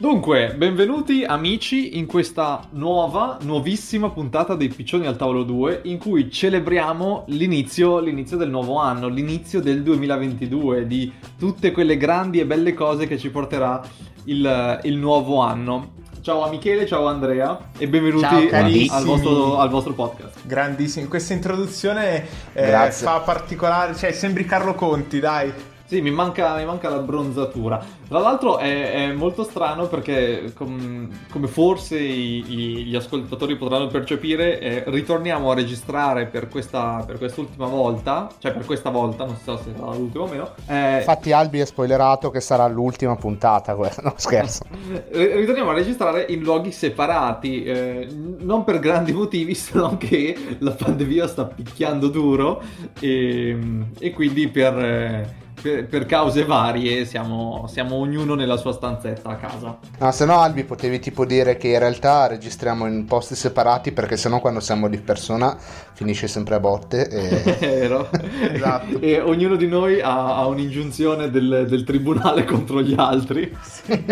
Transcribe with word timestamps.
Dunque, 0.00 0.54
benvenuti 0.54 1.24
amici 1.24 1.98
in 1.98 2.06
questa 2.06 2.68
nuova, 2.70 3.36
nuovissima 3.42 4.10
puntata 4.10 4.54
dei 4.54 4.68
Piccioni 4.68 5.08
al 5.08 5.16
tavolo 5.16 5.42
2 5.42 5.80
in 5.86 5.98
cui 5.98 6.30
celebriamo 6.30 7.24
l'inizio, 7.26 7.98
l'inizio 7.98 8.36
del 8.36 8.48
nuovo 8.48 8.78
anno, 8.78 9.08
l'inizio 9.08 9.60
del 9.60 9.82
2022, 9.82 10.86
di 10.86 11.12
tutte 11.36 11.72
quelle 11.72 11.96
grandi 11.96 12.38
e 12.38 12.46
belle 12.46 12.74
cose 12.74 13.08
che 13.08 13.18
ci 13.18 13.28
porterà 13.30 13.82
il, 14.26 14.80
il 14.84 14.96
nuovo 14.96 15.40
anno. 15.40 15.94
Ciao 16.20 16.44
a 16.44 16.48
Michele, 16.48 16.86
ciao 16.86 17.08
Andrea 17.08 17.70
e 17.76 17.88
benvenuti 17.88 18.50
al 18.52 19.02
vostro, 19.02 19.58
al 19.58 19.68
vostro, 19.68 19.94
podcast. 19.94 20.46
Grandissimo, 20.46 21.08
questa 21.08 21.32
introduzione 21.32 22.24
eh, 22.52 22.90
fa 22.92 23.18
particolare, 23.18 23.96
cioè 23.96 24.12
sembri 24.12 24.44
Carlo 24.44 24.74
Conti, 24.74 25.18
dai. 25.18 25.52
Sì, 25.88 26.02
mi 26.02 26.10
manca, 26.10 26.54
mi 26.56 26.66
manca 26.66 26.90
la 26.90 26.98
bronzatura. 26.98 27.82
Tra 28.06 28.18
l'altro 28.18 28.58
è, 28.58 29.08
è 29.08 29.12
molto 29.12 29.42
strano 29.42 29.86
perché, 29.86 30.52
com, 30.54 31.08
come 31.30 31.46
forse 31.46 31.98
i, 31.98 32.44
i, 32.46 32.84
gli 32.84 32.94
ascoltatori 32.94 33.56
potranno 33.56 33.86
percepire, 33.86 34.60
eh, 34.60 34.82
ritorniamo 34.86 35.50
a 35.50 35.54
registrare 35.54 36.26
per, 36.26 36.48
questa, 36.48 37.02
per 37.06 37.16
quest'ultima 37.16 37.64
volta, 37.68 38.28
cioè 38.36 38.52
per 38.52 38.66
questa 38.66 38.90
volta, 38.90 39.24
non 39.24 39.38
so 39.42 39.56
se 39.56 39.72
sarà 39.74 39.94
l'ultima 39.94 40.24
o 40.24 40.26
meno. 40.26 40.50
Eh... 40.66 40.98
Infatti 40.98 41.32
Albi 41.32 41.60
è 41.60 41.64
spoilerato 41.64 42.28
che 42.30 42.40
sarà 42.40 42.68
l'ultima 42.68 43.16
puntata, 43.16 43.74
no 43.74 44.12
scherzo. 44.16 44.64
ritorniamo 45.10 45.70
a 45.70 45.74
registrare 45.74 46.26
in 46.28 46.40
luoghi 46.40 46.70
separati, 46.70 47.64
eh, 47.64 48.08
non 48.40 48.62
per 48.62 48.78
grandi 48.78 49.12
motivi, 49.12 49.54
se 49.54 49.70
non 49.78 49.96
che 49.96 50.36
la 50.58 50.72
pandemia 50.72 51.26
sta 51.26 51.46
picchiando 51.46 52.08
duro 52.08 52.60
e, 53.00 53.58
e 53.98 54.12
quindi 54.12 54.48
per 54.48 54.78
eh, 54.78 55.46
per, 55.60 55.86
per, 55.86 56.06
cause 56.06 56.44
varie 56.44 57.04
siamo, 57.04 57.66
siamo, 57.68 57.96
ognuno 57.96 58.34
nella 58.34 58.56
sua 58.56 58.72
stanzetta 58.72 59.30
a 59.30 59.36
casa. 59.36 59.78
No, 59.98 60.12
se 60.12 60.24
no 60.24 60.38
Albi 60.38 60.64
potevi 60.64 60.98
tipo 60.98 61.24
dire 61.24 61.56
che 61.56 61.68
in 61.68 61.78
realtà 61.78 62.26
registriamo 62.26 62.86
in 62.86 63.04
posti 63.04 63.34
separati 63.34 63.92
perché 63.92 64.16
sennò 64.16 64.40
quando 64.40 64.60
siamo 64.60 64.88
di 64.88 64.98
persona 64.98 65.56
finisce 65.92 66.28
sempre 66.28 66.54
a 66.54 66.60
botte. 66.60 67.08
E... 67.08 67.58
È 67.58 67.58
vero. 67.78 68.08
esatto. 68.40 69.00
E 69.00 69.20
ognuno 69.20 69.56
di 69.56 69.66
noi 69.66 70.00
ha, 70.00 70.36
ha 70.36 70.46
un'ingiunzione 70.46 71.30
del, 71.30 71.66
del, 71.68 71.84
tribunale 71.84 72.44
contro 72.46 72.82
gli 72.82 72.94
altri. 72.96 73.56
Sì. 73.60 74.04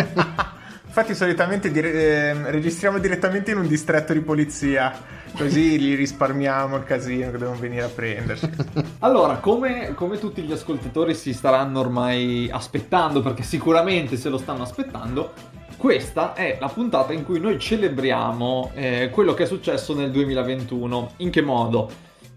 Infatti 0.99 1.15
solitamente 1.15 1.71
dire, 1.71 1.93
eh, 1.93 2.51
registriamo 2.51 2.99
direttamente 2.99 3.51
in 3.51 3.59
un 3.59 3.67
distretto 3.67 4.15
di 4.15 4.23
polizia, 4.23 4.99
così 5.37 5.79
li 5.79 5.95
risparmiamo 5.95 6.75
il 6.77 6.85
casino 6.85 7.31
che 7.31 7.37
devono 7.37 7.59
venire 7.59 7.83
a 7.83 7.89
prenderci. 7.89 8.49
Allora, 9.01 9.37
come, 9.37 9.93
come, 9.93 10.19
tutti 10.19 10.41
gli 10.41 10.53
ascoltatori 10.53 11.15
si 11.15 11.35
staranno 11.35 11.81
ormai 11.81 12.49
aspettando, 12.51 13.21
perché 13.21 13.43
sicuramente 13.43 14.17
se 14.17 14.31
lo 14.31 14.39
stanno 14.39 14.63
aspettando, 14.63 15.35
questa 15.77 16.33
è 16.33 16.57
la 16.59 16.69
puntata 16.69 17.13
in 17.13 17.25
cui 17.25 17.41
noi 17.41 17.59
celebriamo 17.59 18.71
eh, 18.73 19.11
quello 19.13 19.35
che 19.35 19.43
è 19.43 19.47
successo 19.47 19.95
nel 19.95 20.11
2021. 20.11 21.13
In 21.19 21.29
che 21.29 21.43
modo? 21.43 21.91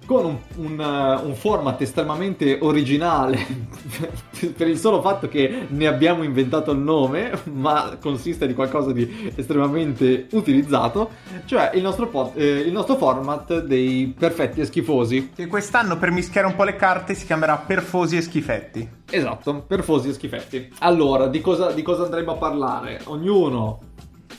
Con 0.09 0.25
un, 0.25 0.37
un, 0.55 0.79
uh, 0.79 1.23
un, 1.23 1.35
format 1.35 1.79
estremamente 1.81 2.57
originale 2.61 3.45
per 4.57 4.67
il 4.67 4.79
solo 4.79 5.01
fatto 5.01 5.27
che 5.27 5.67
ne 5.67 5.85
abbiamo 5.85 6.23
inventato 6.23 6.71
il 6.71 6.79
nome, 6.79 7.39
ma 7.43 7.95
consiste 8.01 8.47
di 8.47 8.55
qualcosa 8.55 8.91
di 8.91 9.31
estremamente 9.35 10.25
utilizzato, 10.31 11.11
cioè 11.45 11.69
il 11.75 11.83
nostro, 11.83 12.07
pod, 12.07 12.31
eh, 12.33 12.43
il 12.43 12.71
nostro 12.71 12.95
format 12.95 13.61
dei 13.61 14.11
perfetti 14.17 14.61
e 14.61 14.65
schifosi. 14.65 15.29
Che 15.35 15.45
quest'anno 15.45 15.99
per 15.99 16.09
mischiare 16.09 16.47
un 16.47 16.55
po' 16.55 16.63
le 16.63 16.75
carte 16.75 17.13
si 17.13 17.27
chiamerà 17.27 17.57
Perfosi 17.57 18.17
e 18.17 18.21
Schifetti. 18.23 18.89
Esatto, 19.11 19.63
Perfosi 19.67 20.09
e 20.09 20.13
Schifetti. 20.13 20.73
Allora, 20.79 21.27
di 21.27 21.39
cosa, 21.39 21.71
di 21.71 21.83
cosa 21.83 22.05
andremo 22.05 22.31
a 22.31 22.35
parlare? 22.37 23.01
Ognuno 23.03 23.88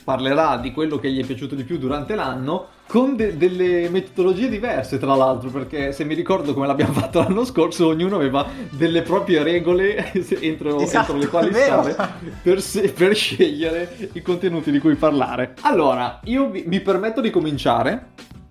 parlerà 0.03 0.57
di 0.57 0.71
quello 0.71 0.97
che 0.97 1.11
gli 1.11 1.21
è 1.21 1.25
piaciuto 1.25 1.55
di 1.55 1.63
più 1.63 1.77
durante 1.77 2.15
l'anno 2.15 2.67
con 2.87 3.15
de- 3.15 3.37
delle 3.37 3.87
metodologie 3.89 4.49
diverse 4.49 4.97
tra 4.97 5.15
l'altro 5.15 5.49
perché 5.49 5.91
se 5.93 6.03
mi 6.03 6.13
ricordo 6.13 6.53
come 6.53 6.67
l'abbiamo 6.67 6.91
fatto 6.93 7.19
l'anno 7.19 7.45
scorso 7.45 7.87
ognuno 7.87 8.15
aveva 8.15 8.45
delle 8.69 9.01
proprie 9.01 9.43
regole 9.43 10.11
entro, 10.41 10.79
esatto, 10.79 11.13
entro 11.13 11.17
le 11.17 11.27
quali 11.27 11.53
stare 11.53 11.95
per, 12.41 12.61
se- 12.61 12.91
per, 12.91 13.15
scegliere 13.15 14.09
i 14.13 14.21
contenuti 14.21 14.71
di 14.71 14.79
cui 14.79 14.95
parlare. 14.95 15.53
Allora 15.61 16.19
io 16.25 16.49
vi- 16.49 16.63
mi 16.67 16.81
permetto 16.81 17.21
di 17.21 17.29
cominciare 17.29 18.07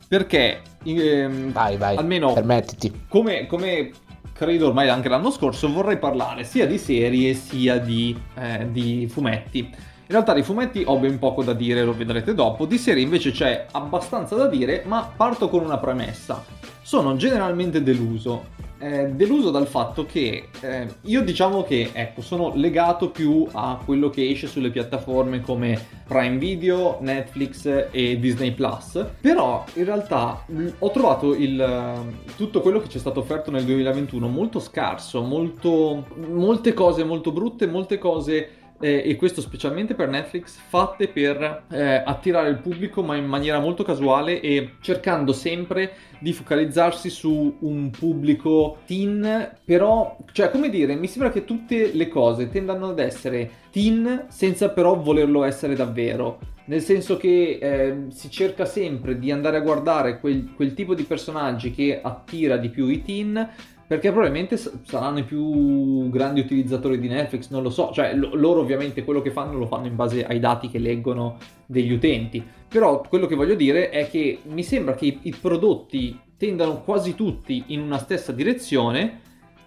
perché 0.08 0.62
ehm, 0.82 1.52
vai 1.52 1.76
vai 1.76 1.96
almeno 1.96 2.32
permettiti. 2.32 3.04
come, 3.08 3.46
come 3.46 3.90
credo 4.32 4.68
ormai 4.68 4.88
anche 4.88 5.10
l'anno 5.10 5.30
scorso 5.30 5.70
vorrei 5.70 5.98
parlare 5.98 6.44
sia 6.44 6.66
di 6.66 6.78
serie 6.78 7.34
sia 7.34 7.78
di, 7.78 8.18
eh, 8.36 8.66
di 8.70 9.06
fumetti 9.06 9.70
in 10.10 10.16
realtà 10.16 10.34
di 10.34 10.42
fumetti 10.42 10.82
ho 10.84 10.98
ben 10.98 11.20
poco 11.20 11.44
da 11.44 11.52
dire, 11.52 11.84
lo 11.84 11.96
vedrete 11.96 12.34
dopo, 12.34 12.66
di 12.66 12.78
serie 12.78 13.00
invece 13.00 13.30
c'è 13.30 13.66
abbastanza 13.70 14.34
da 14.34 14.48
dire, 14.48 14.82
ma 14.84 15.08
parto 15.16 15.48
con 15.48 15.62
una 15.62 15.78
premessa. 15.78 16.44
Sono 16.82 17.14
generalmente 17.14 17.80
deluso. 17.80 18.58
Eh, 18.82 19.10
deluso 19.10 19.50
dal 19.50 19.68
fatto 19.68 20.06
che 20.06 20.48
eh, 20.62 20.88
io 21.02 21.22
diciamo 21.22 21.62
che 21.62 21.90
ecco, 21.92 22.22
sono 22.22 22.50
legato 22.54 23.10
più 23.10 23.46
a 23.52 23.78
quello 23.84 24.08
che 24.08 24.28
esce 24.28 24.46
sulle 24.48 24.70
piattaforme 24.70 25.42
come 25.42 25.78
Prime 26.08 26.38
Video, 26.38 26.96
Netflix 27.02 27.88
e 27.92 28.18
Disney 28.18 28.50
Plus. 28.50 29.04
Però 29.20 29.64
in 29.74 29.84
realtà 29.84 30.44
ho 30.78 30.90
trovato 30.90 31.34
il, 31.36 32.12
tutto 32.36 32.62
quello 32.62 32.80
che 32.80 32.88
ci 32.88 32.96
è 32.96 33.00
stato 33.00 33.20
offerto 33.20 33.52
nel 33.52 33.64
2021 33.64 34.26
molto 34.26 34.58
scarso, 34.58 35.20
molto, 35.20 36.06
molte 36.28 36.72
cose 36.74 37.04
molto 37.04 37.30
brutte, 37.30 37.68
molte 37.68 37.98
cose 37.98 38.54
eh, 38.80 39.02
e 39.04 39.16
questo 39.16 39.40
specialmente 39.40 39.94
per 39.94 40.08
Netflix, 40.08 40.56
fatte 40.56 41.08
per 41.08 41.64
eh, 41.70 42.02
attirare 42.04 42.48
il 42.48 42.58
pubblico 42.58 43.02
ma 43.02 43.16
in 43.16 43.26
maniera 43.26 43.60
molto 43.60 43.84
casuale 43.84 44.40
e 44.40 44.72
cercando 44.80 45.32
sempre 45.32 45.92
di 46.18 46.32
focalizzarsi 46.32 47.10
su 47.10 47.56
un 47.60 47.90
pubblico 47.90 48.78
teen, 48.86 49.56
però, 49.64 50.16
cioè 50.32 50.50
come 50.50 50.70
dire, 50.70 50.94
mi 50.94 51.06
sembra 51.06 51.30
che 51.30 51.44
tutte 51.44 51.92
le 51.92 52.08
cose 52.08 52.48
tendano 52.48 52.88
ad 52.88 52.98
essere 52.98 53.50
teen 53.70 54.26
senza 54.28 54.70
però 54.70 54.96
volerlo 54.96 55.44
essere 55.44 55.74
davvero. 55.74 56.38
Nel 56.66 56.82
senso 56.82 57.16
che 57.16 57.58
eh, 57.60 57.96
si 58.10 58.30
cerca 58.30 58.64
sempre 58.64 59.18
di 59.18 59.32
andare 59.32 59.56
a 59.56 59.60
guardare 59.60 60.20
quel, 60.20 60.52
quel 60.54 60.72
tipo 60.74 60.94
di 60.94 61.02
personaggi 61.02 61.72
che 61.72 62.00
attira 62.00 62.56
di 62.58 62.68
più 62.68 62.86
i 62.86 63.02
teen 63.02 63.48
perché 63.90 64.12
probabilmente 64.12 64.56
saranno 64.56 65.18
i 65.18 65.24
più 65.24 66.08
grandi 66.10 66.38
utilizzatori 66.38 67.00
di 67.00 67.08
Netflix, 67.08 67.50
non 67.50 67.64
lo 67.64 67.70
so, 67.70 67.90
cioè 67.92 68.14
l- 68.14 68.38
loro 68.38 68.60
ovviamente 68.60 69.02
quello 69.02 69.20
che 69.20 69.32
fanno 69.32 69.58
lo 69.58 69.66
fanno 69.66 69.88
in 69.88 69.96
base 69.96 70.24
ai 70.24 70.38
dati 70.38 70.68
che 70.68 70.78
leggono 70.78 71.38
degli 71.66 71.90
utenti, 71.90 72.40
però 72.68 73.00
quello 73.00 73.26
che 73.26 73.34
voglio 73.34 73.56
dire 73.56 73.90
è 73.90 74.08
che 74.08 74.42
mi 74.44 74.62
sembra 74.62 74.94
che 74.94 75.06
i, 75.06 75.18
i 75.22 75.34
prodotti 75.34 76.16
tendano 76.36 76.82
quasi 76.82 77.16
tutti 77.16 77.64
in 77.66 77.80
una 77.80 77.98
stessa 77.98 78.30
direzione 78.30 79.22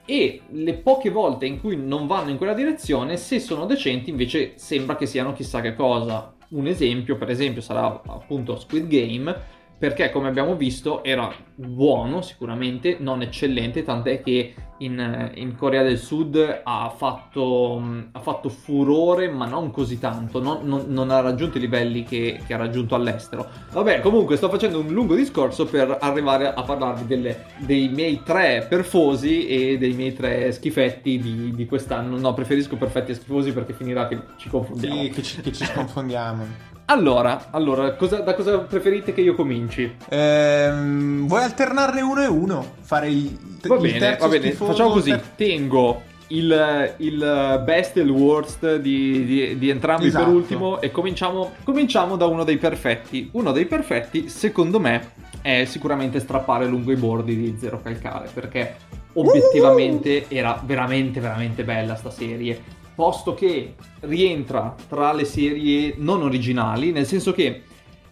e 0.05 0.39
le 0.51 0.73
poche 0.75 1.09
volte 1.09 1.45
in 1.45 1.59
cui 1.59 1.75
non 1.75 2.07
vanno 2.07 2.29
in 2.29 2.37
quella 2.37 2.53
direzione, 2.53 3.17
se 3.17 3.41
sono 3.41 3.65
decenti 3.65 4.09
invece 4.09 4.53
sembra 4.55 4.95
che 4.95 5.05
siano 5.05 5.33
chissà 5.33 5.59
che 5.59 5.75
cosa. 5.75 6.33
Un 6.51 6.67
esempio, 6.67 7.17
per 7.17 7.29
esempio, 7.29 7.61
sarà 7.61 8.01
appunto 8.07 8.57
Squid 8.57 8.87
Game, 8.87 9.35
perché 9.83 10.11
come 10.11 10.29
abbiamo 10.29 10.55
visto 10.55 11.03
era 11.03 11.29
buono 11.55 12.21
sicuramente, 12.21 12.95
non 13.01 13.21
eccellente, 13.21 13.83
tant'è 13.83 14.23
che 14.23 14.53
in, 14.77 15.29
in 15.35 15.57
Corea 15.57 15.83
del 15.83 15.97
Sud 15.97 16.61
ha 16.63 16.93
fatto, 16.95 17.83
ha 18.13 18.19
fatto, 18.21 18.47
furore, 18.47 19.27
ma 19.27 19.45
non 19.45 19.71
così 19.71 19.99
tanto, 19.99 20.41
non, 20.41 20.59
non, 20.63 20.85
non 20.87 21.11
ha 21.11 21.19
raggiunto 21.19 21.57
i 21.57 21.59
livelli 21.59 22.03
che, 22.03 22.39
che, 22.47 22.53
ha 22.53 22.57
raggiunto 22.57 22.95
all'estero. 22.95 23.45
Vabbè, 23.73 23.99
comunque 23.99 24.37
sto 24.37 24.47
facendo 24.47 24.79
un 24.79 24.87
lungo 24.87 25.15
discorso 25.15 25.65
per 25.65 25.97
arrivare 25.99 26.53
a 26.53 26.61
parlarvi 26.63 27.05
delle, 27.05 27.47
dei 27.57 27.89
miei 27.89 28.21
tre 28.23 28.65
perfosi 28.69 29.47
e 29.47 29.77
dei 29.77 29.91
miei 29.91 30.13
tre 30.13 30.53
schifetti 30.53 31.19
di, 31.19 31.51
di, 31.53 31.65
quest'anno. 31.65 32.17
No, 32.17 32.33
preferisco 32.33 32.77
perfetti 32.77 33.11
e 33.11 33.15
schifosi 33.15 33.51
perché 33.51 33.73
finirà 33.73 34.07
che 34.07 34.17
ci 34.37 34.47
confondiamo. 34.47 35.01
Sì, 35.01 35.09
che 35.09 35.21
ci, 35.23 35.41
che 35.41 35.51
ci 35.51 35.69
confondiamo. 35.73 36.71
Allora, 36.93 37.47
allora 37.49 37.95
cosa, 37.95 38.19
da 38.19 38.35
cosa 38.35 38.59
preferite 38.59 39.13
che 39.13 39.21
io 39.21 39.33
cominci? 39.33 39.95
Ehm, 40.09 41.25
vuoi 41.25 41.41
alternarne 41.41 42.01
uno 42.01 42.21
e 42.21 42.27
uno? 42.27 42.75
Fare 42.81 43.09
il, 43.09 43.35
va 43.65 43.77
bene, 43.77 44.15
va 44.19 44.27
bene, 44.27 44.51
facciamo 44.51 44.91
così. 44.91 45.09
Per... 45.09 45.21
Tengo 45.35 46.03
il, 46.27 46.93
il, 46.97 47.61
best 47.65 47.97
e 47.97 48.01
il 48.01 48.11
worst 48.11 48.75
di, 48.75 49.25
di, 49.25 49.57
di 49.57 49.69
entrambi 49.71 50.05
esatto. 50.05 50.25
per 50.25 50.33
ultimo 50.35 50.81
e 50.81 50.91
cominciamo, 50.91 51.53
cominciamo 51.63 52.15
da 52.15 52.27
uno 52.27 52.43
dei 52.43 52.57
perfetti. 52.57 53.27
Uno 53.31 53.51
dei 53.51 53.65
perfetti, 53.65 54.29
secondo 54.29 54.79
me, 54.79 55.13
è 55.41 55.65
sicuramente 55.65 56.19
strappare 56.19 56.67
lungo 56.67 56.91
i 56.91 56.95
bordi 56.95 57.35
di 57.35 57.57
Zero 57.59 57.81
Calcare 57.81 58.29
perché 58.31 58.75
obiettivamente 59.13 60.25
era 60.27 60.61
veramente 60.63 61.19
veramente 61.19 61.63
bella 61.63 61.95
sta 61.95 62.09
serie 62.11 62.81
posto 62.95 63.33
che 63.33 63.75
rientra 64.01 64.75
tra 64.87 65.13
le 65.13 65.25
serie 65.25 65.95
non 65.97 66.21
originali, 66.21 66.91
nel 66.91 67.05
senso 67.05 67.33
che 67.33 67.63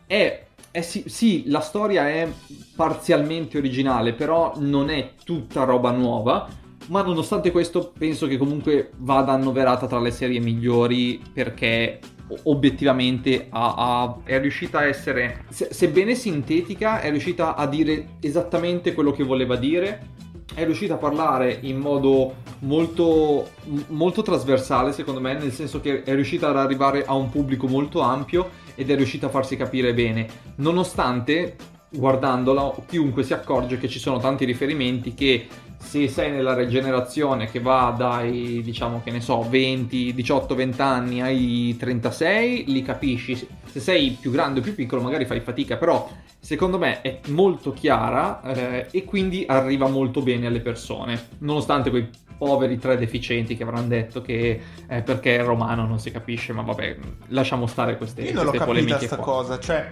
è, 0.06 0.46
è 0.72 0.82
sì, 0.82 1.04
sì, 1.08 1.44
la 1.48 1.62
storia 1.62 2.08
è 2.10 2.30
parzialmente 2.76 3.58
originale, 3.58 4.14
però 4.14 4.54
non 4.58 4.90
è 4.90 5.14
tutta 5.24 5.64
roba 5.64 5.92
nuova, 5.92 6.48
ma 6.88 7.02
nonostante 7.02 7.52
questo 7.52 7.92
penso 7.98 8.28
che 8.28 8.38
comunque 8.38 8.92
vada 8.98 9.32
annoverata 9.32 9.88
tra 9.88 10.00
le 10.00 10.12
serie 10.12 10.40
migliori 10.40 11.22
perché 11.34 12.00
obiettivamente 12.44 13.48
a, 13.50 13.74
a- 13.76 14.18
è 14.24 14.40
riuscita 14.40 14.80
a 14.80 14.86
essere, 14.86 15.46
se- 15.50 15.70
sebbene 15.72 16.16
sintetica, 16.16 17.02
è 17.02 17.10
riuscita 17.10 17.56
a 17.56 17.68
dire 17.68 18.18
esattamente 18.20 18.94
quello 18.94 19.12
che 19.12 19.24
voleva 19.24 19.56
dire. 19.56 20.20
È 20.54 20.66
riuscita 20.66 20.96
a 20.96 20.98
parlare 20.98 21.60
in 21.62 21.78
modo 21.78 22.36
molto, 22.60 23.52
molto 23.88 24.22
trasversale, 24.22 24.92
secondo 24.92 25.22
me, 25.22 25.34
nel 25.34 25.54
senso 25.54 25.80
che 25.80 26.04
è 26.04 26.14
riuscita 26.14 26.50
ad 26.50 26.58
arrivare 26.58 27.06
a 27.06 27.14
un 27.14 27.30
pubblico 27.30 27.68
molto 27.68 28.02
ampio 28.02 28.50
ed 28.76 28.90
è 28.90 28.96
riuscita 28.96 29.28
a 29.28 29.30
farsi 29.30 29.56
capire 29.56 29.94
bene, 29.94 30.28
nonostante 30.56 31.56
guardandola 31.94 32.74
chiunque 32.88 33.24
si 33.24 33.34
accorge 33.34 33.78
che 33.78 33.90
ci 33.90 34.00
sono 34.00 34.18
tanti 34.18 34.46
riferimenti 34.46 35.14
che 35.14 35.48
se 35.82 36.08
sei 36.08 36.32
nella 36.32 36.66
generazione 36.68 37.48
che 37.48 37.60
va 37.60 37.94
dai 37.98 38.62
diciamo 38.64 39.02
che 39.04 39.12
ne 39.12 39.20
so 39.20 39.42
20 39.48 40.14
18 40.14 40.56
20 40.56 40.82
anni 40.82 41.22
ai 41.22 41.76
36 41.78 42.66
li 42.68 42.82
capisci 42.82 43.36
se 43.66 43.80
sei 43.80 44.18
più 44.20 44.32
grande 44.32 44.60
o 44.60 44.64
più 44.64 44.76
piccolo 44.76 45.02
magari 45.02 45.26
fai 45.26 45.40
fatica 45.40 45.78
però 45.78 46.10
secondo 46.40 46.78
me 46.78 47.02
è 47.02 47.20
molto 47.28 47.74
chiara 47.74 48.42
eh, 48.44 48.88
e 48.92 49.04
quindi 49.04 49.44
arriva 49.48 49.88
molto 49.88 50.22
bene 50.22 50.48
alle 50.48 50.62
persone 50.62 51.28
nonostante 51.40 51.90
quei 51.90 52.10
poveri 52.38 52.80
tre 52.80 52.98
deficienti 52.98 53.56
che 53.58 53.64
avranno 53.64 53.88
detto 53.88 54.22
che 54.22 54.62
eh, 54.88 55.02
perché 55.02 55.38
è 55.38 55.44
romano 55.44 55.86
non 55.86 56.00
si 56.00 56.10
capisce 56.10 56.54
ma 56.54 56.62
vabbè 56.62 56.98
lasciamo 57.28 57.68
stare 57.68 57.98
queste, 57.98 58.22
Io 58.22 58.34
non 58.34 58.46
l'ho 58.46 58.52
capita 58.52 58.66
polemiche 58.66 59.06
sta 59.06 59.16
qua. 59.18 59.26
cosa, 59.26 59.60
cioè, 59.60 59.92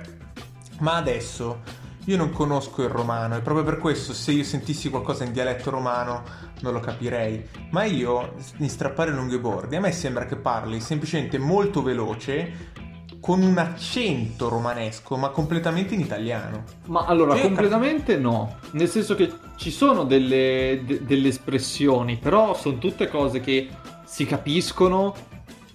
ma 0.79 0.95
adesso 0.95 1.61
io 2.09 2.17
non 2.17 2.31
conosco 2.31 2.81
il 2.81 2.89
romano 2.89 3.37
e 3.37 3.41
proprio 3.41 3.63
per 3.63 3.77
questo 3.77 4.13
se 4.13 4.31
io 4.31 4.43
sentissi 4.43 4.89
qualcosa 4.89 5.23
in 5.25 5.31
dialetto 5.31 5.69
romano 5.69 6.23
non 6.61 6.73
lo 6.73 6.79
capirei. 6.79 7.47
Ma 7.69 7.83
io, 7.83 8.33
in 8.57 8.69
strappare 8.69 9.11
lunghi 9.11 9.37
bordi, 9.37 9.75
a 9.75 9.79
me 9.79 9.91
sembra 9.91 10.25
che 10.25 10.35
parli 10.35 10.79
semplicemente 10.79 11.37
molto 11.37 11.83
veloce 11.83 12.87
con 13.19 13.43
un 13.43 13.59
accento 13.59 14.49
romanesco, 14.49 15.17
ma 15.17 15.29
completamente 15.29 15.93
in 15.93 15.99
italiano. 15.99 16.63
Ma 16.87 17.05
allora, 17.05 17.35
Sì, 17.35 17.41
completamente 17.41 18.17
no. 18.17 18.57
Nel 18.71 18.87
senso 18.87 19.13
che 19.13 19.31
ci 19.55 19.69
sono 19.69 20.03
delle, 20.03 20.81
de- 20.83 21.05
delle 21.05 21.27
espressioni, 21.27 22.17
però 22.17 22.55
sono 22.55 22.79
tutte 22.79 23.07
cose 23.07 23.39
che 23.39 23.69
si 24.03 24.25
capiscono 24.25 25.13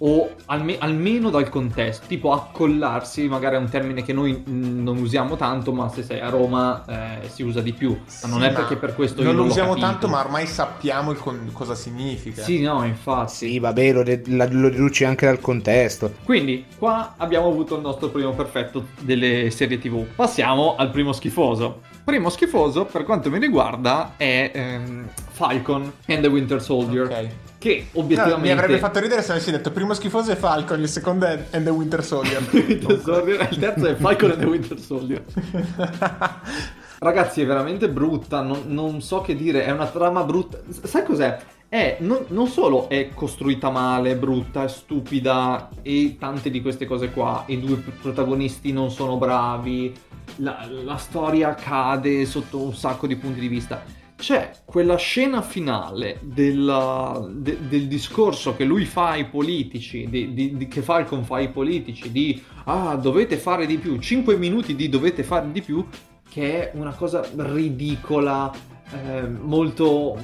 o 0.07 0.29
alme- 0.45 0.77
almeno 0.77 1.29
dal 1.31 1.49
contesto. 1.49 2.05
Tipo 2.07 2.31
accollarsi, 2.31 3.27
magari 3.27 3.55
è 3.55 3.57
un 3.57 3.69
termine 3.69 4.03
che 4.03 4.13
noi 4.13 4.33
mh, 4.33 4.83
non 4.83 4.97
usiamo 4.97 5.35
tanto, 5.35 5.71
ma 5.73 5.89
se 5.89 6.03
sei 6.03 6.19
a 6.19 6.29
Roma 6.29 6.83
eh, 7.23 7.27
si 7.29 7.41
usa 7.41 7.61
di 7.61 7.73
più. 7.73 7.97
Ma 8.21 8.27
non 8.29 8.41
Sì, 8.41 8.45
è 8.45 8.51
perché 8.53 8.75
per 8.75 8.93
questo 8.93 9.23
non 9.23 9.33
io 9.33 9.37
lo 9.41 9.45
usiamo 9.45 9.75
tanto, 9.75 10.07
ma 10.07 10.19
ormai 10.19 10.45
sappiamo 10.45 11.13
con- 11.13 11.49
cosa 11.53 11.73
significa. 11.75 12.43
Sì, 12.43 12.61
no, 12.61 12.83
infatti. 12.85 13.33
Sì, 13.33 13.59
vabbè, 13.59 13.91
lo, 13.93 14.03
de- 14.03 14.21
la- 14.27 14.47
lo 14.49 14.67
riduci 14.67 15.03
anche 15.05 15.25
dal 15.25 15.39
contesto. 15.39 16.13
Quindi, 16.23 16.65
qua 16.77 17.15
abbiamo 17.17 17.47
avuto 17.47 17.75
il 17.75 17.81
nostro 17.81 18.09
primo 18.09 18.31
perfetto 18.33 18.87
delle 19.01 19.49
serie 19.49 19.79
TV. 19.79 20.05
Passiamo 20.15 20.75
al 20.75 20.91
primo 20.91 21.13
schifoso. 21.13 21.81
Primo 22.03 22.29
schifoso, 22.29 22.85
per 22.85 23.03
quanto 23.03 23.31
mi 23.31 23.39
riguarda, 23.39 24.13
è 24.17 24.51
ehm, 24.53 25.07
Falcon 25.31 25.91
and 26.07 26.21
the 26.21 26.27
Winter 26.27 26.61
Soldier. 26.61 27.05
Ok. 27.05 27.27
Che 27.65 27.87
No, 27.93 28.01
obiettivamente. 28.01 28.41
mi 28.41 28.51
avrebbe 28.51 28.77
fatto 28.77 28.99
ridere 28.99 29.23
se 29.23 29.31
avessi 29.31 29.49
detto 29.49 29.71
primo 29.71 29.95
schifoso 29.95 30.31
è 30.31 30.35
Falcon, 30.35 30.81
il 30.81 30.87
secondo 30.87 31.25
è 31.25 31.47
And 31.49 31.63
the 31.63 31.71
Winter 31.71 32.03
Soldier. 32.03 32.39
Winter 32.53 33.01
Soldier, 33.01 33.47
il 33.49 33.57
terzo 33.57 33.87
è 33.87 33.95
Falcon 33.95 34.29
and 34.29 34.39
the 34.39 34.45
Winter 34.45 34.79
Soldier. 34.79 35.23
Ragazzi, 36.99 37.41
è 37.41 37.45
veramente 37.47 37.89
brutta. 37.89 38.41
Non, 38.41 38.65
non 38.67 39.01
so 39.01 39.21
che 39.21 39.35
dire. 39.35 39.65
È 39.65 39.71
una 39.71 39.87
trama 39.87 40.23
brutta. 40.23 40.59
Sai 40.83 41.03
cos'è? 41.03 41.39
È, 41.67 41.97
non, 42.01 42.25
non 42.27 42.47
solo 42.47 42.87
è 42.87 43.09
costruita 43.15 43.71
male, 43.71 44.15
brutta, 44.15 44.65
è 44.65 44.67
stupida 44.67 45.69
e 45.81 46.17
tante 46.19 46.51
di 46.51 46.61
queste 46.61 46.85
cose 46.85 47.09
qua. 47.09 47.45
I 47.47 47.59
due 47.59 47.77
pr- 47.77 47.99
protagonisti 47.99 48.71
non 48.73 48.91
sono 48.91 49.17
bravi. 49.17 49.91
La, 50.35 50.67
la 50.69 50.97
storia 50.97 51.55
cade 51.55 52.25
sotto 52.25 52.61
un 52.61 52.75
sacco 52.75 53.07
di 53.07 53.15
punti 53.15 53.39
di 53.39 53.47
vista. 53.47 54.03
C'è 54.17 54.51
quella 54.63 54.95
scena 54.95 55.41
finale 55.41 56.19
della- 56.23 57.23
de- 57.29 57.57
del 57.67 57.87
discorso 57.87 58.55
che 58.55 58.63
lui 58.63 58.85
fa 58.85 59.09
ai 59.09 59.25
politici, 59.25 60.07
di, 60.09 60.33
di- 60.33 60.55
di- 60.55 60.67
che 60.67 60.81
Falcon 60.81 61.23
fa 61.25 61.35
ai 61.35 61.49
politici, 61.49 62.11
di 62.11 62.41
ah, 62.65 62.95
dovete 62.95 63.35
fare 63.37 63.65
di 63.65 63.77
più, 63.77 63.99
5 63.99 64.37
minuti 64.37 64.73
di 64.75 64.87
dovete 64.89 65.23
fare 65.23 65.51
di 65.51 65.61
più, 65.61 65.85
che 66.29 66.71
è 66.71 66.77
una 66.77 66.93
cosa 66.93 67.27
ridicola, 67.35 68.51
eh, 68.91 69.27
molto, 69.27 70.17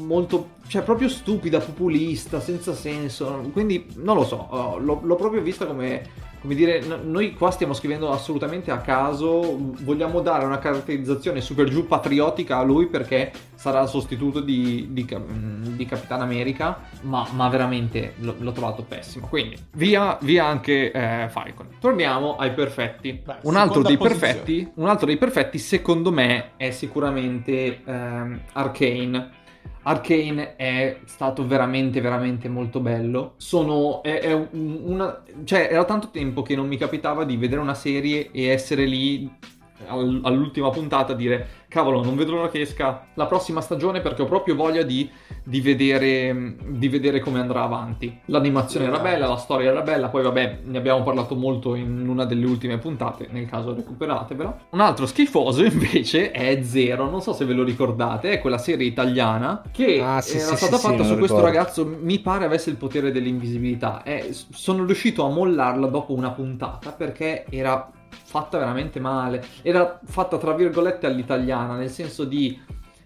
molto, 0.00 0.50
cioè 0.66 0.82
proprio 0.82 1.08
stupida, 1.08 1.60
populista, 1.60 2.40
senza 2.40 2.74
senso. 2.74 3.48
Quindi 3.52 3.86
non 3.96 4.16
lo 4.16 4.24
so, 4.24 4.48
oh, 4.50 4.78
l'ho, 4.78 5.00
l'ho 5.02 5.16
proprio 5.16 5.40
vista 5.40 5.66
come, 5.66 6.02
come 6.40 6.54
dire, 6.54 6.80
no- 6.80 7.00
noi 7.02 7.34
qua 7.34 7.50
stiamo 7.50 7.74
scrivendo 7.74 8.10
assolutamente 8.10 8.70
a 8.70 8.78
caso, 8.78 9.58
vogliamo 9.82 10.20
dare 10.20 10.44
una 10.44 10.58
caratterizzazione 10.58 11.40
super 11.40 11.68
giù 11.68 11.86
patriottica 11.86 12.56
a 12.56 12.62
lui 12.62 12.86
perché 12.86 13.30
sarà 13.54 13.82
il 13.82 13.88
sostituto 13.88 14.40
di, 14.40 14.88
di, 14.90 15.04
Cap- 15.04 15.28
di 15.28 15.84
Capitan 15.84 16.22
America, 16.22 16.80
ma, 17.02 17.26
ma 17.32 17.48
veramente 17.48 18.14
l'ho, 18.20 18.34
l'ho 18.38 18.52
trovato 18.52 18.82
pessimo. 18.82 19.26
Quindi 19.26 19.56
via, 19.72 20.16
via 20.22 20.46
anche 20.46 20.90
eh, 20.90 21.28
Falcon. 21.28 21.68
Torniamo 21.78 22.36
ai 22.36 22.52
perfetti. 22.52 23.20
Beh, 23.22 23.36
un, 23.42 23.56
altro 23.56 23.82
perfetti, 23.82 24.70
un 24.76 24.88
altro 24.88 25.06
dei 25.06 25.18
perfetti, 25.18 25.58
secondo 25.58 26.10
me, 26.10 26.52
è 26.56 26.70
sicuramente 26.70 27.80
ehm, 27.84 28.40
Arcane. 28.52 29.38
Arcane 29.90 30.56
è 30.56 31.00
stato 31.06 31.46
veramente, 31.46 32.00
veramente 32.00 32.48
molto 32.48 32.80
bello. 32.80 33.34
Sono. 33.38 34.02
È, 34.02 34.20
è 34.20 34.32
un- 34.32 34.82
una. 34.84 35.22
Cioè, 35.44 35.68
era 35.70 35.84
tanto 35.84 36.10
tempo 36.10 36.42
che 36.42 36.54
non 36.54 36.68
mi 36.68 36.76
capitava 36.76 37.24
di 37.24 37.36
vedere 37.36 37.60
una 37.60 37.74
serie 37.74 38.30
e 38.30 38.44
essere 38.48 38.84
lì 38.86 39.28
al- 39.86 40.20
all'ultima 40.24 40.70
puntata 40.70 41.12
a 41.12 41.16
dire: 41.16 41.59
Cavolo, 41.70 42.02
non 42.02 42.16
vedo 42.16 42.32
l'ora 42.32 42.48
che 42.48 42.60
esca 42.60 43.06
la 43.14 43.26
prossima 43.26 43.60
stagione 43.60 44.00
perché 44.00 44.22
ho 44.22 44.26
proprio 44.26 44.56
voglia 44.56 44.82
di, 44.82 45.08
di 45.44 45.60
vedere, 45.60 46.56
di 46.66 46.88
vedere 46.88 47.20
come 47.20 47.38
andrà 47.38 47.62
avanti. 47.62 48.18
L'animazione 48.24 48.86
era 48.86 48.98
bella, 48.98 49.28
la 49.28 49.36
storia 49.36 49.70
era 49.70 49.80
bella. 49.82 50.08
Poi, 50.08 50.24
vabbè, 50.24 50.58
ne 50.64 50.78
abbiamo 50.78 51.04
parlato 51.04 51.36
molto 51.36 51.76
in 51.76 52.08
una 52.08 52.24
delle 52.24 52.44
ultime 52.44 52.78
puntate. 52.78 53.28
Nel 53.30 53.46
caso, 53.46 53.72
recuperatevela. 53.72 54.58
Un 54.70 54.80
altro 54.80 55.06
schifoso 55.06 55.62
invece 55.64 56.32
è 56.32 56.60
Zero. 56.64 57.08
Non 57.08 57.22
so 57.22 57.32
se 57.32 57.44
ve 57.44 57.52
lo 57.52 57.62
ricordate, 57.62 58.32
è 58.32 58.40
quella 58.40 58.58
serie 58.58 58.88
italiana 58.88 59.62
che 59.70 60.00
Ah, 60.02 60.20
sì, 60.20 60.38
era 60.38 60.56
sì, 60.56 60.66
stata 60.66 60.76
sì, 60.76 60.86
fatta 60.88 61.04
su 61.04 61.16
questo 61.18 61.36
ricordo. 61.36 61.42
ragazzo. 61.56 61.86
Mi 62.00 62.18
pare 62.18 62.46
avesse 62.46 62.70
il 62.70 62.76
potere 62.76 63.12
dell'invisibilità. 63.12 64.02
E 64.02 64.32
s- 64.32 64.48
sono 64.50 64.84
riuscito 64.84 65.24
a 65.24 65.28
mollarla 65.30 65.86
dopo 65.86 66.14
una 66.14 66.30
puntata 66.32 66.90
perché 66.90 67.44
era 67.48 67.88
fatta 68.10 68.58
veramente 68.58 69.00
male. 69.00 69.44
Era 69.62 70.00
fatta 70.04 70.38
tra 70.38 70.52
virgolette 70.54 71.06
all'italiana, 71.06 71.76
nel 71.76 71.90
senso 71.90 72.24
di 72.24 72.58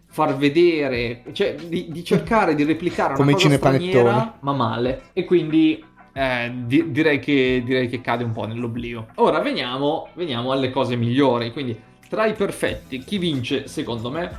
far 0.07 0.37
vedere, 0.37 1.25
cioè 1.33 1.55
di, 1.57 1.89
di 1.91 2.05
cercare 2.05 2.55
di 2.55 2.63
replicare 2.63 3.15
una 3.15 3.19
Come 3.19 3.33
i 3.33 3.35
cosa 3.35 3.51
straniera, 3.51 4.37
ma 4.41 4.53
male. 4.53 5.11
E 5.13 5.25
quindi 5.25 5.85
eh, 6.13 6.53
di- 6.55 6.91
direi, 6.93 7.19
che, 7.19 7.63
direi 7.65 7.89
che 7.89 8.01
cade 8.01 8.23
un 8.23 8.31
po' 8.31 8.47
nell'oblio. 8.47 9.09
Ora 9.17 9.41
veniamo, 9.41 10.09
veniamo 10.15 10.53
alle 10.53 10.71
cose 10.71 10.95
migliori. 10.95 11.53
Quindi, 11.53 11.79
tra 12.09 12.27
i 12.27 12.35
perfetti, 12.35 13.01
chi 13.01 13.19
vince 13.19 13.67
secondo 13.67 14.11
me? 14.11 14.31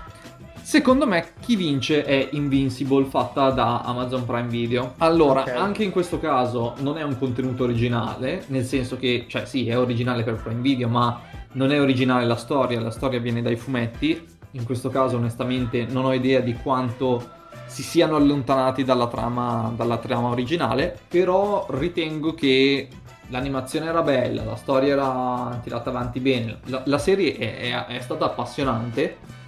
Secondo 0.65 1.05
me 1.05 1.33
chi 1.41 1.55
vince 1.55 2.03
è 2.03 2.29
Invincible 2.31 3.05
fatta 3.05 3.51
da 3.51 3.81
Amazon 3.81 4.25
Prime 4.25 4.47
Video. 4.47 4.95
Allora, 4.97 5.41
Ok. 5.41 5.49
anche 5.49 5.83
in 5.83 5.91
questo 5.91 6.19
caso 6.19 6.73
non 6.79 6.97
è 6.97 7.03
un 7.03 7.19
contenuto 7.19 7.65
originale, 7.65 8.45
nel 8.47 8.65
senso 8.65 8.97
che, 8.97 9.25
cioè 9.27 9.45
sì, 9.45 9.67
è 9.69 9.77
originale 9.77 10.23
per 10.23 10.41
Prime 10.41 10.61
Video, 10.61 10.87
ma 10.89 11.21
non 11.51 11.71
è 11.71 11.79
originale 11.79 12.25
la 12.25 12.35
storia, 12.35 12.81
la 12.81 12.89
storia 12.89 13.19
viene 13.19 13.43
dai 13.43 13.57
fumetti. 13.57 14.25
In 14.53 14.65
questo 14.65 14.89
caso 14.89 15.17
onestamente 15.17 15.85
non 15.87 16.03
ho 16.05 16.13
idea 16.13 16.39
di 16.39 16.55
quanto 16.55 17.23
si 17.67 17.83
siano 17.83 18.15
allontanati 18.15 18.83
dalla 18.83 19.05
trama, 19.07 19.71
dalla 19.75 19.97
trama 19.97 20.29
originale, 20.29 20.97
però 21.07 21.67
ritengo 21.69 22.33
che 22.33 22.87
l'animazione 23.27 23.85
era 23.85 24.01
bella, 24.01 24.43
la 24.43 24.55
storia 24.55 24.93
era 24.93 25.59
tirata 25.61 25.91
avanti 25.91 26.19
bene, 26.19 26.57
la, 26.65 26.81
la 26.85 26.97
serie 26.97 27.37
è, 27.37 27.59
è- 27.59 27.85
è 27.97 27.99
stata 27.99 28.25
appassionante 28.25 29.43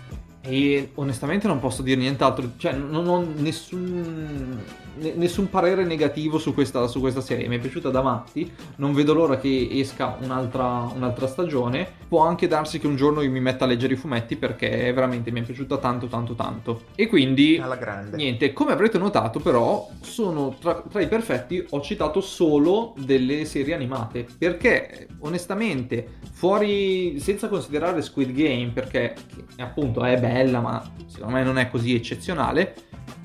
e 0.48 0.92
onestamente 0.96 1.46
non 1.46 1.60
posso 1.60 1.82
dire 1.82 2.00
nient'altro, 2.00 2.52
cioè 2.56 2.72
non 2.72 3.08
ho 3.08 3.26
nessun, 3.36 4.58
ne- 5.00 5.14
nessun 5.16 5.50
parere 5.50 5.86
negativo 5.86 6.38
su 6.38 6.54
questa, 6.54 6.88
su 6.88 7.00
questa 7.00 7.22
serie, 7.22 7.48
mi 7.48 7.58
è 7.58 7.60
piaciuta 7.60 7.90
da 7.90 8.02
matti, 8.02 8.52
non 8.78 8.94
vedo 8.94 9.14
l'ora 9.14 9.38
che 9.38 9.68
esca 9.72 10.18
un'altra, 10.22 10.90
un'altra 10.94 11.28
stagione, 11.28 11.88
può 12.08 12.26
anche 12.26 12.48
darsi 12.48 12.80
che 12.80 12.88
un 12.88 12.96
giorno 12.96 13.22
io 13.22 13.32
mi 13.32 13.40
metta 13.40 13.66
a 13.66 13.68
leggere 13.68 13.94
i 13.94 13.98
fumetti 13.98 14.36
perché 14.36 14.92
veramente 14.94 15.32
mi 15.32 15.42
è 15.42 15.44
piaciuta 15.44 15.78
tanto 15.78 16.08
tanto 16.08 16.34
tanto. 16.34 16.82
E 16.96 17.08
quindi... 17.08 17.58
Alla 17.58 17.76
grande. 17.76 18.18
Niente, 18.18 18.54
come 18.54 18.72
avrete 18.72 18.98
notato 18.98 19.40
però, 19.40 19.90
sono 20.02 20.56
tra, 20.60 20.84
tra 20.90 21.02
i 21.02 21.08
perfetti 21.08 21.66
ho 21.70 21.82
citato 21.82 22.22
solo 22.22 22.94
delle 22.98 23.46
serie 23.46 23.74
animate, 23.74 24.26
perché 24.38 25.08
onestamente, 25.20 26.20
fuori, 26.32 27.20
senza 27.20 27.48
considerare 27.48 28.02
Squid 28.02 28.32
Game, 28.32 28.72
perché 28.74 29.16
appunto 29.58 30.04
è 30.04 30.20
bella, 30.20 30.60
ma 30.60 30.92
secondo 31.08 31.36
me 31.36 31.44
non 31.44 31.58
è 31.58 31.70
così 31.70 31.94
eccezionale, 31.96 32.76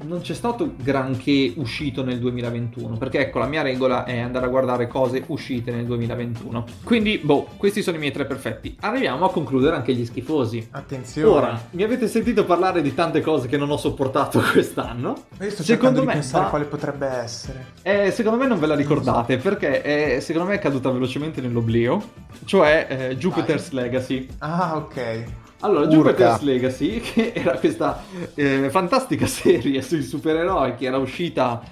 non 0.04 0.20
c'è 0.20 0.34
stato 0.34 0.74
granché 0.76 1.52
uscito 1.56 2.02
nel 2.04 2.18
2021, 2.18 2.96
perché 2.96 3.20
ecco, 3.20 3.38
la 3.38 3.46
mia 3.46 3.62
regola 3.62 4.04
è 4.04 4.18
andare 4.18 4.46
a 4.46 4.48
guardare 4.48 4.86
cose 4.88 5.22
uscite 5.28 5.70
nel 5.70 5.84
2021. 5.84 6.64
Quindi, 6.84 7.18
boh, 7.18 7.48
questi 7.56 7.82
sono 7.82 7.96
i 7.96 8.00
miei 8.00 8.12
tre 8.12 8.24
perfetti. 8.24 8.76
Arriviamo 8.80 9.24
a 9.24 9.30
concludere 9.30 9.76
anche 9.76 9.94
gli 9.94 10.04
schifosi. 10.04 10.68
Attenzione. 10.70 11.28
Ora, 11.36 11.60
mi 11.70 11.82
avete 11.82 12.08
sentito 12.08 12.44
parlare 12.44 12.82
di 12.82 12.94
tante 12.94 13.20
cose 13.20 13.48
che 13.48 13.56
non 13.56 13.70
ho 13.70 13.76
sopportato 13.76 14.40
quest'anno? 14.52 15.08
Io 15.40 15.50
sto 15.50 15.62
secondo 15.62 15.64
cercando 15.64 16.00
di 16.00 16.06
me 16.06 16.12
pensare 16.12 16.44
va- 16.44 16.50
quale 16.50 16.64
potrebbe 16.64 17.06
essere. 17.06 17.66
Eh, 17.82 18.10
secondo 18.10 18.38
me 18.38 18.46
non 18.46 18.58
ve 18.58 18.66
la 18.66 18.74
ricordate 18.74 19.36
perché 19.36 19.82
è- 19.82 20.20
secondo 20.20 20.48
me 20.48 20.54
è 20.54 20.58
caduta 20.58 20.90
velocemente 20.90 21.40
nell'oblio, 21.40 22.02
cioè 22.44 22.86
eh, 22.88 23.16
Jupiter's 23.16 23.70
Legacy. 23.70 24.26
Ah, 24.38 24.76
ok. 24.76 25.24
Allora. 25.62 25.86
Jupiter's 25.86 26.40
Legacy, 26.42 27.00
che 27.02 27.32
era 27.34 27.58
questa 27.58 28.02
eh, 28.34 28.68
fantastica 28.70 29.26
serie 29.26 29.82
sui 29.82 30.02
supereroi 30.02 30.74
che 30.76 30.86
era 30.86 30.98
uscita 30.98 31.62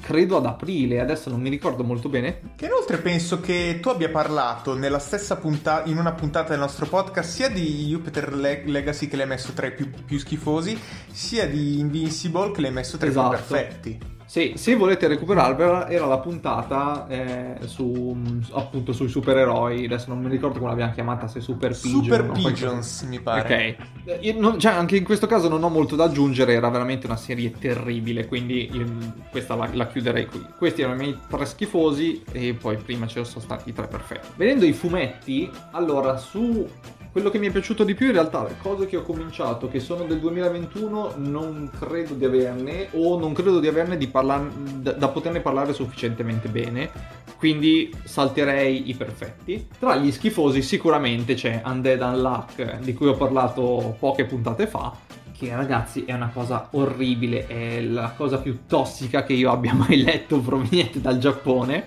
credo 0.00 0.36
ad 0.38 0.46
aprile, 0.46 1.00
adesso 1.00 1.30
non 1.30 1.40
mi 1.40 1.48
ricordo 1.48 1.84
molto 1.84 2.08
bene. 2.08 2.40
Che 2.56 2.66
inoltre 2.66 2.98
penso 2.98 3.40
che 3.40 3.78
tu 3.80 3.88
abbia 3.88 4.08
parlato 4.08 4.74
nella 4.74 4.98
stessa 4.98 5.36
puntata, 5.36 5.88
in 5.88 5.98
una 5.98 6.12
puntata 6.12 6.50
del 6.50 6.58
nostro 6.58 6.86
podcast, 6.86 7.30
sia 7.30 7.48
di 7.48 7.86
Jupiter 7.86 8.34
Le- 8.34 8.62
Legacy 8.66 9.08
che 9.08 9.16
l'hai 9.16 9.26
messo 9.26 9.52
tra 9.52 9.66
i 9.66 9.72
più, 9.72 9.90
più 10.04 10.18
schifosi, 10.18 10.78
sia 11.10 11.46
di 11.46 11.78
Invincible 11.78 12.50
che 12.52 12.60
l'hai 12.60 12.72
messo 12.72 12.96
tra 12.96 13.06
i 13.06 13.10
Esatto. 13.10 13.28
più 13.28 13.36
perfetti. 13.38 13.98
Sì, 14.30 14.52
se 14.54 14.76
volete 14.76 15.08
recuperarvela, 15.08 15.88
era 15.88 16.06
la 16.06 16.18
puntata 16.18 17.08
eh, 17.08 17.56
su, 17.66 18.16
appunto 18.52 18.92
sui 18.92 19.08
supereroi, 19.08 19.86
adesso 19.86 20.04
non 20.06 20.22
mi 20.22 20.28
ricordo 20.30 20.58
come 20.58 20.70
l'abbiamo 20.70 20.92
chiamata, 20.92 21.26
se 21.26 21.40
Super 21.40 21.72
Pigeon 21.76 22.02
Super 22.04 22.30
Pigeons, 22.30 23.02
mi 23.08 23.18
pare. 23.18 23.76
Ok, 24.04 24.20
Eh, 24.22 24.32
non- 24.34 24.56
cioè, 24.60 24.70
anche 24.74 24.96
in 24.96 25.02
questo 25.02 25.26
caso 25.26 25.48
non 25.48 25.64
ho 25.64 25.68
molto 25.68 25.96
da 25.96 26.04
aggiungere, 26.04 26.52
era 26.52 26.68
veramente 26.68 27.06
una 27.06 27.16
serie 27.16 27.50
terribile, 27.50 28.28
quindi 28.28 28.70
io- 28.72 28.86
questa 29.32 29.56
la, 29.56 29.68
la 29.72 29.88
chiuderei 29.88 30.26
qui. 30.26 30.46
Questi 30.56 30.82
erano 30.82 31.02
i 31.02 31.06
miei 31.06 31.18
tre 31.28 31.44
schifosi 31.44 32.22
e 32.30 32.54
poi 32.54 32.76
prima 32.76 33.08
ci 33.08 33.24
sono 33.24 33.40
stati 33.44 33.70
i 33.70 33.72
tre 33.72 33.88
perfetti. 33.88 34.28
Vedendo 34.36 34.64
i 34.64 34.72
fumetti, 34.72 35.50
allora 35.72 36.16
su 36.16 36.68
quello 37.12 37.30
che 37.30 37.38
mi 37.38 37.48
è 37.48 37.50
piaciuto 37.50 37.82
di 37.82 37.94
più 37.94 38.06
in 38.06 38.12
realtà, 38.12 38.44
le 38.44 38.56
cose 38.60 38.86
che 38.86 38.96
ho 38.96 39.02
cominciato 39.02 39.68
che 39.68 39.80
sono 39.80 40.04
del 40.04 40.20
2021 40.20 41.14
non 41.16 41.70
credo 41.76 42.14
di 42.14 42.24
averne 42.24 42.88
o 42.92 43.18
non 43.18 43.32
credo 43.32 43.58
di 43.58 43.66
averne 43.66 43.96
di 43.96 44.06
parlar- 44.06 44.52
da, 44.52 44.92
da 44.92 45.08
poterne 45.08 45.40
parlare 45.40 45.72
sufficientemente 45.72 46.48
bene, 46.48 46.90
quindi 47.36 47.92
salterei 48.04 48.90
i 48.90 48.94
perfetti. 48.94 49.66
Tra 49.78 49.96
gli 49.96 50.12
schifosi 50.12 50.62
sicuramente 50.62 51.34
c'è 51.34 51.62
Undead 51.64 52.00
Unluck, 52.00 52.78
di 52.78 52.94
cui 52.94 53.08
ho 53.08 53.16
parlato 53.16 53.96
poche 53.98 54.24
puntate 54.24 54.68
fa, 54.68 54.94
che 55.36 55.56
ragazzi 55.56 56.04
è 56.04 56.12
una 56.12 56.30
cosa 56.32 56.68
orribile, 56.72 57.46
è 57.46 57.80
la 57.80 58.12
cosa 58.16 58.38
più 58.38 58.66
tossica 58.68 59.24
che 59.24 59.32
io 59.32 59.50
abbia 59.50 59.74
mai 59.74 60.02
letto 60.02 60.38
proveniente 60.38 61.00
dal 61.00 61.18
Giappone 61.18 61.86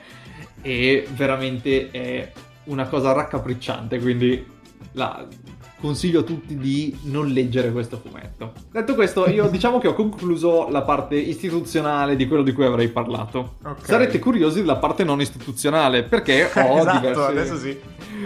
e 0.62 1.08
veramente 1.14 1.92
è 1.92 2.32
una 2.66 2.88
cosa 2.88 3.12
raccapricciante, 3.12 4.00
quindi 4.00 4.53
那 4.94 5.26
consiglio 5.84 6.22
a 6.22 6.24
tutti 6.24 6.56
di 6.56 6.98
non 7.04 7.28
leggere 7.28 7.74
questo 7.74 7.98
fumetto. 7.98 8.54
Detto 8.72 8.96
questo, 8.96 9.28
io 9.30 9.50
diciamo 9.52 9.80
che 9.80 9.90
ho 9.90 9.94
concluso 9.94 10.70
la 10.70 10.82
parte 10.82 11.16
istituzionale 11.18 12.16
di 12.16 12.26
quello 12.26 12.42
di 12.42 12.54
cui 12.54 12.64
avrei 12.64 12.88
parlato. 12.88 13.56
Ok. 13.66 13.86
Sarete 13.86 14.18
curiosi 14.18 14.62
della 14.62 14.78
parte 14.78 15.04
non 15.04 15.20
istituzionale 15.20 16.04
perché 16.04 16.46
ho 16.56 16.78
esatto, 16.78 16.98
diverse 16.98 17.22
adesso 17.22 17.58
sì. 17.58 17.78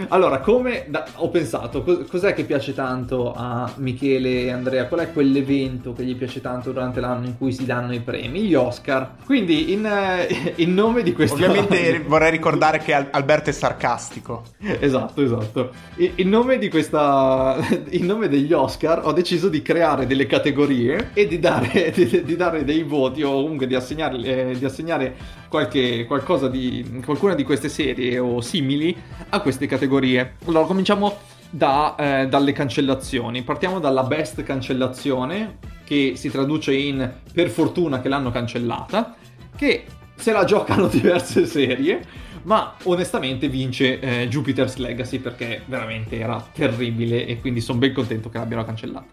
allora, 0.08 0.38
come 0.38 0.84
da- 0.88 1.04
ho 1.16 1.28
pensato, 1.30 1.82
cos- 1.82 2.06
cos'è 2.08 2.32
che 2.32 2.44
piace 2.44 2.74
tanto 2.74 3.32
a 3.34 3.72
Michele 3.78 4.42
e 4.42 4.50
Andrea? 4.52 4.86
Qual 4.86 5.00
è 5.00 5.12
quell'evento 5.12 5.92
che 5.92 6.04
gli 6.04 6.14
piace 6.14 6.40
tanto 6.40 6.70
durante 6.70 7.00
l'anno 7.00 7.26
in 7.26 7.36
cui 7.36 7.52
si 7.52 7.64
danno 7.64 7.92
i 7.92 8.00
premi? 8.00 8.42
Gli 8.42 8.54
Oscar. 8.54 9.16
Quindi, 9.24 9.72
in, 9.72 9.84
eh, 9.84 10.52
in 10.56 10.74
nome 10.74 11.02
di 11.02 11.12
questo. 11.12 11.34
Ovviamente 11.34 11.98
vorrei 12.06 12.30
ricordare 12.30 12.78
che 12.78 12.94
Al- 12.94 13.08
Alberto 13.10 13.50
è 13.50 13.52
sarcastico. 13.52 14.44
Esatto, 14.60 15.22
esatto. 15.22 15.70
In 15.96 16.28
nome 16.28 16.58
di 16.58 16.68
questa. 16.68 17.46
In 17.90 18.06
nome 18.06 18.28
degli 18.28 18.52
Oscar 18.52 19.04
ho 19.04 19.12
deciso 19.12 19.48
di 19.48 19.62
creare 19.62 20.06
delle 20.06 20.26
categorie 20.26 21.10
e 21.14 21.26
di 21.26 21.38
dare, 21.38 21.92
di, 21.94 22.24
di 22.24 22.36
dare 22.36 22.64
dei 22.64 22.82
voti 22.82 23.22
o 23.22 23.42
comunque 23.42 23.66
di 23.66 23.74
assegnare, 23.74 24.18
eh, 24.22 24.58
di 24.58 24.64
assegnare 24.64 25.14
qualche, 25.48 26.04
qualcosa 26.06 26.48
di. 26.48 27.00
qualcuna 27.04 27.34
di 27.34 27.44
queste 27.44 27.68
serie 27.68 28.18
o 28.18 28.40
simili 28.40 28.96
a 29.30 29.40
queste 29.40 29.66
categorie. 29.66 30.36
Allora, 30.46 30.66
cominciamo 30.66 31.16
da, 31.50 31.94
eh, 31.96 32.28
dalle 32.28 32.52
cancellazioni. 32.52 33.42
Partiamo 33.42 33.78
dalla 33.78 34.02
best 34.02 34.42
cancellazione, 34.42 35.58
che 35.84 36.12
si 36.16 36.30
traduce 36.30 36.74
in 36.74 37.10
per 37.32 37.48
fortuna 37.48 38.00
che 38.00 38.08
l'hanno 38.08 38.30
cancellata, 38.30 39.14
che 39.56 39.84
se 40.14 40.32
la 40.32 40.44
giocano 40.44 40.86
diverse 40.92 41.46
serie, 41.46 42.26
ma 42.48 42.74
onestamente 42.84 43.46
vince 43.50 44.00
eh, 44.00 44.26
Jupiter's 44.26 44.76
Legacy 44.76 45.18
perché 45.18 45.60
veramente 45.66 46.18
era 46.18 46.42
terribile 46.50 47.26
e 47.26 47.38
quindi 47.40 47.60
sono 47.60 47.78
ben 47.78 47.92
contento 47.92 48.30
che 48.30 48.38
l'abbiano 48.38 48.64
cancellata. 48.64 49.06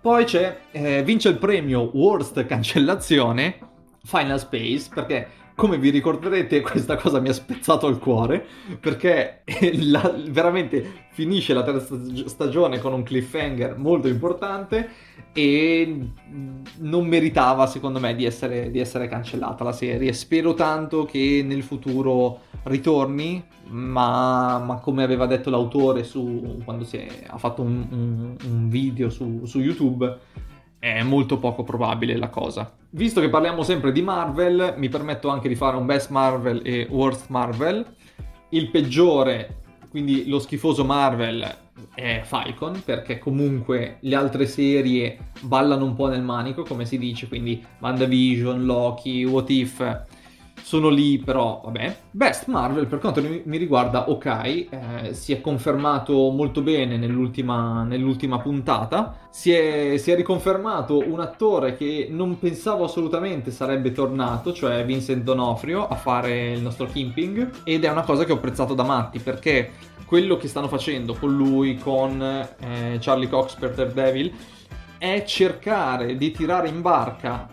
Poi 0.00 0.24
c'è, 0.24 0.60
eh, 0.70 1.02
vince 1.02 1.30
il 1.30 1.36
premio 1.36 1.90
Worst 1.94 2.46
Cancellazione 2.46 3.58
Final 4.04 4.38
Space 4.38 4.88
perché 4.94 5.26
come 5.56 5.78
vi 5.78 5.88
ricorderete 5.90 6.60
questa 6.60 6.96
cosa 6.96 7.18
mi 7.18 7.30
ha 7.30 7.32
spezzato 7.32 7.88
il 7.88 7.98
cuore 7.98 8.44
perché 8.78 9.42
la- 9.80 10.14
veramente 10.28 11.04
finisce 11.10 11.54
la 11.54 11.62
terza 11.64 11.80
stag- 11.98 12.26
stagione 12.26 12.78
con 12.78 12.92
un 12.92 13.02
cliffhanger 13.02 13.76
molto 13.78 14.06
importante 14.06 14.88
e 15.32 15.98
non 16.78 17.06
meritava 17.06 17.66
secondo 17.66 17.98
me 17.98 18.14
di 18.14 18.24
essere, 18.26 18.70
di 18.70 18.78
essere 18.78 19.08
cancellata 19.08 19.64
la 19.64 19.72
serie. 19.72 20.12
Spero 20.12 20.52
tanto 20.54 21.04
che 21.06 21.42
nel 21.44 21.62
futuro 21.62 22.40
ritorni, 22.64 23.42
ma, 23.68 24.58
ma 24.58 24.76
come 24.80 25.02
aveva 25.04 25.26
detto 25.26 25.48
l'autore 25.50 26.04
su, 26.04 26.58
quando 26.64 26.86
è- 26.90 27.06
ha 27.26 27.38
fatto 27.38 27.62
un, 27.62 27.86
un- 27.90 28.36
un 28.44 28.68
video 28.68 29.08
su, 29.10 29.42
su 29.44 29.60
YouTube, 29.60 30.18
è 30.78 31.02
molto 31.02 31.38
poco 31.38 31.62
probabile 31.62 32.16
la 32.16 32.28
cosa. 32.28 32.72
Visto 32.90 33.20
che 33.20 33.28
parliamo 33.28 33.62
sempre 33.62 33.92
di 33.92 34.02
Marvel, 34.02 34.74
mi 34.76 34.88
permetto 34.88 35.28
anche 35.28 35.48
di 35.48 35.54
fare 35.54 35.76
un 35.76 35.86
Best 35.86 36.10
Marvel 36.10 36.60
e 36.64 36.86
Worst 36.90 37.28
Marvel. 37.28 37.84
Il 38.50 38.70
peggiore, 38.70 39.62
quindi 39.90 40.28
lo 40.28 40.38
schifoso 40.38 40.84
Marvel, 40.84 41.64
è 41.94 42.22
Falcon, 42.24 42.82
perché 42.84 43.18
comunque 43.18 43.98
le 44.00 44.14
altre 44.14 44.46
serie 44.46 45.18
ballano 45.40 45.84
un 45.84 45.94
po' 45.94 46.08
nel 46.08 46.22
manico, 46.22 46.62
come 46.62 46.86
si 46.86 46.98
dice, 46.98 47.28
quindi 47.28 47.62
WandaVision, 47.80 48.64
Loki, 48.64 49.24
What 49.24 49.50
If 49.50 50.04
sono 50.66 50.88
lì, 50.88 51.18
però 51.18 51.60
vabbè. 51.64 51.96
Best 52.10 52.48
Marvel, 52.48 52.88
per 52.88 52.98
quanto 52.98 53.22
mi 53.22 53.56
riguarda, 53.56 54.10
ok, 54.10 54.26
eh, 54.26 54.68
si 55.12 55.32
è 55.32 55.40
confermato 55.40 56.28
molto 56.30 56.60
bene 56.60 56.96
nell'ultima, 56.96 57.84
nell'ultima 57.84 58.40
puntata. 58.40 59.28
Si 59.30 59.52
è, 59.52 59.96
si 59.96 60.10
è 60.10 60.16
riconfermato 60.16 61.04
un 61.06 61.20
attore 61.20 61.76
che 61.76 62.08
non 62.10 62.40
pensavo 62.40 62.82
assolutamente 62.82 63.52
sarebbe 63.52 63.92
tornato, 63.92 64.52
cioè 64.52 64.84
Vincent 64.84 65.22
Donofrio, 65.22 65.86
a 65.86 65.94
fare 65.94 66.50
il 66.50 66.62
nostro 66.62 66.86
Kimping. 66.86 67.62
Ed 67.62 67.84
è 67.84 67.88
una 67.88 68.02
cosa 68.02 68.24
che 68.24 68.32
ho 68.32 68.36
apprezzato 68.36 68.74
da 68.74 68.82
matti, 68.82 69.20
perché 69.20 69.70
quello 70.04 70.36
che 70.36 70.48
stanno 70.48 70.66
facendo 70.66 71.14
con 71.14 71.32
lui, 71.32 71.76
con 71.76 72.20
eh, 72.20 72.98
Charlie 72.98 73.28
Cox 73.28 73.54
per 73.54 73.72
Daredevil, 73.72 74.32
è 74.98 75.24
cercare 75.24 76.16
di 76.16 76.30
tirare 76.30 76.68
in 76.68 76.80
barca 76.80 77.48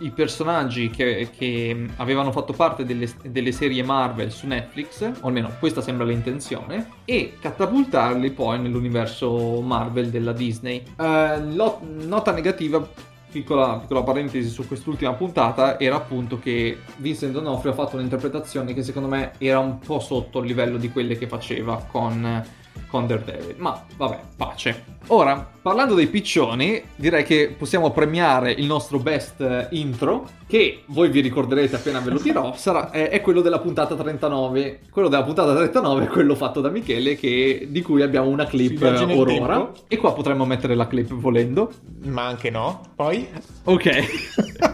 i- 0.00 0.10
personaggi 0.10 0.90
che, 0.90 1.30
che 1.36 1.88
avevano 1.96 2.32
fatto 2.32 2.52
parte 2.52 2.84
delle, 2.84 3.08
delle 3.24 3.52
serie 3.52 3.82
Marvel 3.82 4.30
su 4.30 4.46
Netflix, 4.46 5.10
o 5.20 5.26
almeno 5.26 5.50
questa 5.58 5.80
sembra 5.80 6.04
l'intenzione, 6.04 6.88
e 7.04 7.34
catapultarli 7.40 8.30
poi 8.30 8.60
nell'universo 8.60 9.60
Marvel 9.60 10.10
della 10.10 10.32
Disney. 10.32 10.82
Eh, 10.98 11.40
nota 11.40 12.32
negativa, 12.32 12.86
piccola, 13.30 13.78
piccola 13.78 14.02
parentesi 14.02 14.48
su 14.48 14.66
quest'ultima 14.66 15.14
puntata, 15.14 15.78
era 15.78 15.96
appunto 15.96 16.38
che 16.38 16.78
Vincent 16.96 17.32
D'Onofrio 17.32 17.72
ha 17.72 17.74
fatto 17.74 17.96
un'interpretazione 17.96 18.74
che 18.74 18.82
secondo 18.82 19.08
me 19.08 19.32
era 19.38 19.58
un 19.58 19.78
po' 19.78 20.00
sotto 20.00 20.40
il 20.40 20.46
livello 20.46 20.76
di 20.76 20.90
quelle 20.90 21.16
che 21.16 21.26
faceva 21.26 21.82
con 21.90 22.60
con 22.88 23.06
Daredevil. 23.06 23.54
Ma 23.58 23.84
vabbè, 23.96 24.18
pace. 24.36 24.84
Ora, 25.08 25.48
parlando 25.60 25.94
dei 25.94 26.06
piccioni, 26.06 26.80
direi 26.94 27.24
che 27.24 27.54
possiamo 27.56 27.90
premiare 27.90 28.52
il 28.52 28.66
nostro 28.66 28.98
best 28.98 29.40
eh, 29.40 29.66
intro, 29.70 30.28
che 30.46 30.84
voi 30.86 31.08
vi 31.10 31.20
ricorderete 31.20 31.76
appena 31.76 31.98
ve 32.00 32.10
lo 32.10 32.20
dirò, 32.20 32.54
sarà, 32.56 32.90
è, 32.90 33.08
è 33.08 33.20
quello 33.20 33.40
della 33.40 33.58
puntata 33.58 33.94
39. 33.96 34.80
Quello 34.90 35.08
della 35.08 35.24
puntata 35.24 35.54
39 35.54 36.04
è 36.04 36.08
quello 36.08 36.34
fatto 36.34 36.60
da 36.60 36.68
Michele, 36.68 37.16
che- 37.16 37.66
di 37.70 37.82
cui 37.82 38.02
abbiamo 38.02 38.28
una 38.28 38.44
clip 38.46 38.80
eh, 38.82 38.90
nel 38.90 39.18
or 39.18 39.26
tempo. 39.26 39.42
ora. 39.42 39.70
E 39.88 39.96
qua 39.96 40.12
potremmo 40.12 40.44
mettere 40.44 40.74
la 40.74 40.86
clip 40.86 41.12
volendo. 41.14 41.72
Ma 42.04 42.26
anche 42.26 42.50
no. 42.50 42.80
Poi? 42.94 43.26
Ok. 43.64 43.90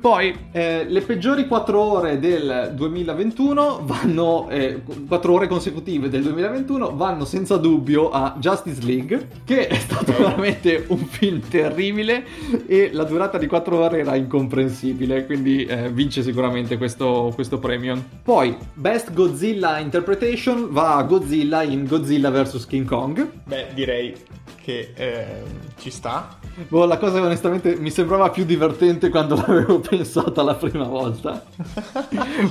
Poi 0.00 0.34
eh, 0.52 0.84
le 0.88 1.00
peggiori 1.00 1.46
4 1.46 1.80
ore 1.80 2.18
del 2.18 2.72
2021 2.74 3.82
vanno, 3.84 4.48
eh, 4.48 4.82
4 5.08 5.32
ore 5.32 5.46
consecutive 5.48 6.08
del 6.08 6.22
2021 6.22 6.94
vanno 6.94 7.24
senza 7.24 7.56
dubbio 7.56 8.10
a 8.10 8.36
Justice 8.38 8.82
League, 8.82 9.28
che 9.44 9.66
è 9.66 9.74
stato 9.74 10.12
veramente 10.16 10.84
un 10.88 10.98
film 10.98 11.40
terribile 11.48 12.24
e 12.66 12.90
la 12.92 13.04
durata 13.04 13.38
di 13.38 13.46
4 13.46 13.76
ore 13.76 13.98
era 14.00 14.14
incomprensibile, 14.14 15.26
quindi 15.26 15.64
eh, 15.64 15.90
vince 15.90 16.22
sicuramente 16.22 16.76
questo, 16.76 17.32
questo 17.34 17.58
premio. 17.58 18.02
Poi 18.22 18.56
Best 18.74 19.12
Godzilla 19.12 19.78
Interpretation 19.78 20.68
va 20.70 20.96
a 20.96 21.02
Godzilla 21.02 21.62
in 21.62 21.86
Godzilla 21.86 22.30
vs 22.30 22.66
King 22.66 22.86
Kong. 22.86 23.28
Beh, 23.44 23.68
direi 23.74 24.14
che 24.62 24.92
eh, 24.94 25.42
ci 25.78 25.90
sta. 25.90 26.38
Boh, 26.68 26.84
la 26.84 26.98
cosa 26.98 27.20
onestamente 27.20 27.76
mi 27.76 27.90
sembrava 27.90 28.30
più 28.30 28.44
divertente 28.44 29.08
quando 29.08 29.36
l'avevo 29.46 29.80
pensata 29.80 30.42
la 30.42 30.54
prima 30.54 30.84
volta. 30.84 31.42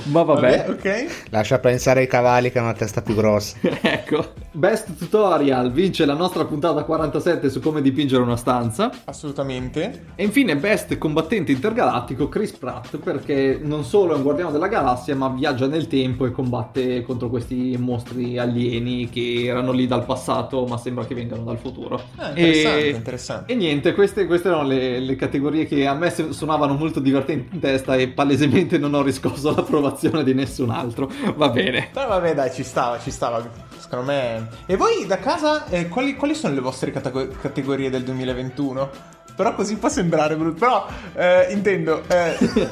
Ma 0.04 0.22
vabbè. 0.22 0.66
Vabbè, 0.66 0.70
ok. 0.70 1.06
Lascia 1.30 1.58
pensare 1.58 2.00
ai 2.00 2.06
cavalli 2.06 2.50
che 2.50 2.58
hanno 2.58 2.68
una 2.68 2.76
testa 2.76 3.02
più 3.02 3.14
grossa. 3.14 3.56
ecco. 3.62 4.32
Best 4.52 4.96
Tutorial 4.96 5.72
vince 5.72 6.04
la 6.04 6.14
nostra 6.14 6.44
puntata 6.44 6.82
47 6.82 7.48
su 7.48 7.60
come 7.60 7.80
dipingere 7.80 8.22
una 8.22 8.36
stanza. 8.36 8.90
Assolutamente. 9.04 10.06
E 10.14 10.24
infine 10.24 10.56
Best 10.56 10.98
Combattente 10.98 11.52
Intergalattico 11.52 12.28
Chris 12.28 12.52
Pratt 12.52 12.96
perché 12.98 13.58
non 13.62 13.84
solo 13.84 14.12
è 14.12 14.16
un 14.16 14.22
guardiano 14.22 14.50
della 14.50 14.68
galassia 14.68 15.14
ma 15.14 15.28
viaggia 15.28 15.66
nel 15.66 15.86
tempo 15.86 16.26
e 16.26 16.30
combatte 16.32 17.02
contro 17.02 17.28
questi 17.28 17.76
mostri 17.78 18.38
alieni 18.38 19.08
che 19.08 19.44
erano 19.44 19.72
lì 19.72 19.86
dal 19.86 20.04
passato 20.04 20.66
ma 20.66 20.76
sembra 20.76 21.04
che 21.06 21.14
vengano 21.14 21.44
dal 21.44 21.58
futuro. 21.58 22.00
Ah, 22.16 22.28
interessante, 22.28 22.84
e... 22.84 22.90
interessante. 22.90 23.52
E 23.52 23.56
niente, 23.56 23.91
queste, 23.94 24.26
queste 24.26 24.48
erano 24.48 24.64
le, 24.64 24.98
le 25.00 25.16
categorie 25.16 25.66
che 25.66 25.86
a 25.86 25.94
me 25.94 26.10
suonavano 26.10 26.74
molto 26.74 27.00
divertenti 27.00 27.54
in 27.54 27.60
testa 27.60 27.94
e 27.96 28.08
palesemente 28.08 28.78
non 28.78 28.94
ho 28.94 29.02
riscosso 29.02 29.54
l'approvazione 29.54 30.24
di 30.24 30.34
nessun 30.34 30.70
altro. 30.70 31.10
Va 31.36 31.48
bene. 31.48 31.88
Però 31.92 32.08
vabbè, 32.08 32.34
dai, 32.34 32.52
ci 32.52 32.62
stava, 32.62 32.98
ci 32.98 33.10
stava. 33.10 33.46
Secondo 33.78 34.04
me. 34.12 34.48
E 34.66 34.76
voi 34.76 35.06
da 35.06 35.18
casa, 35.18 35.66
eh, 35.66 35.88
quali, 35.88 36.14
quali 36.16 36.34
sono 36.34 36.54
le 36.54 36.60
vostre 36.60 36.90
catego- 36.90 37.28
categorie 37.40 37.90
del 37.90 38.02
2021? 38.04 38.90
Però 39.34 39.54
così 39.54 39.76
può 39.76 39.88
sembrare 39.88 40.36
brutto. 40.36 40.58
Però 40.58 40.86
eh, 41.14 41.52
intendo. 41.52 42.02
eh, 42.08 42.36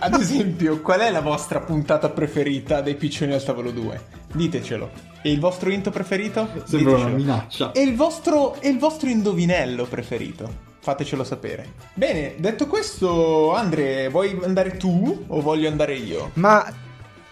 ad 0.00 0.14
esempio, 0.20 0.80
qual 0.80 1.00
è 1.00 1.10
la 1.10 1.20
vostra 1.22 1.60
puntata 1.60 2.08
preferita 2.10 2.80
dei 2.80 2.94
Piccioni 2.94 3.32
al 3.32 3.42
tavolo 3.42 3.70
2? 3.70 4.00
Ditecelo. 4.32 5.07
E 5.22 5.30
il 5.30 5.40
vostro 5.40 5.70
into 5.70 5.90
preferito? 5.90 6.48
Sembra 6.64 6.94
una 6.94 7.04
Ditecelo. 7.06 7.16
minaccia. 7.16 7.72
E 7.72 7.82
il 7.82 7.96
vostro, 7.96 8.60
e 8.60 8.68
il 8.68 8.78
vostro 8.78 9.08
indovinello 9.08 9.84
preferito? 9.86 10.66
Fatecelo 10.80 11.24
sapere. 11.24 11.72
Bene, 11.94 12.34
detto 12.38 12.66
questo, 12.66 13.52
Andre, 13.52 14.08
vuoi 14.08 14.38
andare 14.42 14.76
tu 14.76 15.24
o 15.26 15.40
voglio 15.40 15.68
andare 15.68 15.96
io? 15.96 16.30
Ma 16.34 16.64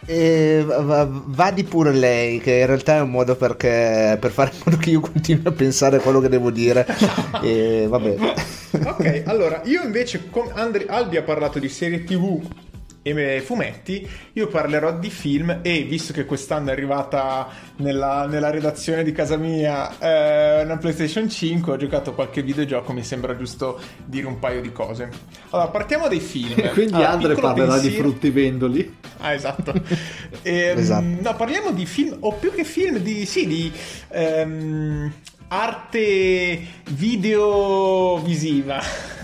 eh, 0.04 0.62
va- 0.66 1.08
vadi 1.08 1.64
pure 1.64 1.92
lei, 1.92 2.38
che 2.40 2.52
in 2.58 2.66
realtà 2.66 2.96
è 2.96 3.00
un 3.00 3.10
modo 3.10 3.34
perché, 3.36 4.16
per 4.20 4.30
fare 4.30 4.50
in 4.52 4.60
modo 4.64 4.76
che 4.76 4.90
io 4.90 5.00
continui 5.00 5.46
a 5.46 5.52
pensare 5.52 5.96
a 5.96 6.00
quello 6.00 6.20
che 6.20 6.28
devo 6.28 6.50
dire. 6.50 6.86
e 7.42 7.86
vabbè. 7.88 8.16
Ok, 8.84 9.22
allora 9.26 9.62
io 9.64 9.82
invece, 9.82 10.28
come 10.28 10.50
Andre- 10.54 10.86
Albi 10.86 11.16
ha 11.16 11.22
parlato 11.22 11.58
di 11.58 11.68
serie 11.68 12.04
tv 12.04 12.42
e 13.08 13.40
fumetti, 13.40 14.08
io 14.32 14.48
parlerò 14.48 14.98
di 14.98 15.10
film 15.10 15.60
e 15.62 15.82
visto 15.84 16.12
che 16.12 16.24
quest'anno 16.24 16.70
è 16.70 16.72
arrivata 16.72 17.48
nella, 17.76 18.26
nella 18.26 18.50
redazione 18.50 19.04
di 19.04 19.12
casa 19.12 19.36
mia 19.36 19.96
eh, 19.98 20.62
una 20.64 20.76
PlayStation 20.76 21.28
5, 21.30 21.72
ho 21.72 21.76
giocato 21.76 22.14
qualche 22.14 22.42
videogioco, 22.42 22.92
mi 22.92 23.04
sembra 23.04 23.36
giusto 23.36 23.78
dire 24.04 24.26
un 24.26 24.40
paio 24.40 24.60
di 24.60 24.72
cose. 24.72 25.08
Allora, 25.50 25.68
partiamo 25.68 26.08
dai 26.08 26.18
film. 26.18 26.54
Quindi 26.74 26.94
Allora, 26.94 27.10
Andre 27.10 27.34
parlerà 27.34 27.74
di 27.78 27.80
pensiero- 27.82 28.08
fruttivendoli. 28.08 28.96
Ah, 29.18 29.32
esatto. 29.32 29.72
Ehm, 30.42 30.78
Esatto. 30.78 31.04
No, 31.22 31.34
parliamo 31.36 31.72
di 31.72 31.86
film, 31.86 32.16
o 32.20 32.32
più 32.34 32.52
che 32.52 32.62
film, 32.64 32.98
di, 32.98 33.24
sì, 33.26 33.46
di 33.48 33.72
ehm, 34.10 35.12
arte 35.48 36.60
videovisiva. 36.90 38.80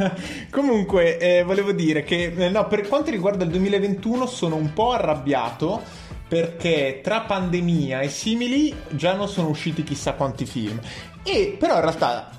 Comunque, 0.50 1.18
eh, 1.18 1.42
volevo 1.42 1.72
dire 1.72 2.04
che, 2.04 2.32
eh, 2.36 2.48
no, 2.48 2.66
per 2.66 2.86
quanto 2.86 3.10
riguarda 3.10 3.44
il 3.44 3.50
2021 3.50 4.26
sono 4.26 4.56
un 4.56 4.72
po' 4.72 4.92
arrabbiato 4.92 5.82
perché 6.28 7.00
tra 7.02 7.20
pandemia 7.22 8.00
e 8.00 8.08
simili 8.08 8.74
già 8.90 9.14
non 9.14 9.28
sono 9.28 9.48
usciti 9.48 9.82
chissà 9.82 10.14
quanti 10.14 10.46
film. 10.46 10.80
E 11.22 11.56
però 11.58 11.74
in 11.74 11.80
realtà 11.82 12.30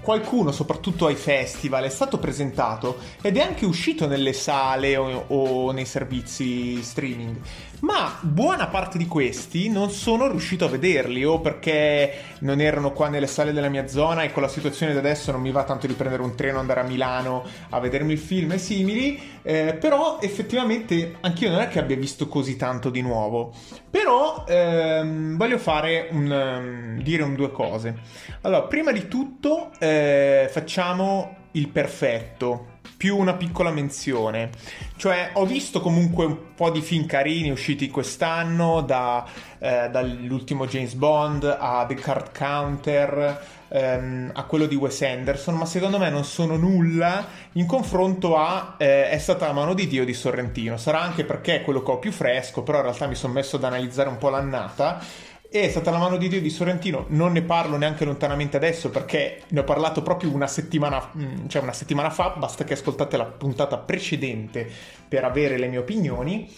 qualcuno, 0.00 0.52
soprattutto 0.52 1.04
ai 1.04 1.16
festival, 1.16 1.84
è 1.84 1.90
stato 1.90 2.16
presentato 2.16 2.96
ed 3.20 3.36
è 3.36 3.42
anche 3.42 3.66
uscito 3.66 4.06
nelle 4.06 4.32
sale 4.32 4.96
o, 4.96 5.24
o 5.26 5.70
nei 5.72 5.84
servizi 5.84 6.82
streaming. 6.82 7.36
Ma 7.80 8.18
buona 8.20 8.66
parte 8.66 8.98
di 8.98 9.06
questi 9.06 9.68
non 9.68 9.90
sono 9.90 10.28
riuscito 10.28 10.64
a 10.64 10.68
vederli 10.68 11.24
o 11.24 11.40
perché 11.40 12.12
non 12.40 12.60
erano 12.60 12.92
qua 12.92 13.08
nelle 13.08 13.28
sale 13.28 13.52
della 13.52 13.68
mia 13.68 13.86
zona 13.86 14.22
e 14.22 14.32
con 14.32 14.42
la 14.42 14.48
situazione 14.48 14.90
di 14.92 14.98
adesso 14.98 15.30
non 15.30 15.40
mi 15.40 15.52
va 15.52 15.62
tanto 15.62 15.86
di 15.86 15.92
prendere 15.92 16.22
un 16.22 16.34
treno, 16.34 16.58
andare 16.58 16.80
a 16.80 16.82
Milano 16.82 17.44
a 17.70 17.78
vedermi 17.78 18.12
il 18.12 18.18
film 18.18 18.52
e 18.52 18.58
simili. 18.58 19.20
eh, 19.42 19.76
però 19.78 20.18
effettivamente 20.20 21.16
anch'io 21.20 21.50
non 21.50 21.60
è 21.60 21.68
che 21.68 21.78
abbia 21.78 21.96
visto 21.96 22.26
così 22.26 22.56
tanto 22.56 22.90
di 22.90 23.00
nuovo. 23.00 23.54
Però 23.88 24.44
ehm, 24.46 25.36
voglio 25.36 25.58
fare 25.58 26.08
un, 26.10 26.32
ehm, 26.32 27.02
dire 27.02 27.22
un 27.22 27.34
due 27.36 27.52
cose. 27.52 27.94
Allora, 28.40 28.62
prima 28.62 28.90
di 28.90 29.06
tutto 29.06 29.70
eh, 29.78 30.48
facciamo 30.50 31.36
il 31.52 31.68
perfetto, 31.68 32.77
più 32.98 33.16
una 33.16 33.34
piccola 33.34 33.70
menzione. 33.70 34.50
Cioè, 34.96 35.30
ho 35.34 35.46
visto 35.46 35.80
comunque 35.80 36.24
un 36.26 36.54
po' 36.56 36.70
di 36.70 36.82
film 36.82 37.06
carini 37.06 37.48
usciti 37.48 37.88
quest'anno, 37.90 38.82
da, 38.82 39.24
eh, 39.60 39.88
dall'ultimo 39.88 40.66
James 40.66 40.94
Bond 40.94 41.44
a 41.44 41.86
The 41.86 41.94
Card 41.94 42.36
Counter, 42.36 43.40
ehm, 43.68 44.32
a 44.34 44.42
quello 44.42 44.66
di 44.66 44.74
Wes 44.74 45.00
Anderson, 45.02 45.54
ma 45.54 45.64
secondo 45.64 45.98
me 45.98 46.10
non 46.10 46.24
sono 46.24 46.56
nulla 46.56 47.24
in 47.52 47.66
confronto 47.66 48.36
a 48.36 48.74
eh, 48.78 49.08
È 49.10 49.18
stata 49.18 49.46
la 49.46 49.52
mano 49.52 49.74
di 49.74 49.86
Dio 49.86 50.04
di 50.04 50.12
Sorrentino. 50.12 50.76
Sarà 50.76 51.00
anche 51.00 51.24
perché 51.24 51.56
è 51.56 51.62
quello 51.62 51.82
che 51.84 51.92
ho 51.92 51.98
più 52.00 52.10
fresco, 52.10 52.64
però 52.64 52.78
in 52.78 52.84
realtà 52.84 53.06
mi 53.06 53.14
sono 53.14 53.32
messo 53.32 53.56
ad 53.56 53.64
analizzare 53.64 54.08
un 54.08 54.18
po' 54.18 54.28
l'annata. 54.28 55.00
È 55.50 55.66
stata 55.70 55.90
la 55.90 55.96
mano 55.96 56.18
di 56.18 56.28
Dio 56.28 56.42
di 56.42 56.50
Sorrentino, 56.50 57.06
non 57.08 57.32
ne 57.32 57.40
parlo 57.40 57.78
neanche 57.78 58.04
lontanamente 58.04 58.58
adesso 58.58 58.90
perché 58.90 59.44
ne 59.48 59.60
ho 59.60 59.64
parlato 59.64 60.02
proprio 60.02 60.30
una 60.30 60.46
settimana, 60.46 61.10
mm, 61.16 61.46
cioè 61.46 61.62
una 61.62 61.72
settimana 61.72 62.10
fa, 62.10 62.34
basta 62.36 62.64
che 62.64 62.74
ascoltate 62.74 63.16
la 63.16 63.24
puntata 63.24 63.78
precedente 63.78 64.70
per 65.08 65.24
avere 65.24 65.56
le 65.56 65.68
mie 65.68 65.78
opinioni. 65.78 66.54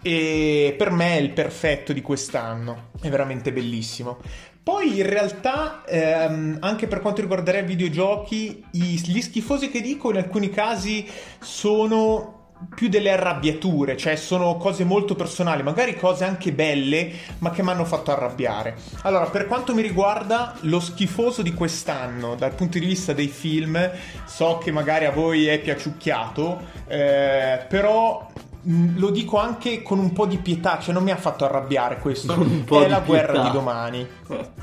E 0.00 0.74
per 0.78 0.90
me 0.90 1.18
è 1.18 1.20
il 1.20 1.32
perfetto 1.32 1.92
di 1.92 2.00
quest'anno, 2.00 2.92
è 3.02 3.10
veramente 3.10 3.52
bellissimo. 3.52 4.16
Poi 4.62 4.96
in 4.96 5.06
realtà, 5.06 5.84
ehm, 5.84 6.56
anche 6.60 6.86
per 6.86 7.00
quanto 7.00 7.20
riguarderà 7.20 7.58
i 7.58 7.64
videogiochi, 7.66 8.64
gli 8.70 9.20
schifosi 9.20 9.68
che 9.68 9.82
dico 9.82 10.10
in 10.10 10.16
alcuni 10.16 10.48
casi 10.48 11.06
sono 11.40 12.39
più 12.74 12.88
delle 12.88 13.10
arrabbiature, 13.10 13.96
cioè 13.96 14.16
sono 14.16 14.56
cose 14.56 14.84
molto 14.84 15.14
personali, 15.14 15.62
magari 15.62 15.96
cose 15.96 16.24
anche 16.24 16.52
belle, 16.52 17.12
ma 17.38 17.50
che 17.50 17.62
mi 17.62 17.70
hanno 17.70 17.84
fatto 17.84 18.10
arrabbiare. 18.10 18.76
Allora, 19.02 19.26
per 19.26 19.46
quanto 19.46 19.74
mi 19.74 19.82
riguarda, 19.82 20.54
lo 20.60 20.80
schifoso 20.80 21.42
di 21.42 21.54
quest'anno, 21.54 22.34
dal 22.34 22.54
punto 22.54 22.78
di 22.78 22.86
vista 22.86 23.12
dei 23.12 23.28
film, 23.28 23.90
so 24.26 24.58
che 24.58 24.70
magari 24.70 25.06
a 25.06 25.10
voi 25.10 25.46
è 25.46 25.58
piaciucchiato, 25.58 26.60
eh, 26.86 27.64
però 27.68 28.26
mh, 28.60 28.98
lo 28.98 29.10
dico 29.10 29.38
anche 29.38 29.82
con 29.82 29.98
un 29.98 30.12
po' 30.12 30.26
di 30.26 30.38
pietà, 30.38 30.78
cioè 30.78 30.94
non 30.94 31.02
mi 31.02 31.10
ha 31.10 31.16
fatto 31.16 31.44
arrabbiare 31.44 31.98
questo, 31.98 32.34
è 32.34 32.88
la 32.88 33.00
guerra 33.00 33.32
pietà. 33.32 33.46
di 33.46 33.50
domani. 33.52 34.06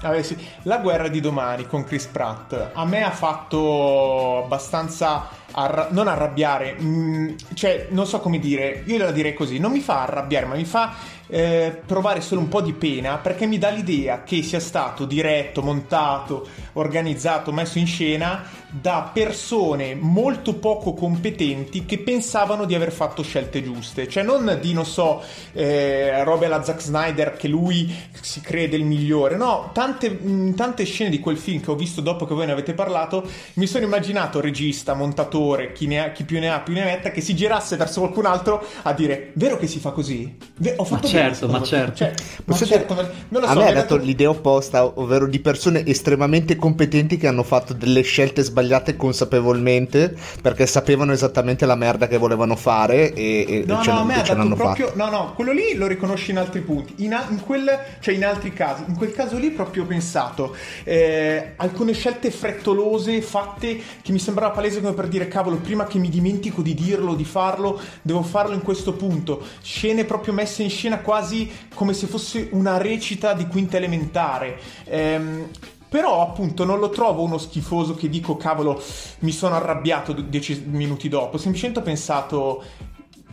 Vabbè, 0.02 0.22
sì. 0.22 0.38
La 0.64 0.78
guerra 0.78 1.08
di 1.08 1.20
domani 1.20 1.68
con 1.68 1.84
Chris 1.84 2.06
Pratt 2.06 2.72
a 2.74 2.86
me 2.86 3.04
ha 3.04 3.12
fatto 3.12 4.44
abbastanza 4.44 5.28
arra- 5.52 5.88
non 5.92 6.08
arrabbiare, 6.08 6.76
mm, 6.80 7.30
cioè 7.54 7.88
non 7.92 8.06
so 8.06 8.20
come 8.20 8.40
dire, 8.40 8.84
io 8.86 8.98
la 8.98 9.12
direi 9.12 9.34
così, 9.34 9.60
non 9.60 9.72
mi 9.72 9.80
fa 9.80 10.04
arrabbiare, 10.04 10.46
ma 10.46 10.56
mi 10.56 10.66
fa 10.66 10.94
eh, 11.28 11.82
provare 11.86 12.22
solo 12.22 12.42
un 12.42 12.48
po' 12.48 12.62
di 12.62 12.74
pena 12.74 13.18
perché 13.18 13.46
mi 13.46 13.58
dà 13.58 13.70
l'idea 13.70 14.24
che 14.24 14.42
sia 14.44 14.60
stato 14.60 15.06
diretto, 15.06 15.62
montato, 15.62 16.48
organizzato, 16.74 17.52
messo 17.52 17.78
in 17.78 17.88
scena 17.88 18.44
da 18.70 19.10
persone 19.14 19.96
molto 19.96 20.56
poco 20.56 20.94
competenti 20.94 21.86
che 21.86 22.00
pensavano 22.00 22.66
di 22.66 22.76
aver 22.76 22.92
fatto 22.92 23.24
scelte 23.24 23.64
giuste, 23.64 24.08
cioè 24.10 24.24
non 24.24 24.58
di, 24.62 24.74
non 24.74 24.86
so, 24.86 25.24
eh, 25.54 26.24
robe 26.24 26.46
alla 26.48 26.64
Zack 26.64 26.82
Snyder 26.82 27.38
che 27.38 27.48
lui 27.48 27.94
si 28.20 28.42
crede 28.42 28.76
il 28.76 28.84
migliore, 28.84 29.38
no, 29.38 29.70
tante, 29.74 30.10
mh, 30.10 30.56
tante 30.56 30.84
scene 30.84 31.10
di 31.10 31.20
quel 31.20 31.38
film 31.38 31.62
che 31.62 31.72
ho 31.72 31.76
visto 31.76 32.02
dopo 32.02 32.26
che 32.26 32.34
voi 32.34 32.46
ne 32.46 32.52
avete 32.52 32.74
parlato, 32.74 33.26
mi 33.54 33.68
sono 33.68 33.86
immaginato 33.86 34.42
regista, 34.42 34.94
montatore, 34.94 35.72
chi, 35.72 35.96
ha, 35.96 36.12
chi 36.12 36.26
più 36.26 36.40
ne 36.40 36.50
ha 36.50 36.60
più 36.60 36.74
ne 36.74 36.84
metta, 36.84 37.12
che 37.12 37.22
si 37.22 37.36
girasse 37.36 37.78
verso 37.78 38.02
qualcun 38.02 38.26
altro 38.26 38.66
a 38.84 38.94
dire, 38.94 39.32
vero 39.34 39.58
che 39.58 39.68
si 39.68 39.80
fa 39.80 39.92
così? 39.92 40.36
Beh, 40.58 40.76
ho 40.78 40.84
fatto 40.84 41.08
certo, 41.18 41.48
ma 41.48 41.60
me. 41.60 41.66
certo. 41.66 41.96
Cioè, 41.96 42.14
ma 42.46 42.56
certo, 42.56 42.94
ma- 42.94 43.10
non 43.30 43.42
lo 43.42 43.48
a 43.48 43.52
so, 43.52 43.58
me 43.60 43.64
mi 43.66 43.70
ha 43.72 43.74
dato 43.74 43.98
l'idea 43.98 44.30
opposta, 44.30 44.86
ovvero 44.86 45.28
di 45.28 45.40
persone 45.40 45.86
estremamente 45.86 46.56
competenti 46.56 47.18
che 47.18 47.28
hanno 47.28 47.44
fatto 47.44 47.74
delle 47.74 48.02
scelte 48.02 48.42
sbagliate 48.44 48.96
consapevolmente 48.96 50.16
perché 50.42 50.66
sapevano 50.66 51.12
esattamente 51.12 51.66
la 51.66 51.76
merda 51.76 52.08
che 52.08 52.18
volevano 52.18 52.56
fare 52.56 53.14
e, 53.14 53.46
e 53.48 53.64
No, 53.68 53.82
ce, 53.82 53.90
no, 53.92 53.96
a 53.96 54.00
l'hanno- 54.00 54.06
me 54.06 54.14
ha 54.14 54.18
ce 54.18 54.24
dato 54.34 54.38
l'hanno 54.38 54.56
proprio. 54.56 54.88
fatta. 54.88 55.04
No, 55.06 55.10
no, 55.10 55.34
quello 55.34 55.52
lì 55.52 55.74
lo 55.76 55.88
riconosci 55.88 56.32
in 56.32 56.38
altri 56.38 56.62
punti. 56.62 56.94
In, 57.04 57.14
a- 57.14 57.26
in 57.30 57.40
quel, 57.42 57.66
cioè 58.00 58.14
in 58.14 58.26
altri 58.26 58.54
casi. 58.54 58.84
In 58.88 58.96
quel 58.96 59.12
caso 59.14 59.38
lì 59.38 59.50
proprio 59.52 59.84
ho 59.84 59.86
pensato. 59.86 60.56
eh, 60.84 61.54
alcune 61.58 61.94
scelte 61.94 62.32
frettolose 62.32 63.22
fatte 63.22 63.80
che 64.02 64.12
mi 64.12 64.20
sembrava 64.20 64.52
palese 64.54 64.82
come 64.82 64.94
per 64.94 65.08
dire, 65.08 65.28
cavolo, 65.28 65.58
prima 65.58 65.86
che 65.86 65.98
mi 66.00 66.10
dimentico 66.10 66.62
di 66.62 66.74
dirlo, 66.74 67.14
di 67.16 67.26
farlo, 67.26 67.80
devo 68.02 68.22
farlo 68.24 68.54
in 68.54 68.62
questo 68.62 68.94
punto. 68.94 69.42
Scene 69.62 70.06
proprio 70.06 70.34
messe 70.34 70.64
in 70.64 70.70
scena 70.70 71.00
quasi 71.08 71.50
come 71.74 71.94
se 71.94 72.06
fosse 72.06 72.50
una 72.52 72.76
recita 72.76 73.32
di 73.32 73.48
quinta 73.48 73.78
elementare. 73.78 74.60
Ehm, 74.84 75.48
però 75.88 76.22
appunto 76.22 76.66
non 76.66 76.80
lo 76.80 76.90
trovo 76.90 77.24
uno 77.24 77.38
schifoso 77.38 77.96
che 77.96 78.10
dico 78.10 78.36
cavolo 78.36 78.84
mi 79.20 79.32
sono 79.32 79.56
arrabbiato 79.56 80.12
dieci 80.12 80.66
minuti 80.68 81.08
dopo, 81.08 81.38
semplicemente 81.38 81.80
ho 81.80 81.84
pensato 81.84 82.62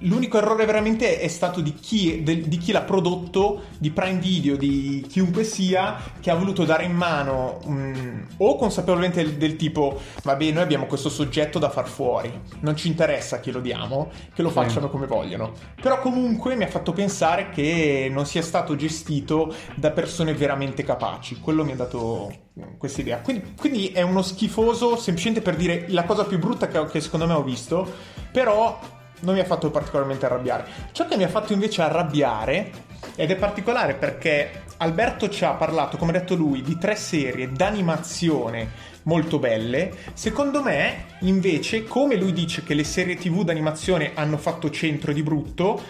l'unico 0.05 0.38
errore 0.38 0.64
veramente 0.64 1.19
è 1.19 1.29
stato 1.29 1.61
di 1.61 1.75
chi, 1.75 2.23
del- 2.23 2.45
di 2.47 2.57
chi 2.59 2.73
l'ha 2.73 2.83
prodotto, 2.83 3.62
di 3.79 3.90
Prime 3.90 4.19
Video, 4.19 4.57
di 4.57 5.05
chiunque 5.09 5.45
sia, 5.45 5.97
che 6.21 6.31
ha 6.31 6.35
voluto 6.35 6.64
dare 6.64 6.85
in 6.85 6.93
mano 6.93 7.61
mm, 7.69 8.21
o 8.38 8.57
consapevolmente 8.57 9.23
del, 9.23 9.35
del 9.35 9.57
tipo 9.57 10.01
vabbè 10.23 10.51
noi 10.51 10.62
abbiamo 10.62 10.87
questo 10.87 11.09
soggetto 11.09 11.59
da 11.59 11.69
far 11.71 11.88
fuori, 11.88 12.33
non 12.61 12.77
ci 12.77 12.88
interessa 12.88 13.40
chi 13.40 13.51
lo 13.51 13.61
diamo, 13.61 14.11
che 14.35 14.43
lo 14.43 14.49
Sì. 14.49 14.55
facciano 14.55 14.88
come 14.90 15.07
vogliono. 15.07 15.53
Però 15.81 15.99
comunque 16.01 16.55
mi 16.57 16.64
ha 16.64 16.69
fatto 16.69 16.93
pensare 16.93 17.51
che 17.51 18.09
non 18.11 18.27
sia 18.27 18.43
stato 18.43 18.77
gestito 18.77 19.55
da 19.75 19.90
persone 19.90 20.35
veramente 20.35 20.83
capaci. 20.85 21.40
Quello 21.40 21.64
mi 21.64 21.73
ha 21.73 21.77
dato 21.77 22.33
questa 22.79 23.01
idea. 23.01 23.19
Quindi, 23.19 23.55
quindi 23.59 23.88
è 23.88 24.03
uno 24.03 24.23
schifoso 24.23 24.97
semplicemente 24.97 25.43
per 25.43 25.57
dire 25.57 25.87
la 25.88 26.05
cosa 26.05 26.25
più 26.25 26.38
brutta 26.38 26.69
che, 26.69 26.85
che 26.87 27.01
secondo 27.01 27.27
me 27.27 27.33
ho 27.33 27.43
visto, 27.43 27.90
però 28.31 28.79
non 29.25 29.35
mi 29.35 29.41
ha 29.41 29.45
fatto 29.45 29.71
particolarmente 29.71 30.27
arrabbiare. 30.27 30.65
Ciò 30.93 31.07
che 31.07 31.17
mi 31.17 31.25
ha 31.25 31.29
fatto 31.29 31.53
invece 31.53 31.83
arrabbiare, 31.83 32.71
ed 33.17 33.31
è 33.31 33.37
particolare 33.37 33.95
perché 33.95 34.63
Alberto 34.79 35.29
ci 35.29 35.45
ha 35.45 35.53
parlato, 35.53 35.97
come 35.97 36.11
ha 36.11 36.19
detto 36.19 36.35
lui, 36.35 36.63
di 36.63 36.79
tre 36.79 36.97
serie 36.97 37.51
d'animazione 37.51 38.93
molto 39.05 39.39
belle. 39.39 39.93
Secondo 40.15 40.63
me, 40.63 41.05
invece, 41.21 41.85
come 41.85 42.17
lui 42.17 42.33
dice 42.33 42.63
che 42.63 42.75
le 42.75 42.85
serie 42.85 43.17
TV 43.17 43.45
d'animazione 43.45 44.13
hanno 44.15 44.37
fatto 44.37 44.71
centro 44.71 45.13
di 45.13 45.23
brutto, 45.23 45.81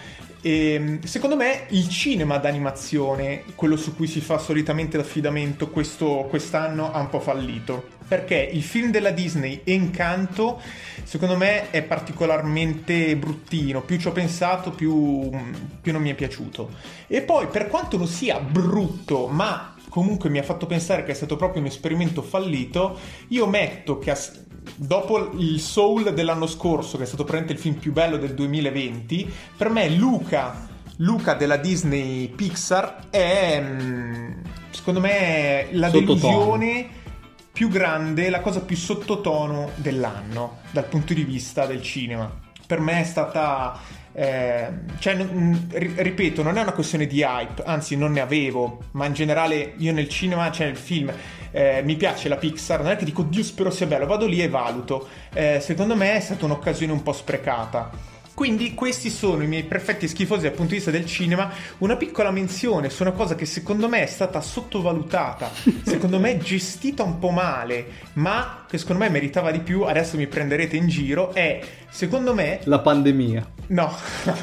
ehm, 0.41 1.01
secondo 1.01 1.35
me 1.35 1.65
il 1.69 1.89
cinema 1.89 2.37
d'animazione, 2.37 3.43
quello 3.55 3.77
su 3.77 3.95
cui 3.95 4.07
si 4.07 4.21
fa 4.21 4.37
solitamente 4.37 4.97
l'affidamento, 4.97 5.69
questo, 5.69 6.27
quest'anno 6.29 6.91
ha 6.91 6.99
un 6.99 7.09
po' 7.09 7.19
fallito. 7.19 7.94
Perché 8.07 8.35
il 8.35 8.61
film 8.61 8.91
della 8.91 9.11
Disney 9.11 9.61
Encanto, 9.63 10.61
secondo 11.03 11.35
me, 11.35 11.71
è 11.71 11.81
particolarmente 11.81 13.15
bruttino. 13.15 13.81
Più 13.81 13.97
ci 13.97 14.07
ho 14.07 14.11
pensato, 14.11 14.71
più, 14.71 15.29
più 15.81 15.91
non 15.91 16.01
mi 16.01 16.11
è 16.11 16.13
piaciuto. 16.15 16.69
E 17.07 17.21
poi, 17.21 17.47
per 17.47 17.67
quanto 17.67 17.97
non 17.97 18.07
sia 18.07 18.39
brutto, 18.39 19.27
ma 19.27 19.75
comunque 19.89 20.29
mi 20.29 20.39
ha 20.39 20.43
fatto 20.43 20.65
pensare 20.65 21.03
che 21.03 21.11
è 21.11 21.15
stato 21.15 21.35
proprio 21.35 21.61
un 21.61 21.67
esperimento 21.67 22.21
fallito, 22.21 22.99
io 23.29 23.47
metto 23.47 23.97
che 23.97 24.13
dopo 24.75 25.31
il 25.37 25.59
Soul 25.59 26.13
dell'anno 26.13 26.47
scorso, 26.47 26.97
che 26.97 27.03
è 27.03 27.07
stato 27.07 27.23
praticamente 27.23 27.53
il 27.53 27.59
film 27.59 27.75
più 27.81 27.93
bello 27.93 28.17
del 28.17 28.33
2020, 28.33 29.31
per 29.55 29.69
me 29.69 29.89
Luca, 29.89 30.67
Luca 30.97 31.33
della 31.33 31.57
Disney 31.57 32.27
Pixar 32.27 33.07
è, 33.09 33.61
mm, 33.61 34.31
secondo 34.69 34.99
me, 34.99 35.67
la 35.71 35.89
Sottotono. 35.89 36.15
delusione 36.15 37.03
più 37.55 37.69
grande, 37.69 38.29
la 38.29 38.41
cosa 38.41 38.59
più 38.59 38.75
sottotono 38.75 39.71
dell'anno 39.75 40.57
dal 40.71 40.83
punto 40.83 41.13
di 41.13 41.23
vista 41.23 41.65
del 41.65 41.81
cinema. 41.81 42.29
Per 42.67 42.81
me 42.81 42.99
è 42.99 43.03
stata. 43.05 43.79
eh, 44.11 44.67
cioè, 44.99 45.13
n- 45.13 45.69
ri- 45.71 45.93
ripeto, 45.95 46.43
non 46.43 46.57
è 46.57 46.61
una 46.61 46.73
questione 46.73 47.07
di 47.07 47.21
hype, 47.21 47.63
anzi, 47.65 47.95
non 47.95 48.11
ne 48.11 48.19
avevo, 48.19 48.79
ma 48.91 49.05
in 49.05 49.13
generale 49.13 49.75
io 49.77 49.93
nel 49.93 50.09
cinema, 50.09 50.51
cioè 50.51 50.67
nel 50.67 50.75
film, 50.75 51.09
eh, 51.51 51.81
mi 51.85 51.95
piace 51.95 52.27
la 52.27 52.35
Pixar. 52.35 52.81
Non 52.81 52.91
è 52.91 52.97
che 52.97 53.05
dico, 53.05 53.23
Dio, 53.23 53.41
spero 53.43 53.69
sia 53.69 53.85
bello, 53.85 54.05
vado 54.05 54.25
lì 54.25 54.41
e 54.41 54.49
valuto. 54.49 55.07
Eh, 55.33 55.59
secondo 55.61 55.95
me 55.95 56.13
è 56.17 56.19
stata 56.19 56.43
un'occasione 56.43 56.91
un 56.91 57.03
po' 57.03 57.13
sprecata. 57.13 57.89
Quindi 58.35 58.73
questi 58.73 59.09
sono 59.09 59.43
i 59.43 59.47
miei 59.47 59.63
perfetti 59.63 60.09
schifosi 60.09 60.41
dal 60.41 60.51
punto 60.51 60.71
di 60.71 60.75
vista 60.75 60.91
del 60.91 61.05
cinema. 61.05 61.49
Una 61.77 61.95
piccola 61.95 62.31
menzione 62.31 62.89
su 62.89 63.01
una 63.03 63.13
cosa 63.13 63.33
che 63.33 63.45
secondo 63.45 63.87
me 63.87 64.03
è 64.03 64.07
stata 64.07 64.41
sottovalutata, 64.41 65.49
secondo 65.83 66.19
me 66.19 66.37
gestita 66.37 67.01
un 67.01 67.17
po' 67.17 67.29
male, 67.29 67.85
ma 68.13 68.65
che 68.67 68.77
secondo 68.77 69.03
me 69.03 69.09
meritava 69.09 69.51
di 69.51 69.61
più, 69.61 69.83
adesso 69.83 70.17
mi 70.17 70.27
prenderete 70.27 70.75
in 70.75 70.89
giro, 70.89 71.33
è 71.33 71.61
secondo 71.89 72.33
me 72.33 72.59
La 72.65 72.79
pandemia. 72.79 73.53
No, 73.67 73.95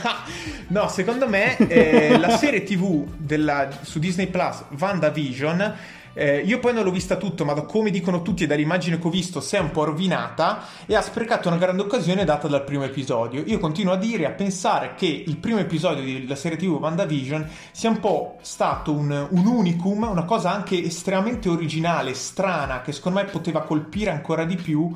no, 0.68 0.88
secondo 0.88 1.28
me 1.28 1.58
eh, 1.58 2.16
la 2.18 2.36
serie 2.38 2.62
TV 2.62 3.06
della- 3.18 3.68
su 3.82 3.98
Disney 3.98 4.28
Plus, 4.28 4.64
WandaVision, 4.78 5.74
eh, 6.14 6.38
io 6.38 6.58
poi 6.58 6.74
non 6.74 6.84
l'ho 6.84 6.90
vista 6.90 7.16
tutto, 7.16 7.44
ma 7.44 7.54
come 7.62 7.90
dicono 7.90 8.22
tutti 8.22 8.44
e 8.44 8.46
dall'immagine 8.46 8.98
che 8.98 9.06
ho 9.06 9.10
visto 9.10 9.40
si 9.40 9.56
è 9.56 9.58
un 9.58 9.70
po' 9.70 9.84
rovinata 9.84 10.64
e 10.86 10.94
ha 10.94 11.02
sprecato 11.02 11.48
una 11.48 11.56
grande 11.56 11.82
occasione 11.82 12.24
data 12.24 12.48
dal 12.48 12.64
primo 12.64 12.84
episodio. 12.84 13.42
Io 13.46 13.58
continuo 13.58 13.92
a 13.92 13.96
dire, 13.96 14.26
a 14.26 14.30
pensare 14.30 14.94
che 14.94 15.06
il 15.06 15.36
primo 15.38 15.58
episodio 15.58 16.02
della 16.02 16.36
serie 16.36 16.58
TV 16.58 16.78
WandaVision 16.80 17.48
sia 17.70 17.90
un 17.90 18.00
po' 18.00 18.36
stato 18.42 18.92
un, 18.92 19.28
un 19.30 19.46
unicum, 19.46 20.02
una 20.02 20.24
cosa 20.24 20.50
anche 20.50 20.82
estremamente 20.82 21.48
originale, 21.48 22.14
strana, 22.14 22.82
che 22.82 22.92
secondo 22.92 23.20
me 23.20 23.26
poteva 23.26 23.62
colpire 23.62 24.10
ancora 24.10 24.44
di 24.44 24.56
più 24.56 24.92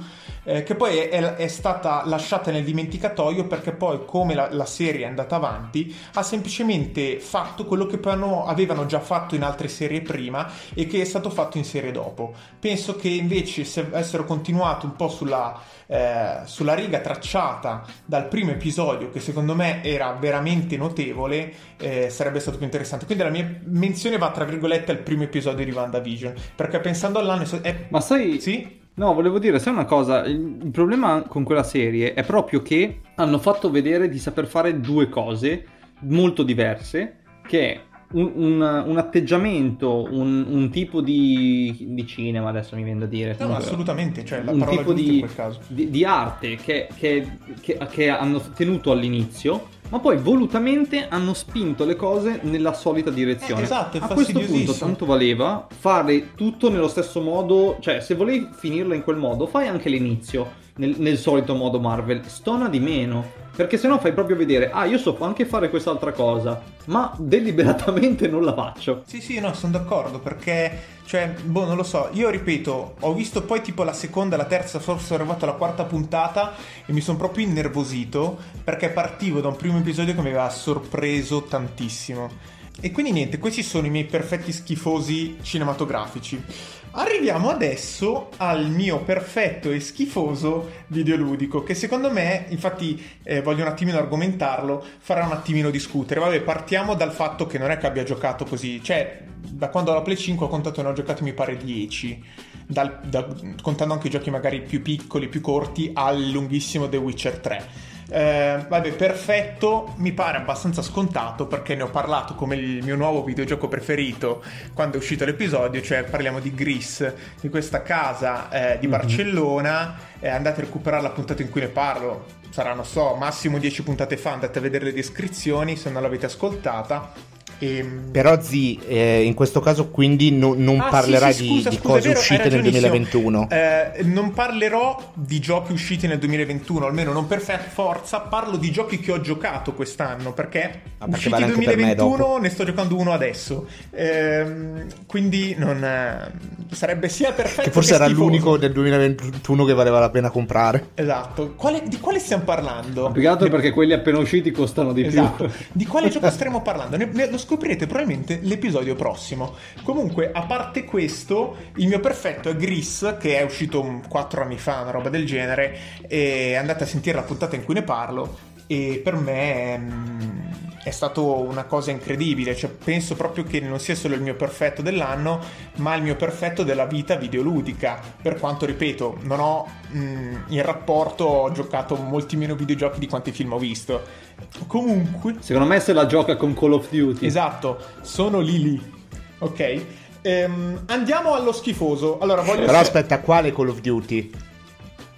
eh, 0.46 0.62
che 0.62 0.76
poi 0.76 0.96
è, 0.96 1.34
è- 1.34 1.48
stata 1.48 2.02
lasciata 2.06 2.50
nel 2.50 2.62
dimenticatoio 2.62 3.46
perché 3.46 3.72
poi 3.72 4.04
come 4.04 4.34
la, 4.34 4.48
la 4.52 4.64
serie 4.64 5.04
è 5.04 5.08
andata 5.08 5.36
avanti 5.36 5.94
ha 6.14 6.22
semplicemente 6.22 7.18
fatto 7.18 7.64
quello 7.64 7.86
che 7.86 7.98
avevano 8.04 8.86
già 8.86 9.00
fatto 9.00 9.34
in 9.34 9.42
altre 9.42 9.68
serie 9.68 10.02
prima 10.02 10.48
e 10.74 10.86
che 10.86 11.04
stato 11.06 11.30
fatto 11.30 11.58
in 11.58 11.64
serie 11.64 11.92
dopo. 11.92 12.32
Penso 12.58 12.96
che 12.96 13.08
invece 13.08 13.64
se 13.64 13.80
avessero 13.80 14.24
continuato 14.24 14.86
un 14.86 14.96
po' 14.96 15.08
sulla, 15.08 15.58
eh, 15.86 16.40
sulla 16.44 16.74
riga 16.74 17.00
tracciata 17.00 17.84
dal 18.04 18.28
primo 18.28 18.50
episodio 18.50 19.10
che 19.10 19.20
secondo 19.20 19.54
me 19.54 19.82
era 19.82 20.12
veramente 20.12 20.76
notevole 20.76 21.52
eh, 21.78 22.10
sarebbe 22.10 22.40
stato 22.40 22.56
più 22.56 22.66
interessante. 22.66 23.06
Quindi 23.06 23.24
la 23.24 23.30
mia 23.30 23.60
menzione 23.64 24.18
va 24.18 24.30
tra 24.30 24.44
virgolette 24.44 24.92
al 24.92 24.98
primo 24.98 25.22
episodio 25.22 25.64
di 25.64 25.70
WandaVision 25.70 26.34
perché 26.54 26.80
pensando 26.80 27.18
all'anno 27.18 27.44
è-. 27.62 27.86
Ma 27.88 28.00
sai, 28.00 28.40
Sì? 28.40 28.84
No, 28.96 29.12
volevo 29.12 29.38
dire, 29.38 29.58
sai 29.58 29.74
una 29.74 29.84
cosa, 29.84 30.24
il 30.24 30.56
il 30.66 30.72
problema 30.72 31.22
con 31.22 31.44
quella 31.44 31.62
serie 31.62 32.12
è 32.12 32.24
proprio 32.24 32.60
che 32.60 33.00
hanno 33.14 33.38
fatto 33.38 33.70
vedere 33.70 34.08
di 34.08 34.18
saper 34.18 34.46
fare 34.46 34.80
due 34.80 35.08
cose 35.08 35.64
molto 36.00 36.42
diverse, 36.42 37.18
che 37.46 37.72
è 37.72 37.80
un, 38.12 38.32
un- 38.34 38.84
un 38.86 38.96
atteggiamento, 38.98 40.06
un, 40.10 40.46
un 40.48 40.70
tipo 40.70 41.00
di, 41.00 41.76
di 41.90 42.06
cinema, 42.06 42.48
adesso 42.48 42.76
mi 42.76 42.82
viene 42.82 43.00
da 43.00 43.06
dire. 43.06 43.36
No, 43.38 43.56
assolutamente, 43.56 44.24
cioè 44.24 44.42
la 44.42 44.52
un 44.52 44.58
parola 44.60 44.78
tipo 44.78 44.92
di, 44.92 45.24
di- 45.68 45.90
di 45.90 46.04
arte 46.04 46.56
che, 46.56 46.88
che- 46.96 47.26
che- 47.60 47.78
che 47.90 48.08
hanno 48.08 48.40
tenuto 48.54 48.90
all'inizio, 48.92 49.68
ma 49.88 49.98
poi 50.00 50.16
volutamente 50.18 51.06
hanno 51.08 51.32
spinto 51.34 51.84
le 51.84 51.96
cose 51.96 52.40
nella 52.42 52.72
solita 52.72 53.10
direzione. 53.10 53.60
Eh, 53.60 53.64
esatto, 53.64 53.96
è 53.98 54.00
A 54.02 54.06
questo 54.08 54.40
punto 54.40 54.72
tanto 54.72 55.06
valeva 55.06 55.66
fare 55.76 56.34
tutto 56.34 56.70
nello 56.70 56.88
stesso 56.88 57.20
modo, 57.20 57.76
cioè 57.80 58.00
se 58.00 58.14
volevi 58.14 58.48
finirla 58.52 58.94
in 58.94 59.02
quel 59.02 59.16
modo, 59.16 59.46
fai 59.46 59.66
anche 59.68 59.88
l'inizio 59.88 60.64
nel, 60.76 60.94
nel 60.98 61.18
solito 61.18 61.54
modo 61.54 61.78
Marvel, 61.80 62.26
stona 62.26 62.68
di 62.68 62.80
meno. 62.80 63.44
Perché 63.56 63.78
sennò 63.78 63.98
fai 63.98 64.12
proprio 64.12 64.36
vedere, 64.36 64.70
ah, 64.70 64.84
io 64.84 64.98
so 64.98 65.16
anche 65.20 65.46
fare 65.46 65.70
quest'altra 65.70 66.12
cosa, 66.12 66.60
ma 66.86 67.14
deliberatamente 67.16 68.28
non 68.28 68.44
la 68.44 68.52
faccio. 68.52 69.02
Sì, 69.06 69.22
sì, 69.22 69.40
no, 69.40 69.54
sono 69.54 69.72
d'accordo 69.72 70.18
perché, 70.18 70.78
cioè, 71.06 71.34
boh, 71.42 71.64
non 71.64 71.76
lo 71.76 71.82
so. 71.82 72.10
Io 72.12 72.28
ripeto, 72.28 72.96
ho 73.00 73.14
visto 73.14 73.42
poi 73.44 73.62
tipo 73.62 73.82
la 73.82 73.94
seconda, 73.94 74.36
la 74.36 74.44
terza, 74.44 74.78
forse 74.78 75.06
sono 75.06 75.20
arrivato 75.20 75.46
alla 75.46 75.54
quarta 75.54 75.84
puntata 75.84 76.52
e 76.84 76.92
mi 76.92 77.00
sono 77.00 77.16
proprio 77.16 77.46
innervosito 77.46 78.36
perché 78.62 78.90
partivo 78.90 79.40
da 79.40 79.48
un 79.48 79.56
primo 79.56 79.78
episodio 79.78 80.14
che 80.14 80.20
mi 80.20 80.28
aveva 80.28 80.50
sorpreso 80.50 81.44
tantissimo. 81.44 82.55
E 82.78 82.92
quindi 82.92 83.10
niente, 83.10 83.38
questi 83.38 83.62
sono 83.62 83.86
i 83.86 83.90
miei 83.90 84.04
perfetti 84.04 84.52
schifosi 84.52 85.38
cinematografici. 85.40 86.42
Arriviamo 86.90 87.48
adesso 87.48 88.28
al 88.36 88.70
mio 88.70 89.02
perfetto 89.02 89.70
e 89.70 89.80
schifoso 89.80 90.70
videoludico, 90.88 91.62
che 91.62 91.74
secondo 91.74 92.10
me, 92.10 92.44
infatti 92.50 93.02
eh, 93.22 93.40
voglio 93.40 93.62
un 93.62 93.68
attimino 93.68 93.96
argomentarlo, 93.96 94.84
farà 94.98 95.24
un 95.24 95.32
attimino 95.32 95.70
discutere. 95.70 96.20
Vabbè, 96.20 96.42
partiamo 96.42 96.94
dal 96.94 97.12
fatto 97.12 97.46
che 97.46 97.58
non 97.58 97.70
è 97.70 97.78
che 97.78 97.86
abbia 97.86 98.02
giocato 98.02 98.44
così, 98.44 98.82
cioè 98.82 99.22
da 99.38 99.70
quando 99.70 99.92
ho 99.92 99.94
la 99.94 100.02
Play 100.02 100.16
5 100.16 100.44
ho 100.44 100.48
contato 100.48 100.82
ne 100.82 100.88
ho 100.88 100.92
giocati 100.92 101.22
mi 101.22 101.32
pare 101.32 101.56
10, 101.56 102.24
dal- 102.66 103.00
da- 103.04 103.26
contando 103.62 103.94
anche 103.94 104.08
i 104.08 104.10
giochi 104.10 104.30
magari 104.30 104.60
più 104.60 104.82
piccoli, 104.82 105.28
più 105.28 105.40
corti, 105.40 105.90
al 105.94 106.28
lunghissimo 106.28 106.88
The 106.88 106.98
Witcher 106.98 107.38
3. 107.38 107.94
Eh, 108.08 108.64
vabbè, 108.68 108.92
perfetto, 108.92 109.94
mi 109.96 110.12
pare 110.12 110.38
abbastanza 110.38 110.80
scontato 110.80 111.46
perché 111.46 111.74
ne 111.74 111.82
ho 111.82 111.90
parlato 111.90 112.34
come 112.34 112.54
il 112.54 112.84
mio 112.84 112.94
nuovo 112.94 113.24
videogioco 113.24 113.66
preferito 113.66 114.42
quando 114.74 114.96
è 114.96 114.98
uscito 114.98 115.24
l'episodio, 115.24 115.82
cioè 115.82 116.04
parliamo 116.04 116.38
di 116.38 116.54
Gris, 116.54 117.12
di 117.40 117.48
questa 117.48 117.82
casa 117.82 118.48
eh, 118.48 118.78
di 118.78 118.86
mm-hmm. 118.86 118.98
Barcellona. 118.98 119.96
Eh, 120.20 120.28
andate 120.28 120.60
a 120.60 120.64
recuperare 120.64 121.02
la 121.02 121.10
puntata 121.10 121.42
in 121.42 121.50
cui 121.50 121.60
ne 121.60 121.68
parlo, 121.68 122.26
saranno 122.50 122.84
so, 122.84 123.16
massimo 123.16 123.58
10 123.58 123.82
puntate 123.82 124.16
fa, 124.16 124.32
andate 124.32 124.58
a 124.58 124.62
vedere 124.62 124.84
le 124.84 124.92
descrizioni 124.92 125.76
se 125.76 125.90
non 125.90 126.02
l'avete 126.02 126.26
ascoltata. 126.26 127.34
Ehm, 127.58 128.10
Però 128.10 128.40
Zi, 128.40 128.78
eh, 128.86 129.22
in 129.22 129.34
questo 129.34 129.60
caso 129.60 129.88
quindi 129.88 130.30
no, 130.30 130.54
non 130.56 130.80
ah, 130.80 130.88
parlerai 130.88 131.32
sì, 131.32 131.44
sì, 131.44 131.48
scusa, 131.48 131.68
di, 131.70 131.76
scusa, 131.76 131.88
di, 131.88 131.94
cose 131.94 132.08
vero, 132.08 132.20
uscite 132.20 132.48
nel 132.48 132.62
2021. 132.62 133.48
Eh, 133.50 134.02
non 134.04 134.32
parlerò 134.32 135.12
di 135.14 135.38
giochi 135.40 135.72
usciti 135.72 136.06
nel 136.06 136.18
2021, 136.18 136.86
almeno 136.86 137.12
non 137.12 137.26
per 137.26 137.40
forza, 137.40 138.20
parlo 138.20 138.56
di 138.56 138.70
giochi 138.70 138.98
che 138.98 139.12
ho 139.12 139.20
giocato 139.20 139.72
quest'anno, 139.72 140.32
perché, 140.32 140.82
ah, 140.98 141.06
perché 141.06 141.28
usciti 141.28 141.40
nel 141.40 141.52
2021 141.52 142.38
ne 142.38 142.48
sto 142.50 142.64
giocando 142.64 142.96
uno 142.96 143.12
adesso. 143.12 143.66
Eh, 143.90 144.84
quindi 145.06 145.54
non, 145.56 145.82
eh, 145.82 146.30
sarebbe 146.70 147.08
sia 147.08 147.32
perfetto 147.32 147.62
che 147.62 147.70
forse 147.70 147.90
che 147.90 147.96
era 147.96 148.04
schifoso. 148.06 148.26
l'unico 148.26 148.56
del 148.56 148.72
2021 148.72 149.64
che 149.64 149.74
valeva 149.74 149.98
la 150.00 150.10
pena 150.10 150.30
comprare. 150.30 150.90
Esatto. 150.94 151.54
Quale, 151.54 151.82
di 151.86 151.98
quale 152.00 152.18
stiamo 152.18 152.44
parlando? 152.44 153.10
Più 153.10 153.22
perché 153.50 153.70
quelli 153.70 153.92
appena 153.92 154.18
usciti 154.18 154.50
costano 154.50 154.92
di 154.92 155.04
esatto. 155.04 155.44
più. 155.44 155.54
Di 155.72 155.86
quale 155.86 156.08
gioco 156.08 156.28
stiamo 156.30 156.62
parlando? 156.62 156.96
Ne, 156.96 157.08
ne, 157.12 157.30
lo 157.30 157.38
scoprirete 157.46 157.86
probabilmente 157.86 158.40
l'episodio 158.42 158.96
prossimo. 158.96 159.54
Comunque, 159.84 160.32
a 160.32 160.42
parte 160.42 160.84
questo, 160.84 161.56
il 161.76 161.86
mio 161.86 162.00
perfetto 162.00 162.48
è 162.48 162.56
Gris, 162.56 163.16
che 163.20 163.38
è 163.38 163.42
uscito 163.42 164.02
4 164.08 164.42
anni 164.42 164.58
fa, 164.58 164.80
una 164.80 164.90
roba 164.90 165.08
del 165.08 165.24
genere, 165.24 165.78
e 166.08 166.56
andate 166.56 166.82
a 166.82 166.86
sentire 166.86 167.16
la 167.16 167.22
puntata 167.22 167.54
in 167.54 167.64
cui 167.64 167.74
ne 167.74 167.82
parlo. 167.82 168.54
E 168.66 169.00
per 169.02 169.14
me 169.14 169.78
mm, 169.78 170.40
è 170.82 170.90
stato 170.90 171.40
una 171.40 171.64
cosa 171.64 171.90
incredibile, 171.90 172.54
cioè, 172.54 172.70
penso 172.70 173.14
proprio 173.14 173.44
che 173.44 173.60
non 173.60 173.78
sia 173.80 173.94
solo 173.94 174.14
il 174.14 174.22
mio 174.22 174.34
perfetto 174.34 174.82
dell'anno, 174.82 175.40
ma 175.76 175.94
il 175.94 176.02
mio 176.02 176.16
perfetto 176.16 176.62
della 176.62 176.86
vita 176.86 177.16
videoludica. 177.16 178.00
Per 178.22 178.38
quanto, 178.38 178.66
ripeto, 178.66 179.18
non 179.22 179.40
ho 179.40 179.66
mh, 179.90 179.98
mm, 179.98 180.34
in 180.48 180.62
rapporto, 180.62 181.24
ho 181.24 181.52
giocato 181.52 181.96
molti 181.96 182.36
meno 182.36 182.54
videogiochi 182.54 182.98
di 182.98 183.06
quanti 183.08 183.32
film 183.32 183.52
ho 183.52 183.58
visto 183.58 184.24
Comunque. 184.66 185.36
Secondo 185.40 185.68
me 185.68 185.80
se 185.80 185.92
la 185.92 186.06
gioca 186.06 186.36
con 186.36 186.54
Call 186.54 186.72
of 186.72 186.90
Duty. 186.90 187.26
Esatto, 187.26 187.78
sono 188.02 188.40
lì 188.40 188.62
lì. 188.62 188.92
Ok. 189.38 189.84
Ehm, 190.22 190.82
andiamo 190.86 191.34
allo 191.34 191.52
schifoso. 191.52 192.18
Allora, 192.18 192.42
voglio 192.42 192.66
Però 192.66 192.78
aspetta, 192.78 193.20
quale 193.20 193.52
Call 193.52 193.68
of 193.68 193.80
Duty? 193.80 194.30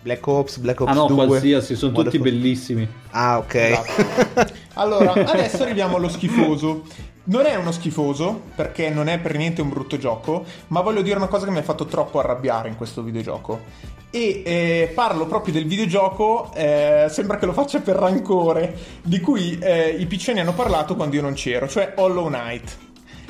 Black 0.09 0.27
Ops, 0.27 0.57
Black 0.57 0.81
Ops 0.81 0.90
ah, 0.90 0.94
no, 0.94 1.07
2. 1.07 1.27
qualsiasi, 1.27 1.77
sono 1.77 1.92
Modern 1.92 2.11
tutti 2.11 2.23
bellissimi. 2.23 2.88
Ah, 3.11 3.37
ok. 3.37 3.55
Esatto. 3.55 4.53
Allora, 4.75 5.12
adesso 5.12 5.62
arriviamo 5.64 5.97
allo 5.97 6.09
schifoso. 6.09 6.85
Non 7.25 7.44
è 7.44 7.55
uno 7.57 7.73
schifoso, 7.73 8.40
perché 8.55 8.88
non 8.88 9.09
è 9.09 9.18
per 9.18 9.37
niente 9.37 9.61
un 9.61 9.68
brutto 9.68 9.99
gioco, 9.99 10.47
ma 10.68 10.81
voglio 10.81 11.03
dire 11.03 11.16
una 11.16 11.27
cosa 11.27 11.44
che 11.44 11.51
mi 11.51 11.59
ha 11.59 11.62
fatto 11.62 11.85
troppo 11.85 12.21
arrabbiare 12.21 12.71
in 12.71 12.77
questo 12.77 13.03
videogioco. 13.03 13.61
E 14.11 14.42
eh, 14.47 14.92
parlo 14.94 15.27
proprio 15.27 15.53
del 15.53 15.66
videogioco, 15.66 16.51
eh, 16.55 17.09
sembra 17.11 17.37
che 17.37 17.44
lo 17.44 17.53
faccia 17.53 17.81
per 17.81 17.97
rancore, 17.97 18.75
di 19.03 19.21
cui 19.21 19.59
eh, 19.59 19.90
i 19.90 20.07
piccioni 20.07 20.40
hanno 20.40 20.55
parlato 20.55 20.97
quando 20.97 21.16
io 21.16 21.21
non 21.21 21.35
c'ero, 21.35 21.68
cioè 21.68 21.92
Hollow 21.97 22.29
Knight. 22.29 22.77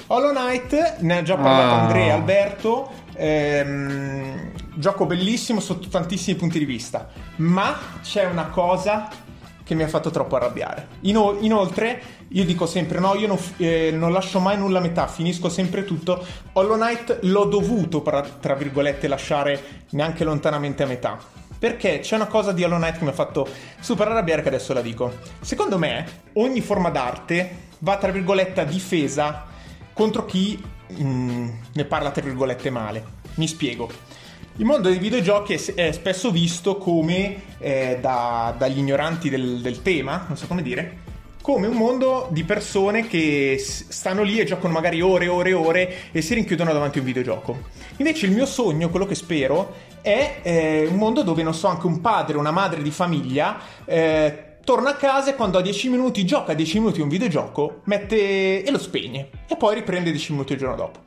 Hollow 0.07 0.31
Knight, 0.33 0.99
ne 1.01 1.19
ha 1.19 1.23
già 1.23 1.35
parlato 1.35 1.75
ah. 1.75 1.81
Andrea 1.81 2.15
Alberto, 2.15 2.91
ehm, 3.17 4.53
gioco 4.79 5.07
bellissimo 5.07 5.61
sotto 5.61 5.89
tantissimi 5.89 6.37
punti 6.37 6.59
di 6.59 6.65
vista, 6.65 7.09
ma 7.37 7.77
c'è 8.03 8.25
una 8.27 8.47
cosa 8.47 9.09
che 9.69 9.75
mi 9.75 9.83
ha 9.83 9.89
fatto 9.89 10.11
troppo 10.11 10.37
arrabbiare. 10.37 10.89
Ino- 11.01 11.37
inoltre, 11.41 12.01
io 12.29 12.45
dico 12.45 12.65
sempre: 12.65 13.01
no, 13.01 13.15
io 13.15 13.27
non, 13.27 13.39
eh, 13.59 13.91
non, 13.93 14.13
lascio 14.13 14.41
mai 14.41 14.57
nulla 14.57 14.79
a 14.79 14.81
metà, 14.81 15.07
finisco 15.07 15.49
sempre 15.49 15.85
tutto. 15.85 16.25
Hollow 16.53 16.77
Knight 16.77 17.19
l'ho 17.23 17.45
dovuto, 17.45 18.01
tra, 18.01 18.23
tra 18.23 18.55
virgolette, 18.55 19.09
lasciare 19.09 19.85
neanche 19.91 20.25
lontanamente 20.25 20.85
a 20.85 20.87
metà. 20.87 21.19
Perché 21.59 21.99
c'è 21.99 22.15
una 22.15 22.29
cosa 22.29 22.53
di 22.53 22.63
Hollow 22.63 22.79
Knight 22.79 22.99
che 22.99 23.05
mi 23.05 23.11
ha 23.11 23.15
fatto 23.15 23.47
super 23.81 24.09
arrabbiare, 24.09 24.43
che 24.43 24.49
adesso 24.49 24.73
la 24.73 24.81
dico. 24.81 25.13
Secondo 25.41 25.77
me, 25.77 26.23
ogni 26.35 26.61
forma 26.61 26.89
d'arte 26.89 27.67
va, 27.81 27.99
tra 27.99 28.11
virgolette, 28.11 28.61
a 28.61 28.65
difesa 28.65 29.45
contro 29.93 30.25
chi 30.25 30.59
mh, 30.97 31.05
mm, 31.05 31.49
ne 31.75 31.85
parla, 31.85 32.11
tra 32.11 32.23
virgolette, 32.23 32.71
male. 32.71 33.05
Mi 33.35 33.47
spiego. 33.47 34.08
Il 34.59 34.65
mondo 34.65 34.89
dei 34.89 34.99
videogiochi 34.99 35.53
è, 35.53 35.93
spesso 35.93 36.33
visto 36.33 36.79
come, 36.79 37.43
eh, 37.59 37.99
da, 38.01 38.53
dagli 38.59 38.79
ignoranti 38.79 39.31
del, 39.31 39.61
del 39.61 39.83
tema, 39.83 40.25
non 40.27 40.37
so 40.37 40.49
come 40.49 40.63
dire, 40.63 40.99
come 41.41 41.69
un 41.69 41.77
mondo 41.77 42.27
di 42.33 42.43
persone 42.43 43.07
che 43.07 43.57
stanno 43.61 44.25
lì 44.25 44.41
e 44.41 44.45
giocano 44.45 44.73
magari 44.73 45.01
ore 45.01 45.27
e 45.27 45.29
ore 45.29 45.51
e 45.51 45.55
ore 45.55 45.95
e 46.11 46.21
si 46.23 46.35
rinchiudono 46.35 46.73
davanti 46.73 46.99
a 46.99 47.03
un 47.03 47.07
videogioco. 47.07 47.57
Invece 47.99 48.27
il 48.27 48.33
mio 48.33 48.47
sogno, 48.47 48.91
quello 48.91 49.07
che 49.07 49.15
spero, 49.15 49.75
è 50.01 50.41
eh, 50.43 50.89
un 50.91 50.97
mondo 50.97 51.23
dove, 51.23 51.45
non 51.45 51.55
so, 51.55 51.69
anche 51.69 51.87
un 51.87 52.01
padre, 52.01 52.37
una 52.37 52.51
madre 52.51 52.83
di 52.83 52.91
famiglia 52.91 53.61
eh, 53.85 54.57
torna 54.65 54.91
a 54.91 54.97
casa 54.97 55.31
e 55.31 55.35
quando 55.37 55.59
ha 55.59 55.63
10 55.63 55.89
minuti 55.89 56.27
gioca 56.27 56.53
10 56.53 56.81
minuti 56.81 57.01
un 57.01 57.09
videogioco, 57.09 57.83
mette 57.85 58.65
e 58.65 58.71
lo 58.73 58.79
spegne 58.79 59.29
e 59.47 59.55
poi 59.57 59.77
riprende 59.77 60.11
10 60.11 60.33
minuti 60.33 60.55
il 60.55 60.59
giorno 60.59 60.75
dopo. 60.75 60.99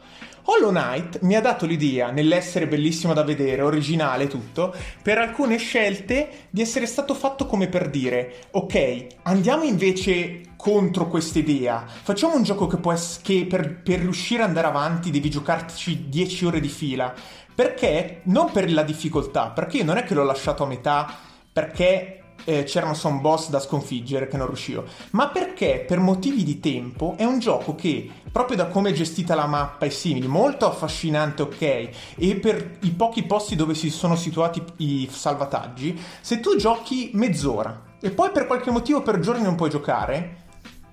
Hollow 0.43 0.69
Knight 0.69 1.19
mi 1.21 1.35
ha 1.35 1.41
dato 1.41 1.65
l'idea, 1.65 2.11
nell'essere 2.11 2.67
bellissimo 2.67 3.13
da 3.13 3.23
vedere, 3.23 3.61
originale 3.61 4.27
tutto, 4.27 4.73
per 5.01 5.17
alcune 5.17 5.57
scelte 5.57 6.47
di 6.49 6.61
essere 6.61 6.85
stato 6.85 7.13
fatto 7.13 7.45
come 7.45 7.67
per 7.67 7.89
dire, 7.89 8.47
ok, 8.51 9.07
andiamo 9.23 9.63
invece 9.63 10.41
contro 10.55 11.07
questa 11.07 11.39
idea, 11.39 11.85
facciamo 11.87 12.35
un 12.35 12.43
gioco 12.43 12.67
che, 12.67 12.77
può 12.77 12.91
ess- 12.91 13.21
che 13.21 13.45
per, 13.47 13.81
per 13.81 13.99
riuscire 13.99 14.43
ad 14.43 14.49
andare 14.49 14.67
avanti 14.67 15.11
devi 15.11 15.29
giocarci 15.29 16.09
10 16.09 16.45
ore 16.45 16.59
di 16.59 16.69
fila, 16.69 17.13
perché? 17.53 18.21
Non 18.23 18.51
per 18.51 18.71
la 18.71 18.83
difficoltà, 18.83 19.49
perché 19.49 19.77
io 19.77 19.83
non 19.83 19.97
è 19.97 20.03
che 20.03 20.13
l'ho 20.13 20.23
lasciato 20.23 20.63
a 20.63 20.67
metà 20.67 21.29
perché 21.53 22.20
eh, 22.43 22.63
c'erano 22.63 22.93
son 22.93 23.21
boss 23.21 23.49
da 23.49 23.59
sconfiggere 23.59 24.27
che 24.27 24.37
non 24.37 24.47
riuscivo, 24.47 24.85
ma 25.11 25.27
perché 25.29 25.83
per 25.87 25.99
motivi 25.99 26.43
di 26.43 26.59
tempo 26.59 27.15
è 27.17 27.23
un 27.23 27.39
gioco 27.39 27.75
che, 27.75 28.09
proprio 28.31 28.57
da 28.57 28.67
come 28.67 28.89
è 28.89 28.93
gestita 28.93 29.35
la 29.35 29.47
mappa 29.47 29.85
e 29.85 29.89
simili, 29.89 30.27
molto 30.27 30.67
affascinante, 30.67 31.41
ok, 31.41 31.89
e 32.15 32.35
per 32.35 32.77
i 32.81 32.91
pochi 32.91 33.23
posti 33.23 33.55
dove 33.55 33.73
si 33.73 33.89
sono 33.89 34.15
situati 34.15 34.63
i 34.77 35.07
salvataggi, 35.11 35.99
se 36.21 36.39
tu 36.39 36.55
giochi 36.55 37.11
mezz'ora 37.13 37.89
e 38.01 38.09
poi 38.09 38.31
per 38.31 38.47
qualche 38.47 38.71
motivo 38.71 39.01
per 39.01 39.19
giorni 39.19 39.43
non 39.43 39.55
puoi 39.55 39.69
giocare, 39.69 40.39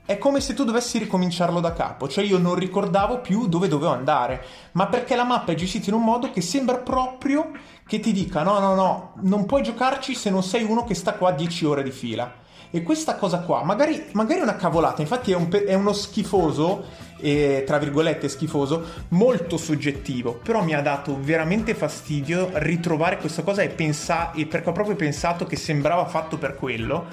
è 0.08 0.16
come 0.16 0.40
se 0.40 0.54
tu 0.54 0.64
dovessi 0.64 0.96
ricominciarlo 0.96 1.60
da 1.60 1.74
capo, 1.74 2.08
cioè 2.08 2.24
io 2.24 2.38
non 2.38 2.54
ricordavo 2.54 3.20
più 3.20 3.46
dove 3.46 3.68
dovevo 3.68 3.92
andare, 3.92 4.42
ma 4.72 4.86
perché 4.86 5.14
la 5.14 5.24
mappa 5.24 5.52
è 5.52 5.54
gestita 5.54 5.90
in 5.90 5.96
un 5.96 6.02
modo 6.02 6.30
che 6.30 6.40
sembra 6.40 6.78
proprio 6.78 7.50
che 7.88 8.00
ti 8.00 8.12
dica 8.12 8.42
no, 8.42 8.58
no, 8.58 8.74
no, 8.74 9.12
non 9.22 9.46
puoi 9.46 9.62
giocarci 9.62 10.14
se 10.14 10.28
non 10.28 10.42
sei 10.42 10.62
uno 10.62 10.84
che 10.84 10.94
sta 10.94 11.14
qua 11.14 11.32
10 11.32 11.64
ore 11.64 11.82
di 11.82 11.90
fila. 11.90 12.46
E 12.70 12.82
questa 12.82 13.16
cosa 13.16 13.38
qua, 13.40 13.64
magari, 13.64 14.10
magari 14.12 14.40
è 14.40 14.42
una 14.42 14.56
cavolata, 14.56 15.00
infatti 15.00 15.32
è, 15.32 15.34
un, 15.34 15.48
è 15.66 15.72
uno 15.72 15.94
schifoso, 15.94 16.84
eh, 17.18 17.64
tra 17.66 17.78
virgolette 17.78 18.28
schifoso, 18.28 18.84
molto 19.08 19.56
soggettivo, 19.56 20.34
però 20.34 20.62
mi 20.62 20.74
ha 20.74 20.82
dato 20.82 21.16
veramente 21.18 21.74
fastidio 21.74 22.50
ritrovare 22.54 23.16
questa 23.16 23.42
cosa 23.42 23.62
e, 23.62 23.70
pensa- 23.70 24.32
e 24.32 24.44
perché 24.44 24.68
ho 24.68 24.72
proprio 24.72 24.96
pensato 24.96 25.46
che 25.46 25.56
sembrava 25.56 26.04
fatto 26.04 26.36
per 26.36 26.56
quello 26.56 27.06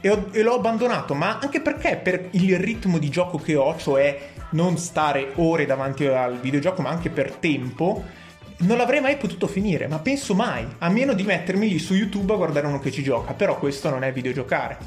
e, 0.00 0.08
ho, 0.08 0.28
e, 0.30 0.42
l'ho 0.42 0.54
abbandonato, 0.54 1.12
ma 1.12 1.38
anche 1.38 1.60
perché 1.60 1.96
per 2.02 2.28
il 2.30 2.58
ritmo 2.58 2.96
di 2.96 3.10
gioco 3.10 3.36
che 3.36 3.56
ho, 3.56 3.76
cioè 3.76 4.30
non 4.52 4.78
stare 4.78 5.32
ore 5.34 5.66
davanti 5.66 6.06
al 6.06 6.38
videogioco, 6.38 6.80
ma 6.80 6.88
anche 6.88 7.10
per 7.10 7.32
tempo, 7.32 8.02
non 8.58 8.76
l'avrei 8.76 9.00
mai 9.00 9.16
potuto 9.16 9.46
finire, 9.46 9.86
ma 9.86 9.98
penso 9.98 10.34
mai, 10.34 10.66
a 10.78 10.88
meno 10.88 11.12
di 11.12 11.22
mettermi 11.22 11.68
lì 11.68 11.78
su 11.78 11.94
YouTube 11.94 12.32
a 12.32 12.36
guardare 12.36 12.66
uno 12.66 12.78
che 12.78 12.90
ci 12.90 13.02
gioca, 13.02 13.32
però 13.32 13.58
questo 13.58 13.90
non 13.90 14.04
è 14.04 14.12
videogiocare. 14.12 14.78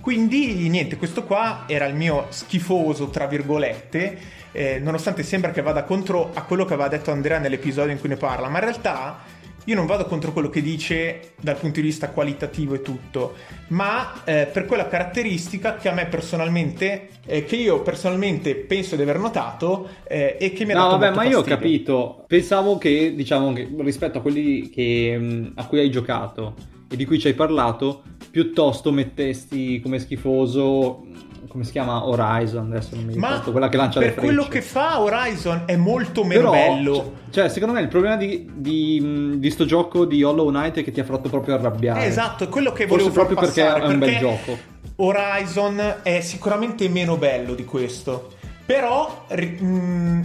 Quindi 0.00 0.68
niente, 0.68 0.96
questo 0.96 1.22
qua 1.22 1.64
era 1.68 1.86
il 1.86 1.94
mio 1.94 2.26
schifoso, 2.30 3.08
tra 3.10 3.26
virgolette, 3.26 4.18
eh, 4.50 4.80
nonostante 4.80 5.22
sembra 5.22 5.52
che 5.52 5.62
vada 5.62 5.84
contro 5.84 6.30
a 6.34 6.42
quello 6.42 6.64
che 6.64 6.74
aveva 6.74 6.88
detto 6.88 7.12
Andrea 7.12 7.38
nell'episodio 7.38 7.92
in 7.92 8.00
cui 8.00 8.08
ne 8.08 8.16
parla, 8.16 8.48
ma 8.48 8.58
in 8.58 8.64
realtà 8.64 9.20
io 9.64 9.74
non 9.74 9.86
vado 9.86 10.06
contro 10.06 10.32
quello 10.32 10.48
che 10.48 10.60
dice 10.60 11.34
dal 11.40 11.56
punto 11.56 11.80
di 11.80 11.86
vista 11.86 12.10
qualitativo 12.10 12.74
e 12.74 12.82
tutto, 12.82 13.34
ma 13.68 14.24
eh, 14.24 14.48
per 14.52 14.66
quella 14.66 14.88
caratteristica 14.88 15.76
che 15.76 15.88
a 15.88 15.92
me 15.92 16.06
personalmente, 16.06 17.08
eh, 17.26 17.44
che 17.44 17.56
io 17.56 17.82
personalmente 17.82 18.54
penso 18.56 18.96
di 18.96 19.02
aver 19.02 19.18
notato 19.18 19.88
eh, 20.08 20.36
e 20.40 20.52
che 20.52 20.64
mi 20.64 20.72
ha 20.72 20.76
no, 20.76 20.82
dato 20.84 20.98
vabbè, 20.98 21.08
ma 21.08 21.14
fastidio. 21.14 21.38
io 21.38 21.44
ho 21.44 21.46
capito, 21.46 22.24
pensavo 22.26 22.78
che, 22.78 23.14
diciamo, 23.14 23.52
che 23.52 23.68
rispetto 23.78 24.18
a 24.18 24.20
quelli 24.20 24.68
che, 24.70 25.50
a 25.54 25.66
cui 25.66 25.78
hai 25.78 25.90
giocato 25.90 26.54
e 26.88 26.96
di 26.96 27.04
cui 27.04 27.18
ci 27.18 27.28
hai 27.28 27.34
parlato, 27.34 28.02
piuttosto 28.30 28.90
mettesti 28.90 29.80
come 29.80 29.98
schifoso 29.98 31.06
come 31.52 31.64
si 31.64 31.72
chiama 31.72 32.06
Horizon, 32.06 32.72
adesso 32.72 32.94
non 32.94 33.04
mi 33.04 33.14
Ma 33.16 33.28
ricordo, 33.28 33.50
quella 33.50 33.68
che 33.68 33.76
lancia 33.76 33.98
le 33.98 34.06
per 34.06 34.14
frecce. 34.14 34.26
quello 34.34 34.48
che 34.48 34.62
fa 34.62 35.00
Horizon 35.00 35.64
è 35.66 35.76
molto 35.76 36.24
meno 36.24 36.50
Però, 36.50 36.52
bello. 36.52 36.94
Cioè, 36.94 37.12
cioè, 37.30 37.48
secondo 37.50 37.74
me 37.74 37.82
il 37.82 37.88
problema 37.88 38.16
di, 38.16 38.50
di, 38.54 39.34
di 39.38 39.50
sto 39.50 39.66
gioco 39.66 40.06
di 40.06 40.22
Hollow 40.22 40.48
Knight 40.48 40.78
è 40.78 40.82
che 40.82 40.92
ti 40.92 41.00
ha 41.00 41.04
fatto 41.04 41.28
proprio 41.28 41.56
arrabbiare. 41.56 42.04
Eh, 42.04 42.06
esatto, 42.06 42.44
è 42.44 42.48
quello 42.48 42.72
che 42.72 42.86
Forse 42.86 43.04
volevo 43.04 43.10
far 43.10 43.26
proprio 43.26 43.46
perché 43.46 43.62
passare, 43.62 43.82
è 43.82 43.86
un 43.86 43.98
bel 43.98 44.08
perché 44.08 44.24
gioco. 44.24 44.58
Horizon 44.96 45.94
è 46.02 46.20
sicuramente 46.22 46.88
meno 46.88 47.18
bello 47.18 47.52
di 47.54 47.66
questo. 47.66 48.32
Però 48.64 49.26
mh, 49.28 50.20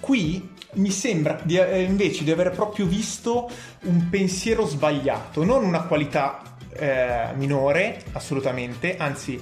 qui 0.00 0.48
mi 0.74 0.90
sembra 0.90 1.38
di- 1.42 1.58
eh, 1.58 1.82
invece 1.82 2.24
di 2.24 2.30
aver 2.30 2.50
proprio 2.52 2.86
visto 2.86 3.50
un 3.82 4.08
pensiero 4.08 4.64
sbagliato, 4.64 5.44
non 5.44 5.64
una 5.64 5.82
qualità 5.82 6.40
eh, 6.74 7.26
minore, 7.34 8.02
assolutamente, 8.12 8.96
anzi 8.96 9.38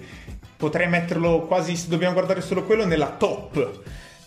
potrei 0.61 0.89
metterlo 0.89 1.47
quasi, 1.47 1.75
se 1.75 1.89
dobbiamo 1.89 2.13
guardare 2.13 2.43
solo 2.43 2.65
quello, 2.65 2.85
nella 2.85 3.09
top. 3.09 3.81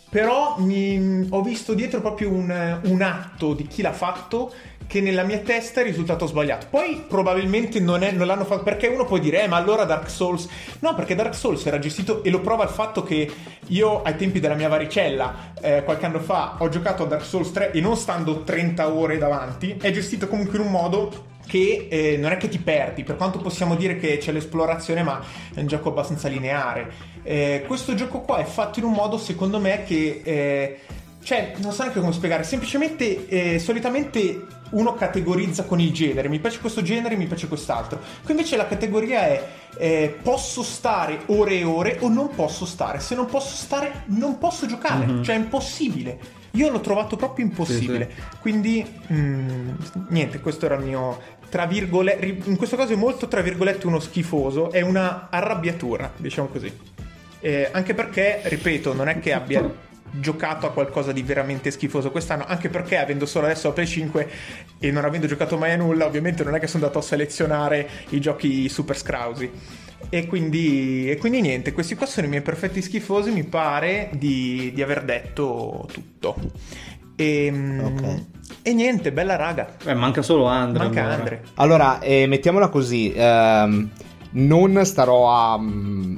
Però 0.09 0.55
mi- 0.57 1.27
ho 1.29 1.41
visto 1.41 1.73
dietro 1.73 2.01
proprio 2.01 2.29
un, 2.29 2.79
un 2.83 3.01
atto 3.01 3.53
di 3.53 3.65
chi 3.67 3.81
l'ha 3.81 3.93
fatto 3.93 4.51
che 4.85 4.99
nella 4.99 5.23
mia 5.23 5.39
testa 5.39 5.81
è 5.81 5.83
risultato 5.83 6.25
sbagliato. 6.25 6.67
Poi 6.69 7.05
probabilmente 7.07 7.79
non, 7.79 8.03
è- 8.03 8.11
non 8.11 8.27
l'hanno 8.27 8.45
fatto 8.45 8.63
perché 8.63 8.87
uno 8.87 9.05
può 9.05 9.17
dire, 9.17 9.43
eh, 9.43 9.47
ma 9.47 9.57
allora 9.57 9.85
Dark 9.85 10.09
Souls. 10.09 10.47
No, 10.79 10.93
perché 10.95 11.15
Dark 11.15 11.33
Souls 11.35 11.65
era 11.65 11.79
gestito 11.79 12.23
e 12.23 12.29
lo 12.31 12.41
prova 12.41 12.63
il 12.63 12.69
fatto 12.69 13.03
che 13.03 13.31
io 13.67 14.01
ai 14.01 14.15
tempi 14.15 14.39
della 14.39 14.55
mia 14.55 14.67
varicella, 14.69 15.53
eh, 15.61 15.83
qualche 15.83 16.05
anno 16.05 16.19
fa, 16.19 16.55
ho 16.59 16.67
giocato 16.69 17.03
a 17.03 17.05
Dark 17.07 17.23
Souls 17.25 17.51
3 17.51 17.71
e 17.71 17.79
non 17.79 17.95
stando 17.95 18.41
30 18.41 18.89
ore 18.89 19.17
davanti, 19.17 19.77
è 19.79 19.91
gestito 19.91 20.27
comunque 20.27 20.57
in 20.57 20.65
un 20.65 20.71
modo 20.71 21.31
che 21.45 21.87
eh, 21.89 22.17
non 22.17 22.31
è 22.31 22.37
che 22.37 22.47
ti 22.49 22.59
perdi, 22.59 23.03
per 23.03 23.15
quanto 23.15 23.39
possiamo 23.39 23.75
dire 23.75 23.97
che 23.97 24.17
c'è 24.17 24.31
l'esplorazione, 24.31 25.03
ma 25.03 25.21
è 25.53 25.59
un 25.59 25.67
gioco 25.67 25.89
abbastanza 25.89 26.27
lineare. 26.27 26.91
Eh, 27.23 27.63
questo 27.67 27.93
gioco 27.95 28.21
qua 28.21 28.37
è 28.37 28.43
fatto 28.45 28.79
in 28.79 28.85
un 28.85 28.93
modo, 28.93 29.17
secondo 29.17 29.59
me, 29.59 29.83
che... 29.85 30.21
eh, 30.23 30.79
cioè, 31.23 31.53
non 31.59 31.71
so 31.71 31.83
neanche 31.83 32.01
come 32.01 32.11
spiegare, 32.11 32.43
semplicemente, 32.43 33.27
eh, 33.27 33.57
solitamente 33.57 34.45
uno 34.71 34.93
categorizza 34.93 35.63
con 35.63 35.79
il 35.79 35.93
genere, 35.93 36.27
mi 36.27 36.39
piace 36.39 36.59
questo 36.59 36.81
genere, 36.81 37.15
mi 37.15 37.27
piace 37.27 37.47
quest'altro. 37.47 37.99
Qui 38.23 38.31
invece 38.31 38.57
la 38.57 38.67
categoria 38.67 39.21
è 39.27 39.47
eh, 39.77 40.17
posso 40.21 40.63
stare 40.63 41.21
ore 41.27 41.59
e 41.59 41.63
ore 41.63 41.97
o 42.01 42.09
non 42.09 42.27
posso 42.35 42.65
stare. 42.65 42.99
Se 42.99 43.15
non 43.15 43.27
posso 43.27 43.55
stare, 43.55 44.03
non 44.07 44.37
posso 44.37 44.65
giocare, 44.65 45.05
Mhm. 45.05 45.23
cioè 45.23 45.35
è 45.35 45.39
impossibile. 45.39 46.19
Io 46.55 46.69
l'ho 46.69 46.81
trovato 46.81 47.15
proprio 47.15 47.45
impossibile. 47.45 48.09
Quindi, 48.39 48.85
mm, 49.11 49.69
niente, 50.09 50.39
questo 50.39 50.65
era 50.65 50.75
il 50.75 50.83
mio, 50.83 51.19
tra 51.49 51.65
virgolette, 51.65 52.25
in 52.45 52.55
questo 52.57 52.75
caso 52.75 52.93
è 52.93 52.95
molto, 52.95 53.27
tra 53.27 53.41
virgolette, 53.41 53.87
uno 53.87 53.99
schifoso, 53.99 54.71
è 54.71 54.81
una 54.81 55.29
arrabbiatura, 55.31 56.11
diciamo 56.15 56.47
così. 56.49 56.71
Eh, 57.39 57.69
anche 57.71 57.93
perché, 57.93 58.41
ripeto, 58.43 58.93
non 58.93 59.07
è 59.07 59.19
che 59.19 59.33
abbia 59.33 59.91
giocato 60.11 60.67
a 60.67 60.71
qualcosa 60.71 61.11
di 61.11 61.23
veramente 61.23 61.71
schifoso 61.71 62.11
quest'anno, 62.11 62.45
anche 62.45 62.69
perché 62.69 62.97
avendo 62.97 63.25
solo 63.25 63.45
adesso 63.45 63.67
la 63.67 63.73
Play 63.73 63.87
5 63.87 64.29
e 64.77 64.91
non 64.91 65.05
avendo 65.05 65.25
giocato 65.25 65.57
mai 65.57 65.71
a 65.71 65.75
nulla, 65.75 66.05
ovviamente 66.05 66.43
non 66.43 66.53
è 66.53 66.59
che 66.59 66.67
sono 66.67 66.83
andato 66.83 66.99
a 66.99 67.07
selezionare 67.07 67.89
i 68.09 68.19
giochi 68.19 68.69
super 68.69 68.97
scrausi. 68.97 69.49
E 70.13 70.27
quindi, 70.27 71.09
e 71.09 71.17
quindi 71.17 71.41
niente, 71.41 71.71
questi 71.73 71.95
qua 71.95 72.05
sono 72.05 72.27
i 72.27 72.29
miei 72.29 72.43
perfetti 72.43 72.83
schifosi, 72.83 73.31
mi 73.31 73.45
pare 73.45 74.11
di, 74.13 74.71
di 74.71 74.83
aver 74.83 75.03
detto 75.03 75.89
tutto. 75.91 76.35
E, 77.15 77.51
Ok. 77.83 78.21
e 78.61 78.73
niente, 78.75 79.11
bella 79.11 79.35
raga. 79.35 79.75
Eh, 79.83 79.95
manca 79.95 80.21
solo 80.21 80.45
Andre. 80.45 80.83
Manca 80.83 81.01
allora. 81.01 81.15
Andre. 81.15 81.41
Allora, 81.55 81.99
eh, 81.99 82.27
mettiamola 82.27 82.67
così. 82.67 83.11
ehm, 83.11 83.89
non 84.35 84.85
starò 84.85 85.31
a, 85.31 85.59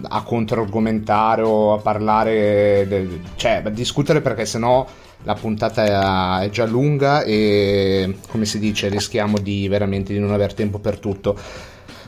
a 0.09 0.23
controargomentare 0.23 1.41
o 1.43 1.71
a 1.73 1.77
parlare, 1.77 2.85
de- 2.89 3.21
cioè 3.35 3.61
a 3.63 3.69
discutere 3.69 4.19
perché 4.19 4.45
sennò 4.45 4.85
la 5.23 5.33
puntata 5.35 6.41
è, 6.41 6.45
è 6.47 6.49
già 6.49 6.65
lunga 6.65 7.23
e 7.23 8.17
come 8.27 8.43
si 8.43 8.59
dice 8.59 8.89
rischiamo 8.89 9.37
di 9.39 9.69
veramente 9.69 10.11
di 10.11 10.19
non 10.19 10.33
aver 10.33 10.53
tempo 10.53 10.79
per 10.79 10.99
tutto. 10.99 11.37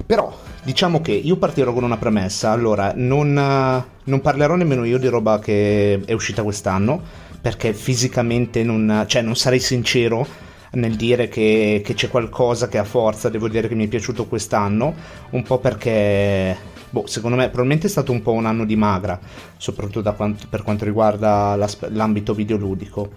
Però 0.06 0.36
diciamo 0.64 1.02
che 1.02 1.12
io 1.12 1.38
partirò 1.38 1.74
con 1.74 1.84
una 1.84 1.98
premessa. 1.98 2.52
Allora, 2.52 2.94
non, 2.96 3.38
eh, 3.38 3.86
non 4.04 4.22
parlerò 4.22 4.56
nemmeno 4.56 4.84
io 4.84 4.98
di 4.98 5.08
roba 5.08 5.40
che 5.40 6.02
è 6.06 6.14
uscita 6.14 6.44
quest'anno 6.44 7.26
perché 7.40 7.74
fisicamente 7.74 8.64
non, 8.64 9.06
cioè, 9.08 9.22
non 9.22 9.36
sarei 9.36 9.60
sincero 9.60 10.28
nel 10.72 10.96
dire 10.96 11.28
che, 11.30 11.82
che 11.84 11.94
c'è 11.94 12.10
qualcosa 12.10 12.68
che 12.68 12.78
a 12.78 12.84
forza 12.84 13.30
devo 13.30 13.48
dire 13.48 13.68
che 13.68 13.76
mi 13.76 13.86
è 13.86 13.88
piaciuto 13.88 14.26
quest'anno, 14.26 14.94
un 15.30 15.44
po' 15.44 15.60
perché, 15.60 16.56
boh, 16.90 17.08
secondo 17.08 17.38
me 17.38 17.46
probabilmente 17.46 17.88
è 17.88 17.90
stato 17.90 18.12
un 18.12 18.22
po' 18.22 18.34
un 18.34 18.46
anno 18.46 18.66
di 18.66 18.76
magra, 18.76 19.20
soprattutto 19.58 20.14
quanto- 20.14 20.48
per 20.50 20.64
quanto 20.64 20.84
riguarda 20.84 21.58
l'ambito 21.90 22.34
videoludico. 22.34 23.12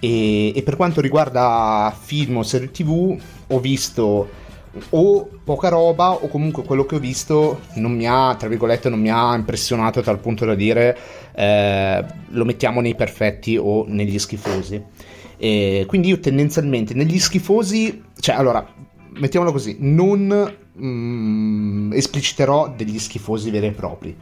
E, 0.00 0.56
e 0.56 0.62
per 0.62 0.76
quanto 0.76 1.00
riguarda 1.00 1.94
film 1.98 2.38
o 2.38 2.42
serie 2.42 2.70
tv, 2.70 3.16
ho 3.48 3.60
visto 3.60 4.28
o 4.90 5.28
poca 5.44 5.68
roba 5.68 6.12
o 6.12 6.28
comunque 6.28 6.64
quello 6.64 6.84
che 6.84 6.96
ho 6.96 6.98
visto 6.98 7.60
non 7.74 7.92
mi 7.92 8.06
ha, 8.06 8.34
tra 8.38 8.48
virgolette, 8.48 8.88
non 8.88 9.00
mi 9.00 9.10
ha 9.10 9.34
impressionato 9.34 9.98
a 10.00 10.02
tal 10.02 10.18
punto 10.18 10.44
da 10.44 10.54
dire 10.54 10.96
eh, 11.34 12.04
lo 12.28 12.44
mettiamo 12.44 12.80
nei 12.80 12.94
perfetti 12.94 13.56
o 13.56 13.84
negli 13.86 14.18
schifosi. 14.18 14.82
E 15.36 15.84
quindi 15.86 16.08
io 16.08 16.18
tendenzialmente 16.18 16.94
negli 16.94 17.18
schifosi, 17.18 18.02
cioè 18.18 18.34
allora, 18.34 18.66
mettiamolo 19.14 19.52
così, 19.52 19.76
non 19.78 20.54
mm, 20.80 21.92
espliciterò 21.92 22.72
degli 22.76 22.98
schifosi 22.98 23.50
veri 23.50 23.66
e 23.66 23.72
propri. 23.72 24.16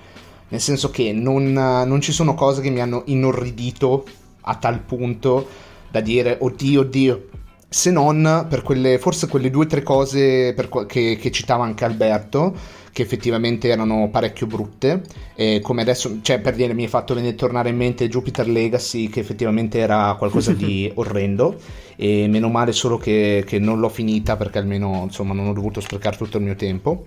Nel 0.48 0.60
senso 0.60 0.90
che 0.90 1.12
non, 1.12 1.52
non 1.52 2.00
ci 2.00 2.12
sono 2.12 2.34
cose 2.34 2.60
che 2.60 2.70
mi 2.70 2.80
hanno 2.80 3.02
inorridito 3.06 4.04
a 4.42 4.54
tal 4.54 4.80
punto 4.80 5.48
da 5.90 6.00
dire 6.00 6.36
oddio, 6.40 6.80
oddio. 6.80 7.28
Se 7.76 7.90
non 7.90 8.46
per 8.48 8.62
quelle, 8.62 8.98
forse 8.98 9.28
quelle 9.28 9.50
due 9.50 9.66
o 9.66 9.68
tre 9.68 9.82
cose 9.82 10.54
per 10.54 10.70
che, 10.86 11.18
che 11.20 11.30
citava 11.30 11.64
anche 11.64 11.84
Alberto, 11.84 12.56
che 12.90 13.02
effettivamente 13.02 13.68
erano 13.68 14.08
parecchio 14.10 14.46
brutte. 14.46 15.02
E 15.34 15.60
come 15.62 15.82
adesso, 15.82 16.20
cioè 16.22 16.40
per 16.40 16.54
dire, 16.54 16.72
mi 16.72 16.84
è 16.84 16.88
fatto 16.88 17.12
venire 17.12 17.34
tornare 17.34 17.68
in 17.68 17.76
mente 17.76 18.08
Jupiter 18.08 18.48
Legacy, 18.48 19.10
che 19.10 19.20
effettivamente 19.20 19.78
era 19.78 20.14
qualcosa 20.16 20.54
di 20.54 20.90
orrendo. 20.96 21.60
E 21.96 22.26
meno 22.28 22.48
male 22.48 22.72
solo 22.72 22.96
che, 22.96 23.44
che 23.46 23.58
non 23.58 23.78
l'ho 23.78 23.90
finita 23.90 24.38
perché 24.38 24.56
almeno 24.56 25.02
insomma 25.04 25.34
non 25.34 25.46
ho 25.46 25.52
dovuto 25.52 25.82
sprecare 25.82 26.16
tutto 26.16 26.38
il 26.38 26.44
mio 26.44 26.56
tempo. 26.56 27.04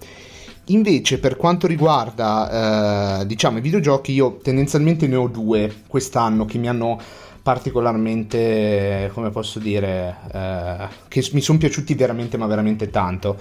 Invece, 0.65 1.17
per 1.17 1.36
quanto 1.36 1.65
riguarda, 1.65 3.21
eh, 3.21 3.25
diciamo, 3.25 3.58
i 3.58 3.62
videogiochi, 3.62 4.12
io 4.12 4.38
tendenzialmente 4.38 5.08
ne 5.08 5.15
ho 5.15 5.27
due 5.27 5.82
quest'anno 5.88 6.45
che 6.45 6.60
mi 6.60 6.69
hanno 6.69 6.99
particolarmente, 7.41 9.10
come 9.13 9.30
posso 9.30 9.60
dire, 9.60 10.17
eh, 10.32 10.88
che 11.08 11.30
mi 11.34 11.41
sono 11.41 11.58
piaciuti 11.58 11.93
veramente, 11.95 12.38
ma 12.38 12.45
veramente 12.47 12.89
tanto. 12.89 13.38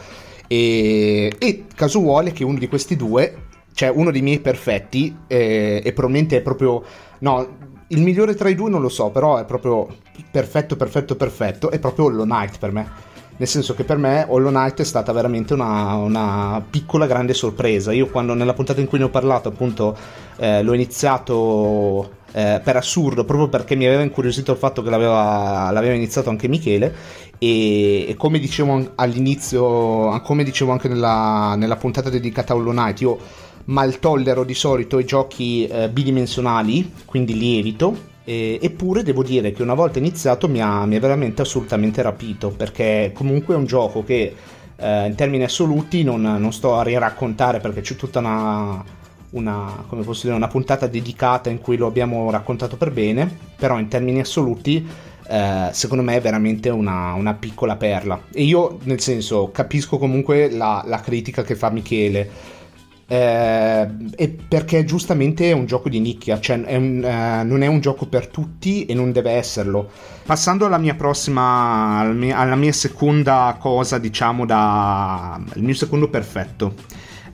E, 0.47 1.35
e 1.39 1.65
caso 1.75 2.01
vuole 2.01 2.33
che 2.33 2.45
uno 2.45 2.59
di 2.59 2.69
questi 2.69 2.97
due, 2.97 3.47
cioè 3.75 3.91
uno 3.91 4.11
dei 4.11 4.23
miei 4.23 4.41
perfetti, 4.41 5.17
eh, 5.27 5.83
e 5.85 5.93
probabilmente 5.93 6.39
è 6.39 6.41
proprio, 6.41 6.83
no, 7.19 7.57
il 7.89 8.03
migliore 8.03 8.35
tra 8.35 8.49
i 8.49 8.55
due 8.55 8.71
non 8.71 8.81
lo 8.81 8.89
so, 8.89 9.11
però 9.11 9.39
è 9.39 9.45
proprio 9.45 9.87
perfetto, 10.31 10.77
perfetto, 10.77 11.17
perfetto, 11.17 11.71
è 11.71 11.79
proprio 11.79 12.07
Hollow 12.07 12.25
Knight 12.25 12.59
per 12.59 12.73
me. 12.73 13.07
Nel 13.39 13.47
senso 13.47 13.75
che 13.75 13.85
per 13.85 13.99
me 13.99 14.27
Hollow 14.29 14.51
Knight 14.51 14.81
è 14.81 14.85
stata 14.85 15.13
veramente 15.13 15.55
una, 15.55 15.95
una 15.95 16.65
piccola 16.69 17.07
grande 17.07 17.35
sorpresa. 17.35 17.93
Io 17.93 18.09
quando 18.09 18.35
nella 18.35 18.53
puntata 18.53 18.81
in 18.81 18.89
cui 18.89 18.99
ne 18.99 19.05
ho 19.05 19.11
parlato, 19.11 19.49
appunto, 19.49 19.97
eh, 20.39 20.63
l'ho 20.63 20.73
iniziato 20.73 22.17
eh, 22.33 22.61
per 22.63 22.77
assurdo, 22.77 23.25
proprio 23.25 23.49
perché 23.49 23.75
mi 23.75 23.87
aveva 23.87 24.03
incuriosito 24.03 24.53
il 24.53 24.59
fatto 24.59 24.83
che 24.83 24.91
l'aveva, 24.91 25.71
l'aveva 25.71 25.95
iniziato 25.95 26.31
anche 26.31 26.49
Michele. 26.49 26.95
E, 27.39 28.09
e 28.09 28.15
come 28.17 28.39
dicevo 28.39 28.93
all'inizio, 28.97 30.21
come 30.23 30.45
dicevo 30.45 30.73
anche 30.73 30.89
nella, 30.89 31.55
nella 31.57 31.77
puntata 31.77 32.11
dedicata 32.11 32.53
a 32.53 32.57
Hollow 32.57 32.73
Knight, 32.73 33.01
io 33.01 33.19
mal 33.67 33.99
tollero 33.99 34.45
di 34.45 34.55
solito 34.55 34.99
i 34.99 35.05
giochi 35.05 35.67
eh, 35.67 35.89
bidimensionali, 35.89 36.93
quindi 37.05 37.37
li 37.37 37.59
evito. 37.59 38.17
Eppure 38.31 39.03
devo 39.03 39.23
dire 39.23 39.53
che 39.53 39.63
una 39.63 39.73
volta 39.73 39.99
iniziato 39.99 40.49
mi 40.49 40.61
ha, 40.61 40.85
mi 40.85 40.97
ha 40.97 41.01
veramente 41.01 41.41
assolutamente 41.41 42.03
rapito, 42.03 42.51
perché 42.51 43.11
comunque 43.15 43.55
è 43.55 43.57
un 43.57 43.65
gioco 43.65 44.05
che 44.05 44.35
eh, 44.77 45.07
in 45.07 45.15
termini 45.15 45.45
assoluti 45.45 46.05
non, 46.05 46.21
non 46.21 46.53
sto 46.53 46.77
a 46.77 46.83
riraccontare 46.83 47.59
perché 47.59 47.81
c'è 47.81 47.97
tutta 47.97 48.19
una, 48.19 48.85
una, 49.31 49.85
dire, 50.23 50.35
una 50.35 50.49
puntata 50.49 50.87
dedicata 50.87 51.51
in 51.51 51.59
cui 51.61 51.77
lo 51.77 51.87
abbiamo 51.87 52.31
raccontato 52.31 52.77
per 52.77 52.91
bene, 52.91 53.31
però 53.57 53.79
in 53.79 53.89
termini 53.89 54.21
assoluti 54.21 54.87
eh, 55.29 55.69
secondo 55.73 56.03
me 56.03 56.17
è 56.17 56.21
veramente 56.21 56.71
una, 56.71 57.13
una 57.13 57.35
piccola 57.35 57.77
perla. 57.77 58.21
E 58.33 58.45
io 58.45 58.79
nel 58.85 59.01
senso 59.01 59.51
capisco 59.53 59.99
comunque 59.99 60.51
la, 60.51 60.83
la 60.87 61.01
critica 61.01 61.43
che 61.43 61.55
fa 61.55 61.71
Michele. 61.71 62.57
Eh, 63.11 63.89
e 64.17 64.29
perché 64.29 64.85
giustamente 64.85 65.49
è 65.49 65.53
un 65.53 65.65
gioco 65.65 65.89
di 65.89 65.99
nicchia, 65.99 66.39
cioè 66.41 66.61
è 66.61 66.77
un- 66.77 67.03
eh, 67.03 67.43
non 67.43 67.63
è 67.63 67.67
un 67.67 67.81
gioco 67.81 68.05
per 68.07 68.27
tutti 68.29 68.85
e 68.85 68.93
non 68.95 69.13
deve 69.13 69.31
esserlo. 69.33 69.89
Passando 70.27 70.67
alla 70.67 70.77
mia 70.77 70.95
prossima, 70.95 72.01
alla 72.01 72.13
mia, 72.13 72.37
alla 72.39 72.57
mia 72.57 72.73
seconda 72.73 73.57
cosa, 73.59 73.99
diciamo, 73.99 74.45
da 74.45 75.41
il 75.55 75.63
mio 75.63 75.75
secondo 75.75 76.09
perfetto. 76.11 76.75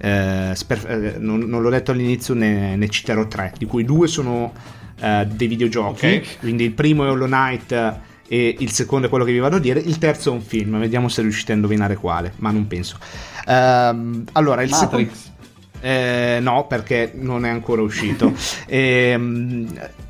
Eh, 0.04 0.52
sper- 0.54 0.90
eh, 0.90 1.14
non, 1.18 1.40
non, 1.40 1.62
l'ho 1.62 1.70
detto 1.70 1.90
all'inizio, 1.90 2.34
ne, 2.34 2.76
ne, 2.76 2.88
citerò 2.90 3.26
tre, 3.26 3.54
di 3.56 3.64
cui 3.64 3.84
due 3.84 4.06
sono 4.06 4.52
eh, 5.00 5.26
dei 5.30 5.46
videogiochi. 5.48 6.06
Okay. 6.06 6.24
Quindi 6.40 6.64
il 6.64 6.72
primo 6.72 7.06
è 7.06 7.10
Hollow 7.10 7.26
Knight 7.26 8.00
e 8.28 8.56
il 8.58 8.70
secondo 8.70 9.06
è 9.06 9.08
quello 9.08 9.24
che 9.24 9.32
vi 9.32 9.38
vado 9.38 9.56
a 9.56 9.60
dire. 9.60 9.80
Il 9.80 9.96
terzo 9.96 10.28
è 10.28 10.32
un 10.34 10.42
film, 10.42 10.78
vediamo 10.78 11.08
se 11.08 11.22
riuscite 11.22 11.52
a 11.52 11.54
indovinare 11.54 11.96
quale, 11.96 12.34
ma 12.36 12.50
non 12.50 12.66
penso. 12.66 12.98
Uh, 13.46 14.24
allora, 14.32 14.62
il 14.62 14.68
Matrix. 14.68 14.78
secondo... 14.78 15.32
Eh, 15.80 16.38
no, 16.40 16.66
perché 16.66 17.12
non 17.14 17.46
è 17.46 17.48
ancora 17.48 17.80
uscito. 17.80 18.30
e, 18.68 19.14
um... 19.16 19.66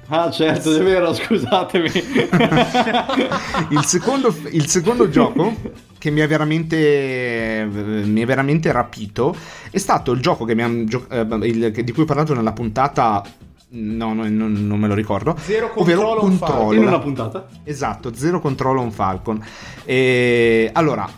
Ah, 0.08 0.28
certo, 0.30 0.74
è 0.74 0.82
vero, 0.82 1.14
scusatemi. 1.14 1.88
il, 3.70 3.84
secondo, 3.84 4.36
il 4.50 4.66
secondo 4.66 5.08
gioco 5.08 5.54
che 6.04 6.10
mi 6.10 6.20
ha 6.20 6.26
veramente, 6.26 7.66
mi 7.66 8.20
ha 8.20 8.26
veramente 8.26 8.70
rapito 8.70 9.34
è 9.70 9.78
stato 9.78 10.12
il 10.12 10.20
gioco 10.20 10.44
che 10.44 10.54
mi 10.54 10.62
han, 10.62 10.86
eh, 11.08 11.20
il, 11.46 11.72
di 11.72 11.92
cui 11.92 12.02
ho 12.02 12.04
parlato 12.04 12.34
nella 12.34 12.52
puntata 12.52 13.22
No, 13.76 14.12
no 14.14 14.28
non, 14.28 14.52
non, 14.68 14.78
me 14.78 14.86
lo 14.86 14.94
ricordo. 14.94 15.36
Zero 15.40 15.70
controllo 15.70 16.20
on 16.20 16.36
Falcon. 16.36 16.76
In 16.76 16.86
una 16.86 17.00
puntata. 17.00 17.48
Esatto, 17.64 18.14
zero 18.14 18.38
controllo 18.38 18.80
on 18.80 18.92
Falcon. 18.92 19.44
E, 19.84 20.70
allora, 20.72 21.10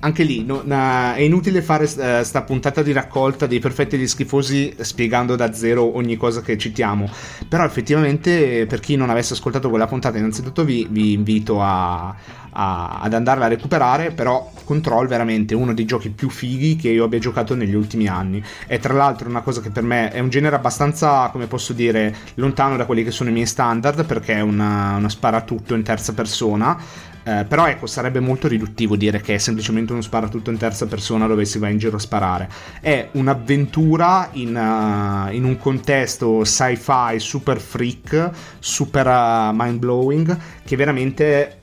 anche 0.00 0.22
lì 0.22 0.44
no, 0.44 0.62
na, 0.64 1.14
è 1.14 1.22
inutile 1.22 1.62
fare 1.62 1.84
uh, 1.84 2.22
sta 2.22 2.42
puntata 2.42 2.82
di 2.82 2.92
raccolta 2.92 3.46
dei 3.46 3.58
perfetti 3.58 3.96
e 3.96 3.98
degli 3.98 4.06
schifosi 4.06 4.72
spiegando 4.78 5.34
da 5.34 5.52
zero 5.52 5.96
ogni 5.96 6.16
cosa 6.16 6.42
che 6.42 6.56
citiamo. 6.56 7.10
Però 7.48 7.64
effettivamente 7.64 8.66
per 8.66 8.78
chi 8.78 8.94
non 8.94 9.10
avesse 9.10 9.32
ascoltato 9.32 9.68
quella 9.68 9.88
puntata 9.88 10.16
innanzitutto 10.16 10.64
vi, 10.64 10.86
vi 10.88 11.12
invito 11.12 11.60
a, 11.60 12.14
a, 12.52 13.00
ad 13.00 13.14
andarla 13.14 13.46
a 13.46 13.48
recuperare, 13.48 14.12
però 14.12 14.50
Control 14.64 15.08
veramente 15.08 15.54
uno 15.54 15.74
dei 15.74 15.84
giochi 15.84 16.10
più 16.10 16.30
fighi 16.30 16.76
che 16.76 16.90
io 16.90 17.04
abbia 17.04 17.18
giocato 17.18 17.54
negli 17.54 17.74
ultimi 17.74 18.06
anni. 18.06 18.42
È 18.66 18.78
tra 18.78 18.94
l'altro 18.94 19.28
una 19.28 19.40
cosa 19.40 19.60
che 19.60 19.70
per 19.70 19.82
me 19.82 20.10
è 20.10 20.20
un 20.20 20.28
genere 20.28 20.56
abbastanza, 20.56 21.28
come 21.30 21.46
posso 21.46 21.72
dire, 21.72 22.14
lontano 22.34 22.76
da 22.76 22.86
quelli 22.86 23.04
che 23.04 23.10
sono 23.10 23.30
i 23.30 23.32
miei 23.32 23.46
standard, 23.46 24.04
perché 24.04 24.34
è 24.34 24.40
una, 24.40 24.96
una 24.96 25.08
sparatutto 25.08 25.74
in 25.74 25.82
terza 25.82 26.12
persona. 26.12 26.78
Eh, 27.22 27.44
però 27.46 27.66
ecco, 27.66 27.86
sarebbe 27.86 28.18
molto 28.18 28.48
riduttivo 28.48 28.96
dire 28.96 29.20
che 29.20 29.34
è 29.34 29.38
semplicemente 29.38 29.92
uno 29.92 30.00
sparatutto 30.00 30.50
in 30.50 30.56
terza 30.56 30.86
persona 30.86 31.26
dove 31.26 31.44
si 31.44 31.58
va 31.58 31.68
in 31.68 31.76
giro 31.76 31.96
a 31.96 32.00
sparare. 32.00 32.48
È 32.80 33.08
un'avventura 33.12 34.30
in, 34.32 34.56
uh, 34.56 35.32
in 35.32 35.44
un 35.44 35.58
contesto 35.58 36.44
sci-fi 36.44 37.18
super 37.18 37.60
freak, 37.60 38.30
super 38.58 39.06
uh, 39.06 39.50
mind 39.52 39.78
blowing, 39.78 40.38
che 40.64 40.76
veramente 40.76 41.58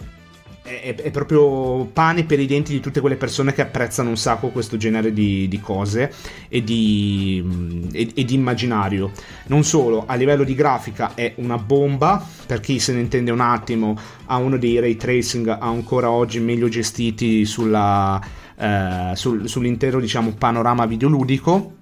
è, 0.68 0.96
è, 0.96 1.12
proprio 1.12 1.86
pane 1.86 2.26
per 2.26 2.40
i 2.40 2.46
denti 2.46 2.74
di 2.74 2.82
tutte 2.82 3.00
quelle 3.00 3.16
persone 3.16 3.54
che 3.54 3.62
apprezzano 3.62 4.10
un 4.10 4.18
sacco 4.18 4.50
questo 4.50 4.76
genere 4.76 5.14
di, 5.14 5.48
di 5.48 5.60
cose 5.62 6.12
e 6.50 6.62
di, 6.64 7.88
e, 7.94 8.12
e 8.14 8.26
di, 8.26 8.34
immaginario. 8.34 9.12
Non 9.48 9.64
solo, 9.64 10.04
a 10.06 10.16
livello 10.16 10.44
di 10.44 10.56
grafica 10.56 11.16
è 11.16 11.34
una 11.38 11.58
bomba, 11.58 12.26
per 12.46 12.60
chi 12.60 12.80
se 12.80 12.94
ne 12.94 13.00
intende 13.00 13.32
un 13.32 13.40
attimo, 13.40 13.98
ha 14.26 14.36
uno 14.38 14.58
dei 14.58 14.80
ray 14.80 14.98
tracing 14.98 15.48
ancora 15.48 16.12
oggi 16.12 16.40
meglio 16.42 16.68
gestiti 16.68 17.46
sulla, 17.46 18.22
eh, 18.58 19.12
sul, 19.14 19.48
sull'intero 19.48 20.02
diciamo, 20.02 20.34
panorama 20.38 20.86
videoludico 20.86 21.76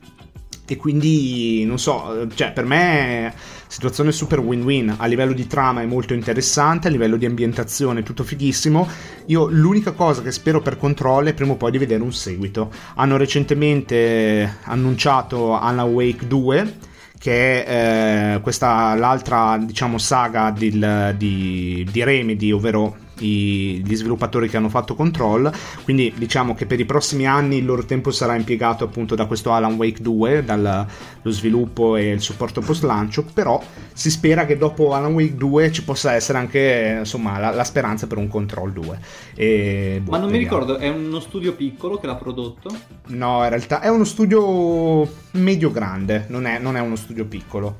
e 0.67 0.77
quindi 0.77 1.63
non 1.65 1.77
so, 1.77 2.27
cioè 2.33 2.51
per 2.51 2.65
me 2.65 3.33
situazione 3.67 4.11
super 4.11 4.39
win-win, 4.39 4.95
a 4.97 5.05
livello 5.05 5.33
di 5.33 5.47
trama 5.47 5.81
è 5.81 5.85
molto 5.85 6.13
interessante, 6.13 6.87
a 6.87 6.91
livello 6.91 7.17
di 7.17 7.25
ambientazione 7.25 7.99
è 7.99 8.03
tutto 8.03 8.23
fighissimo. 8.23 8.87
Io 9.27 9.47
l'unica 9.47 9.91
cosa 9.91 10.21
che 10.21 10.31
spero 10.31 10.61
per 10.61 10.77
Control 10.77 11.25
è 11.25 11.33
prima 11.33 11.53
o 11.53 11.55
poi 11.55 11.71
di 11.71 11.77
vedere 11.77 12.01
un 12.01 12.13
seguito. 12.13 12.71
Hanno 12.95 13.17
recentemente 13.17 14.57
annunciato 14.63 15.57
Alan 15.57 15.89
Wake 15.89 16.27
2 16.27 16.77
che 17.17 17.65
è 17.65 18.35
eh, 18.35 18.41
questa 18.41 18.93
l'altra 18.93 19.57
diciamo 19.57 19.97
saga 19.97 20.51
di, 20.51 20.69
di, 21.17 21.87
di 21.89 22.03
Remedy, 22.03 22.51
ovvero 22.51 22.97
i, 23.19 23.81
gli 23.85 23.95
sviluppatori 23.95 24.49
che 24.49 24.57
hanno 24.57 24.69
fatto 24.69 24.95
Control. 24.95 25.51
Quindi 25.83 26.13
diciamo 26.15 26.55
che 26.55 26.65
per 26.65 26.79
i 26.79 26.85
prossimi 26.85 27.27
anni 27.27 27.57
il 27.57 27.65
loro 27.65 27.85
tempo 27.85 28.11
sarà 28.11 28.35
impiegato 28.35 28.83
appunto 28.83 29.15
da 29.15 29.25
questo 29.25 29.51
Alan 29.51 29.73
Wake 29.73 30.01
2, 30.01 30.43
dallo 30.43 30.87
sviluppo 31.23 31.95
e 31.95 32.09
il 32.11 32.21
supporto 32.21 32.61
post 32.61 32.83
lancio. 32.83 33.25
Però 33.33 33.61
si 33.93 34.09
spera 34.09 34.45
che 34.45 34.57
dopo 34.57 34.93
Alan 34.93 35.13
Wake 35.13 35.35
2 35.35 35.71
ci 35.71 35.83
possa 35.83 36.13
essere 36.13 36.37
anche 36.37 36.97
insomma 36.99 37.39
la, 37.39 37.51
la 37.51 37.63
speranza 37.63 38.07
per 38.07 38.17
un 38.17 38.27
Control 38.27 38.71
2. 38.71 38.99
E, 39.35 40.01
boh, 40.03 40.11
Ma 40.11 40.17
non 40.17 40.29
vediamo. 40.29 40.31
mi 40.31 40.37
ricordo, 40.37 40.77
è 40.77 40.89
uno 40.89 41.19
studio 41.19 41.53
piccolo 41.53 41.97
che 41.97 42.07
l'ha 42.07 42.15
prodotto? 42.15 42.69
No, 43.07 43.43
in 43.43 43.49
realtà 43.49 43.81
è 43.81 43.89
uno 43.89 44.03
studio 44.03 45.07
medio-grande, 45.31 46.25
non 46.29 46.45
è, 46.45 46.59
non 46.59 46.75
è 46.75 46.79
uno 46.79 46.95
studio 46.95 47.25
piccolo 47.25 47.77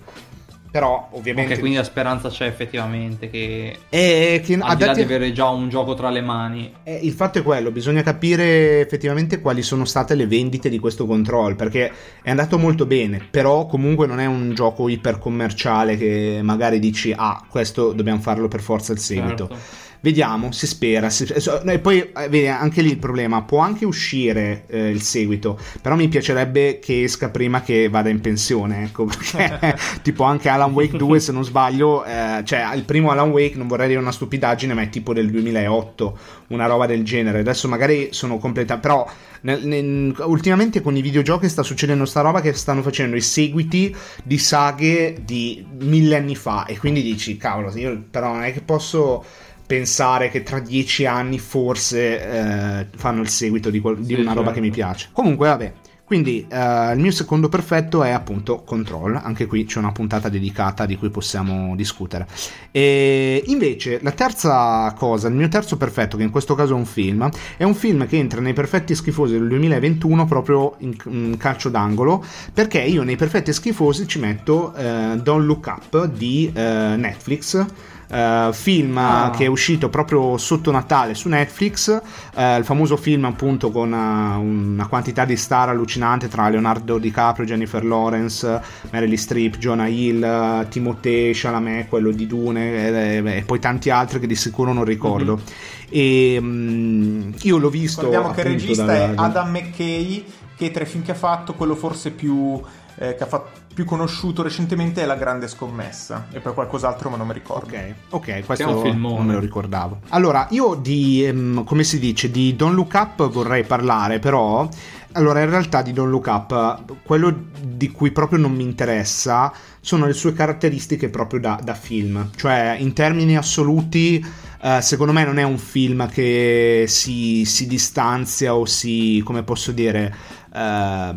però 0.76 1.08
ovviamente 1.12 1.54
ok 1.54 1.60
quindi 1.62 1.78
la 1.78 1.86
speranza 1.86 2.28
c'è 2.28 2.48
effettivamente 2.48 3.30
che, 3.30 3.78
è 3.88 4.42
che 4.44 4.58
al 4.60 4.76
di 4.76 4.84
là 4.84 4.94
di 4.94 5.04
avere 5.04 5.32
già 5.32 5.48
un 5.48 5.70
gioco 5.70 5.94
tra 5.94 6.10
le 6.10 6.20
mani. 6.20 6.70
Eh, 6.84 7.00
il 7.02 7.14
fatto 7.14 7.40
è 7.40 7.44
quello 7.44 7.72
bisogna 7.72 8.04
capire 8.04 8.82
effettivamente 8.82 9.40
quali 9.40 9.62
sono 9.62 9.86
state 9.86 10.16
le 10.16 10.28
vendite 10.28 10.68
di 10.68 10.78
questo 10.78 11.06
control 11.06 11.56
perché 11.56 11.90
è 12.22 12.30
andato 12.30 12.58
molto 12.58 12.86
bene 12.86 13.26
però 13.32 13.68
comunque 13.68 14.06
non 14.06 14.20
è 14.20 14.26
un 14.26 14.54
gioco 14.54 14.90
iper 14.90 15.18
commerciale 15.18 15.96
che 15.96 16.42
magari 16.44 16.80
dici 16.80 17.14
ah 17.16 17.42
questo 17.50 17.94
dobbiamo 17.94 18.20
farlo 18.20 18.50
per 18.50 18.60
forza 18.60 18.92
il 18.92 19.00
seguito. 19.00 19.48
Certo 19.48 19.84
Vediamo, 20.00 20.52
si 20.52 20.68
spera. 20.68 21.10
Si... 21.10 21.26
E 21.26 21.80
poi, 21.80 22.00
eh, 22.00 22.30
vedi, 22.30 22.48
anche 22.48 22.82
lì 22.82 22.90
il 22.90 22.98
problema, 22.98 23.42
può 23.42 23.60
anche 23.60 23.86
uscire 23.86 24.66
eh, 24.68 24.90
il 24.90 25.02
seguito, 25.02 25.60
però 25.82 25.96
mi 25.96 26.08
piacerebbe 26.08 26.80
che 26.80 27.04
esca 27.04 27.30
prima 27.30 27.62
che 27.62 27.90
vada 27.90 28.10
in 28.10 28.22
pensione, 28.22 28.84
ecco, 28.84 29.06
perché 29.06 29.78
tipo 30.02 30.24
anche 30.24 30.50
Alan 30.50 30.72
Wake 30.72 30.98
2, 30.98 31.20
se 31.20 31.32
non 31.32 31.44
sbaglio, 31.44 32.04
eh, 32.06 32.42
cioè 32.44 32.74
il 32.76 32.84
primo 32.84 33.12
Alan 33.12 33.32
Wake, 33.32 33.58
non 33.58 33.68
vorrei 33.68 33.88
dire 33.88 34.00
una 34.00 34.12
stupidaggine, 34.12 34.74
ma 34.74 34.82
è 34.82 34.90
tipo 34.90 35.14
del 35.14 35.30
2008, 35.30 36.18
una 36.48 36.66
roba 36.66 36.86
del 36.86 37.04
genere. 37.04 37.40
Adesso 37.40 37.68
magari 37.68 38.10
sono 38.12 38.38
completa, 38.38 38.78
però 38.78 39.08
nel, 39.42 39.66
nel, 39.66 40.16
ultimamente 40.26 40.82
con 40.82 40.96
i 40.98 41.02
videogiochi 41.02 41.48
sta 41.48 41.64
succedendo 41.64 42.06
sta 42.06 42.22
roba 42.22 42.42
che 42.42 42.54
stanno 42.54 42.82
facendo 42.82 43.16
i 43.16 43.22
seguiti 43.22 43.96
di 44.24 44.38
saghe 44.38 45.22
di 45.24 45.66
mille 45.80 46.16
anni 46.18 46.36
fa 46.36 46.66
e 46.66 46.78
quindi 46.78 47.02
dici, 47.02 47.38
cavolo, 47.38 47.76
io 47.78 48.04
però 48.10 48.34
non 48.34 48.44
è 48.44 48.52
che 48.54 48.62
posso 48.62 49.24
pensare 49.66 50.30
che 50.30 50.44
tra 50.44 50.60
dieci 50.60 51.06
anni 51.06 51.40
forse 51.40 52.22
eh, 52.22 52.88
fanno 52.96 53.22
il 53.22 53.30
seguito 53.30 53.70
di, 53.70 53.80
quel, 53.80 53.98
di 53.98 54.14
una 54.14 54.24
certo. 54.24 54.40
roba 54.40 54.52
che 54.52 54.62
mi 54.62 54.70
piace. 54.72 55.10
Comunque, 55.12 55.48
vabbè. 55.48 55.74
Quindi 56.06 56.46
uh, 56.48 56.92
il 56.92 57.00
mio 57.00 57.10
secondo 57.10 57.50
perfetto 57.50 58.04
è 58.04 58.12
appunto 58.12 58.62
Control, 58.62 59.16
anche 59.16 59.48
qui 59.48 59.66
c'è 59.66 59.80
una 59.80 59.92
puntata 59.92 60.30
dedicata 60.30 60.86
di 60.86 60.98
cui 60.98 61.10
possiamo 61.10 61.76
discutere. 61.76 62.28
E 62.70 63.42
invece 63.48 64.00
la 64.04 64.12
terza 64.12 64.94
cosa, 64.96 65.30
il 65.30 65.34
mio 65.34 65.48
terzo 65.48 65.78
perfetto, 65.78 66.16
che 66.16 66.22
in 66.22 66.30
questo 66.30 66.54
caso 66.54 66.74
è 66.74 66.78
un 66.78 66.86
film, 66.86 67.28
è 67.58 67.64
un 67.64 67.74
film 67.74 68.06
che 68.06 68.18
entra 68.18 68.40
nei 68.40 68.54
perfetti 68.54 68.94
schifosi 68.94 69.34
del 69.34 69.48
2021 69.48 70.26
proprio 70.26 70.76
in, 70.80 70.96
in 71.06 71.38
calcio 71.38 71.70
d'angolo, 71.70 72.24
perché 72.54 72.82
io 72.82 73.02
nei 73.02 73.16
perfetti 73.16 73.52
schifosi 73.52 74.08
ci 74.08 74.20
metto 74.20 74.76
uh, 74.76 75.16
Don't 75.16 75.44
Look 75.44 75.66
Up 75.66 76.06
di 76.06 76.52
uh, 76.54 76.60
Netflix 76.60 77.66
Uh, 78.08 78.54
film 78.54 78.98
ah. 78.98 79.32
che 79.36 79.46
è 79.46 79.48
uscito 79.48 79.90
proprio 79.90 80.38
sotto 80.38 80.70
Natale 80.70 81.16
su 81.16 81.28
Netflix, 81.28 81.88
uh, 81.88 82.58
il 82.58 82.64
famoso 82.64 82.98
film 82.98 83.26
appunto 83.26 83.72
con 83.72 83.92
uh, 83.92 84.40
una 84.40 84.86
quantità 84.88 85.26
di 85.26 85.36
star 85.36 85.70
allucinante 85.70 86.28
tra 86.28 86.48
Leonardo 86.50 87.00
DiCaprio, 87.00 87.48
Jennifer 87.48 87.84
Lawrence, 87.84 88.62
Meryl 88.92 89.18
Streep, 89.18 89.58
Jonah 89.58 89.88
Hill, 89.88 90.68
Timothée 90.70 91.32
Chalamet, 91.34 91.88
quello 91.88 92.12
di 92.12 92.28
Dune 92.28 92.88
e, 92.88 93.38
e, 93.38 93.42
poi 93.42 93.60
tanti 93.60 93.90
altri 93.90 94.20
che 94.20 94.28
di 94.28 94.36
sicuro 94.36 94.72
non 94.72 94.84
ricordo. 94.84 95.36
Mm-hmm. 95.36 95.46
E 95.90 96.38
um, 96.40 97.34
io 97.42 97.58
l'ho 97.58 97.70
visto. 97.70 98.02
Ricordiamo 98.02 98.34
che 98.34 98.42
il 98.42 98.48
regista 98.48 98.86
da... 98.86 98.94
è 98.94 99.12
Adam 99.16 99.50
McKay, 99.50 100.26
che 100.56 100.72
tra 100.72 100.84
i 100.84 100.88
film 100.88 101.04
che 101.04 101.12
ha 101.12 101.16
fatto, 101.16 101.54
quello 101.54 101.76
forse 101.76 102.12
più 102.12 102.62
eh, 102.98 103.16
che 103.16 103.24
ha 103.24 103.28
fatto 103.28 103.64
più 103.76 103.84
conosciuto 103.84 104.42
recentemente 104.42 105.04
è 105.04 105.06
La 105.06 105.16
Grande 105.16 105.50
Scommessa 105.50 106.28
e 106.32 106.40
poi 106.40 106.54
qualcos'altro 106.54 107.10
ma 107.10 107.18
non 107.18 107.28
mi 107.28 107.34
ricordo. 107.34 107.76
Ok, 107.76 107.94
ok, 108.10 108.46
questo 108.46 108.94
non 108.94 109.26
me 109.26 109.34
lo 109.34 109.40
ricordavo. 109.40 110.00
Allora, 110.10 110.48
io 110.52 110.76
di, 110.76 111.28
um, 111.30 111.66
come 111.66 111.84
si 111.84 112.00
dice, 112.00 112.32
di 112.32 112.56
Don't 112.56 112.74
Look 112.74 112.94
Up 112.94 113.30
vorrei 113.30 113.66
parlare, 113.66 114.20
però... 114.20 114.68
Allora, 115.12 115.42
in 115.42 115.50
realtà 115.50 115.82
di 115.82 115.94
Don't 115.94 116.10
Look 116.10 116.26
Up, 116.28 116.84
quello 117.04 117.46
di 117.62 117.90
cui 117.90 118.12
proprio 118.12 118.38
non 118.38 118.52
mi 118.52 118.64
interessa 118.64 119.50
sono 119.80 120.08
le 120.08 120.14
sue 120.14 120.34
caratteristiche 120.34 121.08
proprio 121.08 121.40
da, 121.40 121.58
da 121.64 121.74
film. 121.74 122.32
Cioè, 122.36 122.76
in 122.80 122.92
termini 122.92 123.38
assoluti, 123.38 124.22
uh, 124.66 124.82
secondo 124.82 125.14
me 125.14 125.24
non 125.24 125.38
è 125.38 125.44
un 125.44 125.60
film 125.60 126.10
che 126.10 126.86
si, 126.88 127.46
si 127.46 127.68
distanzia 127.68 128.56
o 128.56 128.66
si, 128.66 129.22
come 129.24 129.44
posso 129.44 129.72
dire, 129.72 130.14
uh, 130.52 131.16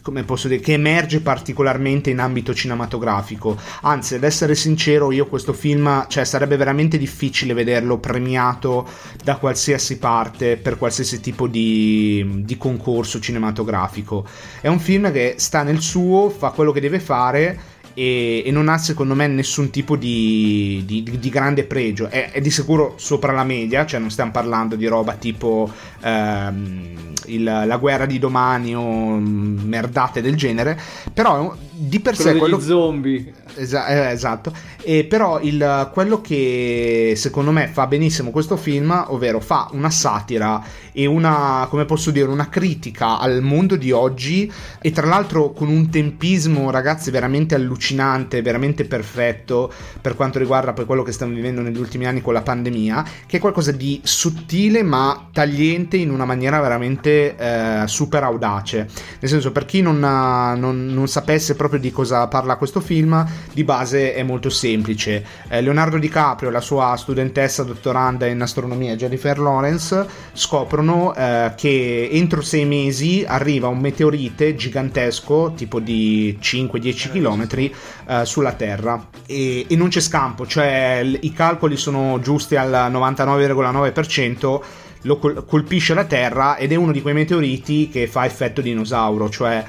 come 0.00 0.22
posso 0.22 0.46
dire, 0.46 0.60
che 0.60 0.74
emerge 0.74 1.20
particolarmente 1.20 2.10
in 2.10 2.20
ambito 2.20 2.54
cinematografico. 2.54 3.58
Anzi, 3.82 4.14
ad 4.14 4.22
essere 4.22 4.54
sincero, 4.54 5.10
io 5.10 5.26
questo 5.26 5.52
film, 5.52 6.06
cioè, 6.08 6.24
sarebbe 6.24 6.56
veramente 6.56 6.98
difficile 6.98 7.52
vederlo 7.52 7.98
premiato 7.98 8.88
da 9.24 9.36
qualsiasi 9.36 9.98
parte 9.98 10.56
per 10.56 10.78
qualsiasi 10.78 11.20
tipo 11.20 11.48
di, 11.48 12.42
di 12.44 12.56
concorso 12.56 13.18
cinematografico. 13.18 14.24
È 14.60 14.68
un 14.68 14.78
film 14.78 15.10
che 15.10 15.34
sta 15.38 15.64
nel 15.64 15.80
suo, 15.80 16.30
fa 16.30 16.50
quello 16.50 16.70
che 16.70 16.80
deve 16.80 17.00
fare 17.00 17.70
e, 17.94 18.42
e, 18.44 18.50
non 18.50 18.68
ha 18.68 18.78
secondo 18.78 19.14
me 19.14 19.26
nessun 19.26 19.70
tipo 19.70 19.96
di, 19.96 20.82
di, 20.86 21.02
di 21.02 21.28
grande 21.28 21.64
pregio. 21.64 22.08
È, 22.08 22.30
è, 22.32 22.40
di 22.40 22.50
sicuro 22.50 22.94
sopra 22.96 23.32
la 23.32 23.44
media 23.44 23.86
cioè 23.86 24.00
non 24.00 24.10
stiamo 24.10 24.30
parlando 24.30 24.76
di 24.76 24.86
roba 24.86 25.14
tipo 25.14 25.70
ehm, 26.00 27.12
il, 27.26 27.42
la 27.42 27.76
guerra 27.76 28.06
di 28.06 28.18
domani 28.18 28.74
o 28.74 29.16
merdate 29.16 30.20
del 30.20 30.36
genere. 30.36 30.78
Però 31.12 31.56
di 31.82 32.00
per 32.00 32.14
quello 32.14 32.30
sé 32.30 32.38
quello 32.38 32.60
zombie. 32.60 33.32
Esa- 33.54 33.86
eh, 33.86 34.12
esatto. 34.12 34.52
E 34.82 35.04
però 35.04 35.40
il, 35.40 35.90
quello 35.92 36.20
che 36.20 37.14
secondo 37.16 37.50
me 37.50 37.68
fa 37.68 37.86
benissimo 37.86 38.30
questo 38.30 38.56
film 38.56 39.04
ovvero 39.08 39.40
fa 39.40 39.68
una 39.72 39.90
satira 39.90 40.62
e 40.92 41.06
una 41.06 41.66
come 41.68 41.84
posso 41.84 42.10
dire 42.10 42.28
una 42.28 42.48
critica 42.48 43.18
al 43.18 43.42
mondo 43.42 43.76
di 43.76 43.90
oggi 43.92 44.50
e 44.80 44.90
tra 44.90 45.06
l'altro 45.06 45.52
con 45.52 45.68
un 45.68 45.88
tempismo 45.88 46.70
ragazzi 46.70 47.10
veramente 47.10 47.54
allucinante 47.54 48.42
veramente 48.42 48.84
perfetto 48.84 49.72
per 50.00 50.16
quanto 50.16 50.38
riguarda 50.38 50.72
poi 50.72 50.84
quello 50.84 51.02
che 51.02 51.12
stiamo 51.12 51.34
vivendo 51.34 51.62
negli 51.62 51.78
ultimi 51.78 52.06
anni 52.06 52.20
con 52.20 52.34
la 52.34 52.42
pandemia 52.42 53.04
che 53.26 53.36
è 53.36 53.40
qualcosa 53.40 53.72
di 53.72 54.00
sottile 54.02 54.82
ma 54.82 55.28
tagliente 55.32 55.96
in 55.96 56.10
una 56.10 56.24
maniera 56.24 56.60
veramente 56.60 57.36
eh, 57.36 57.82
super 57.86 58.22
audace. 58.22 58.88
Nel 59.20 59.30
senso 59.30 59.52
per 59.52 59.64
chi 59.64 59.80
non, 59.80 59.98
non, 59.98 60.86
non 60.86 61.08
sapesse 61.08 61.54
proprio 61.54 61.71
di 61.78 61.90
cosa 61.90 62.26
parla 62.28 62.56
questo 62.56 62.80
film 62.80 63.26
di 63.52 63.64
base 63.64 64.14
è 64.14 64.22
molto 64.22 64.50
semplice. 64.50 65.24
Eh, 65.48 65.60
Leonardo 65.60 65.98
DiCaprio 65.98 66.48
e 66.48 66.52
la 66.52 66.60
sua 66.60 66.94
studentessa 66.96 67.62
dottoranda 67.62 68.26
in 68.26 68.40
astronomia 68.40 68.96
Jennifer 68.96 69.38
Lawrence 69.38 70.06
scoprono 70.32 71.14
eh, 71.14 71.52
che 71.56 72.08
entro 72.10 72.40
sei 72.42 72.64
mesi 72.64 73.24
arriva 73.26 73.68
un 73.68 73.78
meteorite 73.78 74.54
gigantesco, 74.54 75.52
tipo 75.56 75.80
di 75.80 76.38
5-10 76.40 77.10
km, 77.10 77.70
eh, 78.06 78.24
sulla 78.24 78.52
Terra 78.52 79.08
e, 79.26 79.66
e 79.68 79.76
non 79.76 79.88
c'è 79.88 80.00
scampo, 80.00 80.46
cioè 80.46 81.02
l- 81.02 81.18
i 81.22 81.32
calcoli 81.32 81.76
sono 81.76 82.18
giusti 82.20 82.56
al 82.56 82.90
99,9% 82.92 84.60
lo 85.02 85.18
colpisce 85.18 85.94
la 85.94 86.04
Terra 86.04 86.56
ed 86.56 86.72
è 86.72 86.76
uno 86.76 86.92
di 86.92 87.02
quei 87.02 87.14
meteoriti 87.14 87.88
che 87.88 88.06
fa 88.06 88.24
effetto 88.24 88.60
dinosauro, 88.60 89.28
cioè 89.28 89.64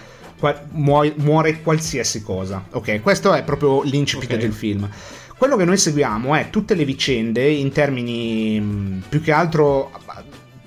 muore, 0.72 1.14
muore 1.18 1.62
qualsiasi 1.62 2.22
cosa. 2.22 2.66
Ok, 2.72 3.02
questo 3.02 3.34
è 3.34 3.44
proprio 3.44 3.84
l'incipit 3.84 4.30
okay. 4.30 4.42
del 4.42 4.54
film. 4.54 4.90
Quello 5.38 5.56
che 5.58 5.66
noi 5.66 5.78
seguiamo 5.78 6.36
è 6.36 6.50
tutte 6.50 6.74
le 6.76 6.86
vicende 6.86 7.48
in 7.48 7.72
termini 7.72 8.60
mm, 8.60 9.00
più 9.10 9.22
che 9.22 9.32
altro 9.32 9.92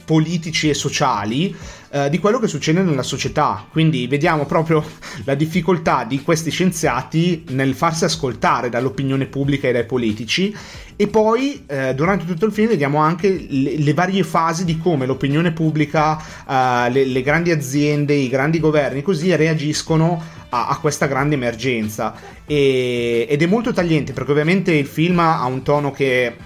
politici 0.04 0.68
e 0.68 0.74
sociali 0.74 1.54
eh, 1.96 2.10
di 2.10 2.18
quello 2.18 2.38
che 2.38 2.46
succede 2.46 2.82
nella 2.82 3.02
società. 3.02 3.64
Quindi 3.70 4.06
vediamo 4.06 4.44
proprio 4.44 4.84
la 5.24 5.34
difficoltà 5.34 6.04
di 6.04 6.20
questi 6.22 6.50
scienziati 6.50 7.44
nel 7.48 7.74
farsi 7.74 8.04
ascoltare 8.04 8.68
dall'opinione 8.68 9.24
pubblica 9.24 9.66
e 9.68 9.72
dai 9.72 9.86
politici. 9.86 10.54
E 10.94 11.06
poi 11.06 11.64
eh, 11.66 11.94
durante 11.94 12.26
tutto 12.26 12.44
il 12.44 12.52
film 12.52 12.68
vediamo 12.68 12.98
anche 12.98 13.46
le, 13.48 13.78
le 13.78 13.94
varie 13.94 14.24
fasi 14.24 14.66
di 14.66 14.78
come 14.78 15.06
l'opinione 15.06 15.52
pubblica, 15.52 16.18
eh, 16.46 16.90
le, 16.90 17.06
le, 17.06 17.22
grandi 17.22 17.50
aziende, 17.50 18.12
i 18.12 18.28
grandi 18.28 18.60
governi 18.60 19.00
così 19.00 19.34
reagiscono 19.34 20.22
a, 20.50 20.68
a 20.68 20.78
questa 20.78 21.06
grande 21.06 21.34
emergenza. 21.34 22.14
E, 22.44 23.26
ed 23.26 23.40
è 23.40 23.46
molto 23.46 23.72
tagliente 23.72 24.12
perché 24.12 24.32
ovviamente 24.32 24.72
il 24.72 24.86
film 24.86 25.18
ha 25.18 25.44
un 25.46 25.62
tono 25.62 25.92
che 25.92 26.36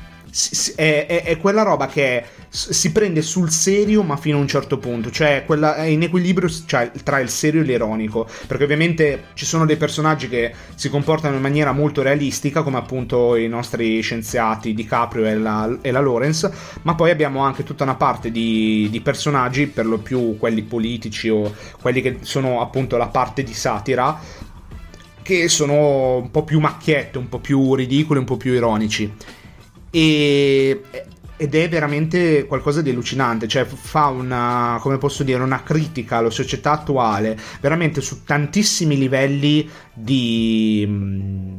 è, 0.76 1.06
è, 1.06 1.22
è 1.24 1.36
quella 1.38 1.62
roba 1.62 1.86
che 1.88 2.22
si 2.52 2.90
prende 2.90 3.22
sul 3.22 3.48
serio 3.50 4.02
ma 4.02 4.16
fino 4.16 4.36
a 4.36 4.40
un 4.40 4.48
certo 4.48 4.78
punto, 4.78 5.10
cioè 5.10 5.44
quella, 5.46 5.76
è 5.76 5.84
in 5.84 6.02
equilibrio 6.02 6.50
cioè, 6.66 6.90
tra 7.04 7.20
il 7.20 7.28
serio 7.28 7.60
e 7.60 7.64
l'ironico, 7.64 8.28
perché 8.48 8.64
ovviamente 8.64 9.26
ci 9.34 9.46
sono 9.46 9.64
dei 9.64 9.76
personaggi 9.76 10.28
che 10.28 10.52
si 10.74 10.90
comportano 10.90 11.36
in 11.36 11.42
maniera 11.42 11.70
molto 11.70 12.02
realistica, 12.02 12.62
come 12.62 12.78
appunto 12.78 13.36
i 13.36 13.46
nostri 13.46 14.00
scienziati 14.00 14.74
DiCaprio 14.74 15.26
e 15.26 15.36
la, 15.36 15.78
e 15.80 15.92
la 15.92 16.00
Lawrence, 16.00 16.50
ma 16.82 16.96
poi 16.96 17.10
abbiamo 17.10 17.40
anche 17.40 17.62
tutta 17.62 17.84
una 17.84 17.94
parte 17.94 18.32
di, 18.32 18.88
di 18.90 19.00
personaggi, 19.00 19.68
per 19.68 19.86
lo 19.86 19.98
più 19.98 20.36
quelli 20.36 20.62
politici 20.62 21.28
o 21.28 21.54
quelli 21.80 22.02
che 22.02 22.18
sono 22.22 22.60
appunto 22.60 22.96
la 22.96 23.08
parte 23.08 23.44
di 23.44 23.54
satira, 23.54 24.18
che 25.22 25.48
sono 25.48 26.16
un 26.16 26.30
po' 26.32 26.42
più 26.42 26.58
macchiette, 26.58 27.16
un 27.16 27.28
po' 27.28 27.38
più 27.38 27.76
ridicoli, 27.76 28.18
un 28.18 28.24
po' 28.24 28.36
più 28.36 28.52
ironici. 28.52 29.12
E 29.92 30.80
ed 31.40 31.54
è 31.54 31.70
veramente 31.70 32.44
qualcosa 32.44 32.82
di 32.82 32.90
allucinante, 32.90 33.48
cioè 33.48 33.64
fa 33.64 34.08
una, 34.08 34.76
come 34.82 34.98
posso 34.98 35.22
dire, 35.22 35.42
una 35.42 35.62
critica 35.62 36.18
alla 36.18 36.28
società 36.28 36.72
attuale, 36.72 37.34
veramente 37.62 38.02
su 38.02 38.24
tantissimi 38.24 38.98
livelli 38.98 39.66
di, 39.94 40.86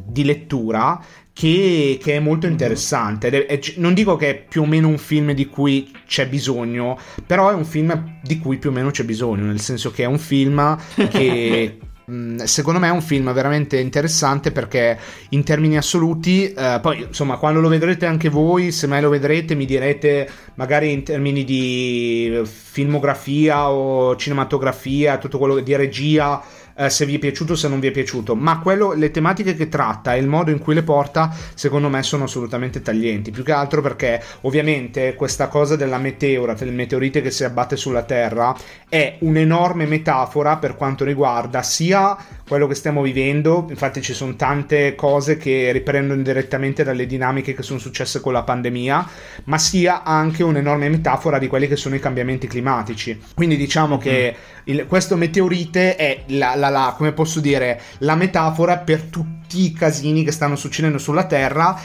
di 0.05 0.23
lettura 0.23 1.03
che, 1.34 1.97
che, 1.99 2.15
è 2.15 2.19
molto 2.19 2.45
mhm. 2.45 2.51
interessante. 2.51 3.29
È, 3.29 3.45
è, 3.47 3.59
non 3.77 3.95
dico 3.95 4.15
che 4.17 4.29
è 4.29 4.36
più 4.36 4.61
o 4.61 4.65
meno 4.67 4.88
un 4.88 4.99
film 4.99 5.32
di 5.32 5.47
cui 5.47 5.91
c'è 6.05 6.27
bisogno, 6.27 6.99
però 7.25 7.49
è 7.49 7.55
un 7.55 7.65
film 7.65 8.19
di 8.21 8.38
cui 8.38 8.59
più 8.59 8.69
o 8.69 8.73
meno 8.73 8.91
c'è 8.91 9.03
bisogno, 9.03 9.45
nel 9.45 9.61
senso 9.61 9.89
che 9.89 10.03
è 10.03 10.07
un 10.07 10.19
film 10.19 10.77
che 11.09 11.79
Mm, 12.12 12.39
secondo 12.39 12.78
me 12.78 12.88
è 12.88 12.91
un 12.91 13.01
film 13.01 13.32
veramente 13.32 13.80
interessante 13.80 14.51
perché 14.51 14.99
in 15.30 15.45
termini 15.45 15.78
assoluti, 15.78 16.51
eh, 16.51 16.80
poi 16.82 17.03
insomma 17.03 17.38
quando 17.38 17.62
lo 17.62 17.70
vedrete 17.70 18.05
anche 18.05 18.28
voi, 18.28 18.74
se 18.74 18.86
mai 18.86 19.01
lo 19.01 19.07
vedrete 19.07 19.55
mi 19.55 19.66
direte 19.66 20.30
magari 20.55 20.91
in 20.91 21.03
termini 21.03 21.45
di 21.45 22.41
filmografia 22.43 23.70
o 23.70 24.18
cinematografia, 24.18 25.20
tutto 25.20 25.38
quello 25.38 25.57
di 25.59 25.74
regia 25.78 26.43
eh, 26.82 26.89
se 26.89 27.05
vi 27.05 27.15
è 27.15 27.19
piaciuto 27.19 27.53
o 27.53 27.55
se 27.55 27.67
non 27.67 27.79
vi 27.79 27.88
è 27.88 27.91
piaciuto, 27.91 28.36
ma 28.36 28.59
quello, 28.59 28.93
le 28.93 29.11
tematiche 29.11 29.55
che 29.55 29.69
tratta 29.69 30.15
e 30.15 30.19
il 30.19 30.27
modo 30.27 30.49
in 30.49 30.57
cui 30.57 30.73
le 30.73 30.82
porta, 30.82 31.34
secondo 31.53 31.89
me 31.89 32.01
sono 32.01 32.23
assolutamente 32.23 32.82
taglienti. 32.82 33.29
Più 33.29 33.43
che 33.43 33.51
altro 33.51 33.82
perché 33.82 34.21
ovviamente 34.41 35.13
questa 35.13 35.47
cosa 35.47 35.75
della 35.75 35.99
meteora, 35.99 36.53
del 36.53 36.73
meteorite 36.73 37.21
che 37.21 37.29
si 37.29 37.43
abbatte 37.43 37.75
sulla 37.75 38.03
Terra, 38.03 38.55
è 38.89 39.17
un'enorme 39.19 39.86
metafora 39.86 40.57
per 40.57 40.75
quanto 40.75 41.05
riguarda 41.05 41.61
sia 41.61 42.17
quello 42.47 42.67
che 42.67 42.75
stiamo 42.75 43.01
vivendo, 43.01 43.67
infatti 43.69 44.01
ci 44.01 44.13
sono 44.13 44.36
tante 44.36 44.93
cose 44.95 45.38
che 45.38 45.71
riprendono 45.71 46.21
direttamente 46.21 46.84
dalle 46.84 47.05
dinamiche 47.05 47.53
che 47.53 47.63
sono 47.63 47.79
successe 47.79 48.19
con 48.19 48.34
la 48.34 48.43
pandemia, 48.43 49.07
ma 49.45 49.57
sia 49.57 50.03
anche 50.03 50.43
un'enorme 50.43 50.89
metafora 50.89 51.39
di 51.39 51.47
quelli 51.47 51.69
che 51.69 51.77
sono 51.77 51.95
i 51.95 51.99
cambiamenti 51.99 52.47
climatici. 52.47 53.17
Quindi 53.34 53.55
diciamo 53.55 53.95
mm. 53.95 53.99
che 53.99 54.36
il, 54.65 54.86
questo 54.86 55.15
meteorite 55.15 55.95
è 55.95 56.23
la, 56.27 56.55
la, 56.55 56.67
la, 56.72 56.93
come 56.97 57.11
posso 57.11 57.39
dire, 57.39 57.80
la 57.99 58.15
metafora 58.15 58.78
per 58.78 59.03
tutti 59.03 59.65
i 59.65 59.74
casini 59.74 60.24
che 60.24 60.32
stanno 60.32 60.55
succedendo 60.55 60.97
sulla 60.97 61.26
Terra 61.26 61.80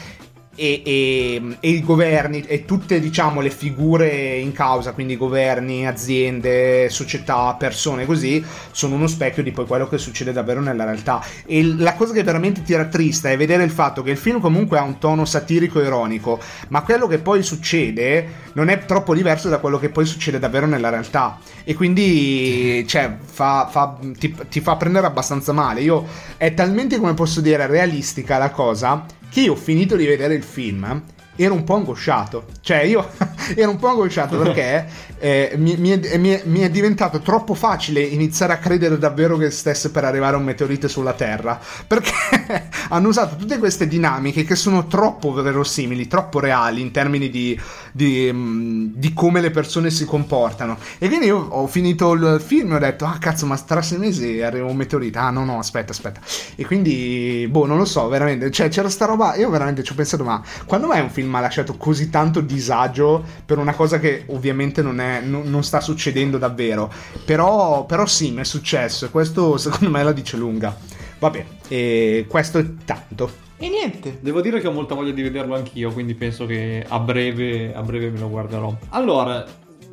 e, 0.59 0.81
e, 0.83 1.57
e, 1.59 1.69
i 1.69 1.83
governi 1.83 2.41
e 2.41 2.65
tutte 2.65 2.99
diciamo 2.99 3.41
le 3.41 3.51
figure 3.51 4.37
in 4.37 4.51
causa, 4.51 4.91
quindi 4.91 5.15
governi, 5.15 5.85
aziende, 5.85 6.89
società, 6.89 7.53
persone 7.53 8.07
così, 8.07 8.43
sono 8.71 8.95
uno 8.95 9.05
specchio 9.05 9.43
di 9.43 9.51
poi 9.51 9.67
quello 9.67 9.87
che 9.87 9.99
succede 9.99 10.33
davvero 10.33 10.59
nella 10.59 10.83
realtà. 10.83 11.23
E 11.45 11.63
la 11.63 11.93
cosa 11.93 12.11
che 12.11 12.23
veramente 12.23 12.63
tira 12.63 12.85
triste 12.85 13.31
è 13.31 13.37
vedere 13.37 13.63
il 13.63 13.69
fatto 13.69 14.01
che 14.01 14.09
il 14.09 14.17
film 14.17 14.39
comunque 14.39 14.79
ha 14.79 14.83
un 14.83 14.97
tono 14.97 15.25
satirico 15.25 15.79
e 15.79 15.85
ironico, 15.85 16.39
ma 16.69 16.81
quello 16.81 17.05
che 17.05 17.19
poi 17.19 17.43
succede 17.43 18.45
non 18.53 18.69
è 18.69 18.83
troppo 18.85 19.13
diverso 19.13 19.49
da 19.49 19.59
quello 19.59 19.77
che 19.77 19.89
poi 19.89 20.07
succede 20.07 20.39
davvero 20.39 20.65
nella 20.65 20.89
realtà. 20.89 21.37
E 21.63 21.75
quindi 21.75 22.83
cioè, 22.87 23.15
fa, 23.23 23.67
fa, 23.69 23.97
ti, 24.17 24.35
ti 24.49 24.59
fa 24.59 24.75
prendere 24.75 25.05
abbastanza 25.05 25.53
male. 25.53 25.81
Io 25.81 26.07
è 26.37 26.53
talmente 26.55 26.97
come 26.97 27.13
posso 27.13 27.41
dire 27.41 27.67
realistica 27.67 28.39
la 28.39 28.49
cosa 28.49 29.05
che 29.29 29.41
io 29.41 29.53
ho 29.53 29.55
finito 29.55 29.95
di 29.95 30.05
vedere 30.05 30.33
il 30.33 30.43
film 30.43 31.03
ero 31.37 31.53
un 31.53 31.63
po' 31.63 31.75
angosciato. 31.75 32.45
Cioè, 32.61 32.79
io 32.79 33.07
ero 33.55 33.69
un 33.69 33.77
po' 33.77 33.87
angosciato 33.87 34.37
perché 34.37 34.85
eh, 35.19 35.53
mi, 35.57 35.77
mi, 35.77 35.91
è, 35.91 36.17
mi, 36.17 36.39
mi, 36.43 36.59
è, 36.59 36.69
diventato 36.69 37.19
troppo 37.19 37.53
facile 37.53 38.01
iniziare 38.01 38.53
a 38.53 38.57
credere 38.57 38.97
davvero 38.97 39.37
che 39.37 39.49
stesse 39.49 39.89
per 39.91 40.03
arrivare 40.03 40.35
un 40.35 40.43
meteorite 40.43 40.87
sulla 40.87 41.13
Terra. 41.13 41.59
Perché 41.85 42.11
hanno 42.89 43.07
usato 43.07 43.35
tutte 43.35 43.57
queste 43.57 43.87
dinamiche 43.87 44.43
che 44.43 44.55
sono 44.55 44.87
troppo 44.87 45.31
verosimili, 45.31 46.07
troppo 46.07 46.39
reali 46.39 46.81
in 46.81 46.91
termini 46.91 47.29
di, 47.29 47.59
di, 47.91 48.29
mm, 48.31 48.87
di 48.95 49.13
come 49.13 49.41
le 49.41 49.51
persone 49.51 49.89
si 49.89 50.05
comportano. 50.05 50.77
E 50.97 51.07
quindi 51.07 51.27
io 51.27 51.37
ho 51.37 51.67
finito 51.67 52.13
il 52.13 52.41
film 52.43 52.73
e 52.73 52.75
ho 52.75 52.79
detto, 52.79 53.05
ah 53.05 53.17
cazzo, 53.19 53.45
ma 53.45 53.57
tra 53.57 53.81
sei 53.81 53.97
mesi 53.97 54.41
arriva 54.41 54.65
un 54.65 54.75
meteorite. 54.75 55.17
Ah 55.17 55.29
no, 55.29 55.45
no, 55.45 55.59
aspetta, 55.59 55.91
aspetta. 55.91 56.19
E 56.55 56.65
quindi, 56.65 57.47
boh, 57.49 57.65
non 57.65 57.77
lo 57.77 57.85
so, 57.85 58.07
veramente. 58.07 58.51
Cioè, 58.51 58.69
c'era 58.69 58.89
sta 58.89 59.05
roba, 59.05 59.35
io 59.35 59.49
veramente 59.49 59.83
ci 59.83 59.91
ho 59.91 59.95
pensato, 59.95 60.23
ma 60.23 60.41
quando 60.65 60.87
mai 60.87 61.01
un 61.01 61.09
film 61.09 61.26
mi 61.27 61.35
ha 61.35 61.41
lasciato 61.41 61.75
così 61.77 62.09
tanto 62.09 62.41
disagio 62.41 63.23
per 63.45 63.57
una 63.57 63.73
cosa 63.73 63.99
che 63.99 64.23
ovviamente 64.27 64.81
non, 64.81 64.99
è, 64.99 65.21
non, 65.21 65.49
non 65.49 65.63
sta 65.63 65.81
succedendo 65.81 66.37
davvero. 66.37 66.91
Però, 67.25 67.85
però 67.85 68.05
sì, 68.05 68.31
mi 68.31 68.41
è 68.41 68.45
successo 68.45 69.05
e 69.05 69.09
questo 69.09 69.57
secondo 69.57 69.89
me 69.89 70.03
la 70.03 70.11
dice 70.11 70.37
lunga. 70.37 70.75
Vabbè, 71.19 71.45
e 71.67 72.25
questo 72.27 72.59
è 72.59 72.65
tanto. 72.85 73.45
E 73.57 73.69
niente. 73.69 74.19
Devo 74.21 74.41
dire 74.41 74.59
che 74.59 74.67
ho 74.67 74.71
molta 74.71 74.93
voglia 74.93 75.11
di 75.11 75.23
vederlo 75.23 75.55
anch'io, 75.55 75.91
quindi 75.91 76.13
penso 76.13 76.45
che 76.45 76.85
a 76.87 76.99
breve, 76.99 77.73
a 77.73 77.81
breve 77.81 78.11
me 78.11 78.19
lo 78.19 78.29
guarderò. 78.29 78.75
Allora, 78.89 79.43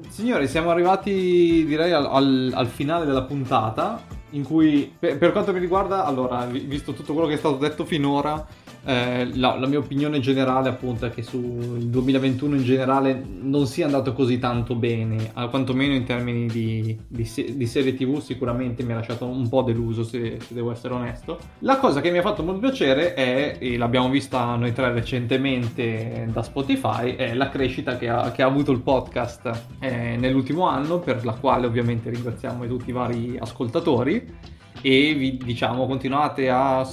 signori, 0.08 0.46
siamo 0.46 0.70
arrivati 0.70 1.64
direi 1.66 1.92
al, 1.92 2.04
al, 2.04 2.52
al 2.54 2.66
finale 2.66 3.06
della 3.06 3.22
puntata, 3.22 4.02
in 4.30 4.42
cui 4.42 4.94
per, 4.98 5.16
per 5.16 5.32
quanto 5.32 5.52
mi 5.52 5.60
riguarda, 5.60 6.04
allora, 6.04 6.44
visto 6.44 6.92
tutto 6.92 7.14
quello 7.14 7.26
che 7.26 7.34
è 7.34 7.38
stato 7.38 7.56
detto 7.56 7.86
finora, 7.86 8.46
eh, 8.84 9.34
la, 9.36 9.56
la, 9.58 9.66
mia 9.66 9.78
opinione 9.78 10.20
generale 10.20 10.68
appunto 10.68 11.06
è 11.06 11.10
che 11.10 11.22
sul 11.22 11.86
2021 11.86 12.56
in 12.56 12.62
generale 12.62 13.24
non 13.40 13.66
sia 13.66 13.86
andato 13.86 14.12
così 14.12 14.38
tanto 14.38 14.74
bene, 14.74 15.32
quantomeno 15.50 15.94
in 15.94 16.04
termini 16.04 16.46
di, 16.46 16.98
di, 17.06 17.54
di, 17.56 17.66
serie 17.66 17.94
tv 17.94 18.20
sicuramente 18.20 18.82
mi 18.82 18.92
ha 18.92 18.96
lasciato 18.96 19.24
un 19.24 19.48
po' 19.48 19.62
deluso 19.62 20.04
se, 20.04 20.38
se, 20.40 20.52
devo 20.52 20.70
essere 20.70 20.94
onesto. 20.94 21.38
La 21.60 21.78
cosa 21.78 22.00
che 22.00 22.10
mi 22.10 22.18
ha 22.18 22.22
fatto 22.22 22.42
molto 22.42 22.60
piacere 22.60 23.14
è, 23.14 23.56
e 23.58 23.76
l'abbiamo 23.78 24.10
vista 24.10 24.54
noi 24.54 24.72
tre 24.72 24.92
recentemente 24.92 26.28
da 26.30 26.42
Spotify, 26.42 27.16
è 27.16 27.32
la 27.32 27.48
crescita 27.48 27.96
che 27.96 28.08
ha, 28.08 28.32
che 28.32 28.42
ha 28.42 28.46
avuto 28.46 28.70
il 28.70 28.80
podcast 28.80 29.50
eh, 29.78 30.16
nell'ultimo 30.18 30.68
anno, 30.68 30.98
per 30.98 31.24
la 31.24 31.32
quale 31.32 31.66
ovviamente 31.66 32.10
ringraziamo 32.10 32.66
tutti 32.66 32.90
i 32.90 32.92
vari 32.92 33.36
ascoltatori 33.38 34.52
e 34.86 35.14
vi 35.14 35.38
diciamo 35.38 35.86
continuate 35.86 36.50
a 36.50 36.86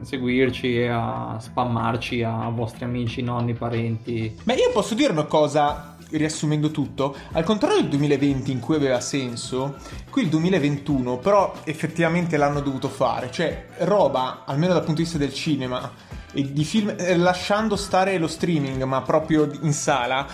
seguirci 0.00 0.80
e 0.80 0.88
a 0.88 1.36
spammarci 1.38 2.22
a 2.22 2.48
vostri 2.48 2.84
amici, 2.84 3.20
nonni, 3.20 3.52
parenti. 3.52 4.34
Ma 4.44 4.54
io 4.54 4.70
posso 4.72 4.94
dire 4.94 5.12
una 5.12 5.24
cosa 5.24 5.96
riassumendo 6.08 6.70
tutto, 6.70 7.14
al 7.32 7.44
contrario 7.44 7.82
del 7.82 7.90
2020 7.90 8.50
in 8.50 8.60
cui 8.60 8.76
aveva 8.76 8.98
senso, 9.02 9.76
qui 10.08 10.22
il 10.22 10.30
2021 10.30 11.18
però 11.18 11.52
effettivamente 11.64 12.38
l'hanno 12.38 12.60
dovuto 12.60 12.88
fare, 12.88 13.30
cioè 13.30 13.66
roba, 13.80 14.44
almeno 14.46 14.72
dal 14.72 14.84
punto 14.84 14.96
di 14.96 15.02
vista 15.02 15.18
del 15.18 15.34
cinema 15.34 15.92
e 16.32 16.50
di 16.50 16.64
film, 16.64 16.94
eh, 16.96 17.14
lasciando 17.14 17.76
stare 17.76 18.16
lo 18.16 18.26
streaming 18.26 18.82
ma 18.84 19.02
proprio 19.02 19.50
in 19.60 19.74
sala, 19.74 20.26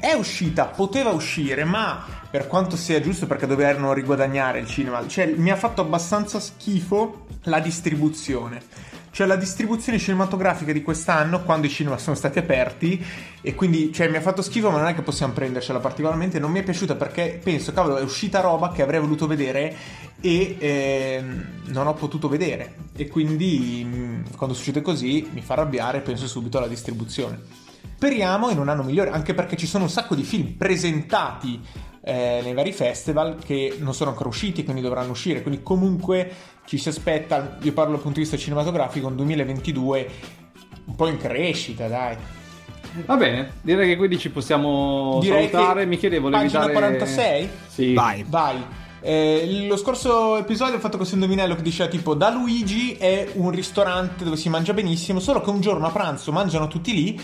è 0.00 0.12
uscita, 0.14 0.64
poteva 0.66 1.10
uscire, 1.10 1.64
ma 1.64 2.04
per 2.30 2.46
quanto 2.46 2.76
sia 2.76 3.00
giusto 3.00 3.26
perché 3.26 3.46
dovevano 3.46 3.92
riguadagnare 3.92 4.60
il 4.60 4.66
cinema, 4.66 5.06
cioè 5.06 5.26
mi 5.26 5.50
ha 5.50 5.56
fatto 5.56 5.80
abbastanza 5.80 6.40
schifo 6.40 7.26
la 7.44 7.60
distribuzione. 7.60 8.62
Cioè 9.12 9.26
la 9.26 9.34
distribuzione 9.34 9.98
cinematografica 9.98 10.72
di 10.72 10.82
quest'anno, 10.82 11.42
quando 11.42 11.66
i 11.66 11.70
cinema 11.70 11.98
sono 11.98 12.14
stati 12.14 12.38
aperti, 12.38 13.04
e 13.40 13.54
quindi 13.56 13.92
cioè, 13.92 14.08
mi 14.08 14.16
ha 14.16 14.20
fatto 14.20 14.40
schifo, 14.40 14.70
ma 14.70 14.78
non 14.78 14.86
è 14.86 14.94
che 14.94 15.02
possiamo 15.02 15.32
prendercela 15.32 15.80
particolarmente. 15.80 16.38
Non 16.38 16.52
mi 16.52 16.60
è 16.60 16.62
piaciuta 16.62 16.94
perché 16.94 17.40
penso, 17.42 17.72
cavolo, 17.72 17.98
è 17.98 18.02
uscita 18.02 18.40
roba 18.40 18.70
che 18.70 18.82
avrei 18.82 19.00
voluto 19.00 19.26
vedere 19.26 19.74
e 20.20 20.56
eh, 20.60 21.24
non 21.64 21.88
ho 21.88 21.94
potuto 21.94 22.28
vedere. 22.28 22.74
E 22.94 23.08
quindi 23.08 23.82
mm, 23.84 24.22
quando 24.36 24.54
succede 24.54 24.80
così 24.80 25.28
mi 25.32 25.40
fa 25.40 25.54
arrabbiare, 25.54 26.00
penso 26.00 26.28
subito 26.28 26.58
alla 26.58 26.68
distribuzione. 26.68 27.59
Speriamo 28.00 28.48
in 28.48 28.58
un 28.58 28.70
anno 28.70 28.82
migliore, 28.82 29.10
anche 29.10 29.34
perché 29.34 29.58
ci 29.58 29.66
sono 29.66 29.84
un 29.84 29.90
sacco 29.90 30.14
di 30.14 30.22
film 30.22 30.54
presentati 30.56 31.60
eh, 32.02 32.40
nei 32.42 32.54
vari 32.54 32.72
festival 32.72 33.36
che 33.44 33.76
non 33.78 33.92
sono 33.92 34.08
ancora 34.08 34.30
usciti, 34.30 34.64
quindi 34.64 34.80
dovranno 34.80 35.10
uscire. 35.10 35.42
Quindi 35.42 35.62
comunque 35.62 36.32
ci 36.64 36.78
si 36.78 36.88
aspetta, 36.88 37.58
io 37.60 37.74
parlo 37.74 37.92
dal 37.92 38.00
punto 38.00 38.16
di 38.16 38.22
vista 38.22 38.38
cinematografico, 38.38 39.06
un 39.06 39.16
2022 39.16 40.08
un 40.86 40.96
po' 40.96 41.08
in 41.08 41.18
crescita, 41.18 41.88
dai. 41.88 42.16
Va 43.04 43.16
bene, 43.18 43.56
direi 43.60 43.88
che 43.88 43.96
quindi 43.98 44.18
ci 44.18 44.30
possiamo 44.30 45.18
direi 45.20 45.50
salutare. 45.50 45.84
Mi 45.84 45.98
chiedevo, 45.98 46.30
devi 46.30 46.48
dare... 46.48 46.72
46? 46.72 47.48
Sì. 47.68 47.92
Vai. 47.92 48.24
Vai. 48.26 48.64
Eh, 49.02 49.66
lo 49.68 49.76
scorso 49.76 50.38
episodio 50.38 50.76
ho 50.76 50.80
fatto 50.80 50.96
questo 50.96 51.16
indovinello 51.16 51.54
che 51.54 51.62
diceva 51.62 51.90
tipo 51.90 52.14
da 52.14 52.30
Luigi 52.30 52.92
è 52.94 53.28
un 53.34 53.50
ristorante 53.50 54.24
dove 54.24 54.38
si 54.38 54.48
mangia 54.48 54.72
benissimo, 54.72 55.20
solo 55.20 55.42
che 55.42 55.50
un 55.50 55.60
giorno 55.60 55.86
a 55.86 55.90
pranzo 55.90 56.32
mangiano 56.32 56.66
tutti 56.66 56.94
lì 56.94 57.20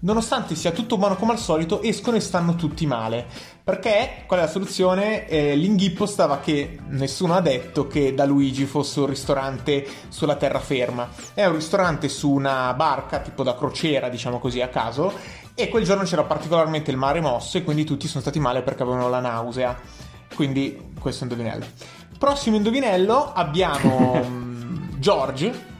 nonostante 0.00 0.54
sia 0.54 0.72
tutto 0.72 0.96
buono 0.98 1.16
come 1.16 1.32
al 1.32 1.38
solito, 1.38 1.82
escono 1.82 2.16
e 2.16 2.20
stanno 2.20 2.54
tutti 2.54 2.86
male. 2.86 3.26
Perché 3.62 4.24
qual 4.26 4.40
è 4.40 4.42
la 4.42 4.48
soluzione? 4.48 5.26
Eh, 5.26 5.56
l'inghippo 5.56 6.06
stava 6.06 6.38
che 6.38 6.78
nessuno 6.88 7.34
ha 7.34 7.40
detto 7.40 7.86
che 7.86 8.14
da 8.14 8.24
Luigi 8.24 8.64
fosse 8.64 9.00
un 9.00 9.06
ristorante 9.06 9.86
sulla 10.08 10.36
terraferma. 10.36 11.08
È 11.34 11.44
un 11.44 11.54
ristorante 11.54 12.08
su 12.08 12.30
una 12.30 12.72
barca, 12.74 13.20
tipo 13.20 13.42
da 13.42 13.56
crociera, 13.56 14.08
diciamo 14.08 14.38
così 14.38 14.60
a 14.60 14.68
caso. 14.68 15.12
E 15.54 15.68
quel 15.68 15.84
giorno 15.84 16.04
c'era 16.04 16.22
particolarmente 16.22 16.90
il 16.90 16.96
mare 16.96 17.20
mosso 17.20 17.56
e 17.56 17.64
quindi 17.64 17.84
tutti 17.84 18.06
sono 18.06 18.20
stati 18.20 18.38
male 18.38 18.62
perché 18.62 18.82
avevano 18.82 19.08
la 19.08 19.20
nausea. 19.20 19.76
Quindi 20.34 20.92
questo 21.00 21.24
è 21.24 21.26
un 21.26 21.32
indovinello. 21.32 21.66
Prossimo 22.18 22.56
indovinello 22.56 23.32
abbiamo 23.32 24.22
mm, 24.24 24.98
George 24.98 25.74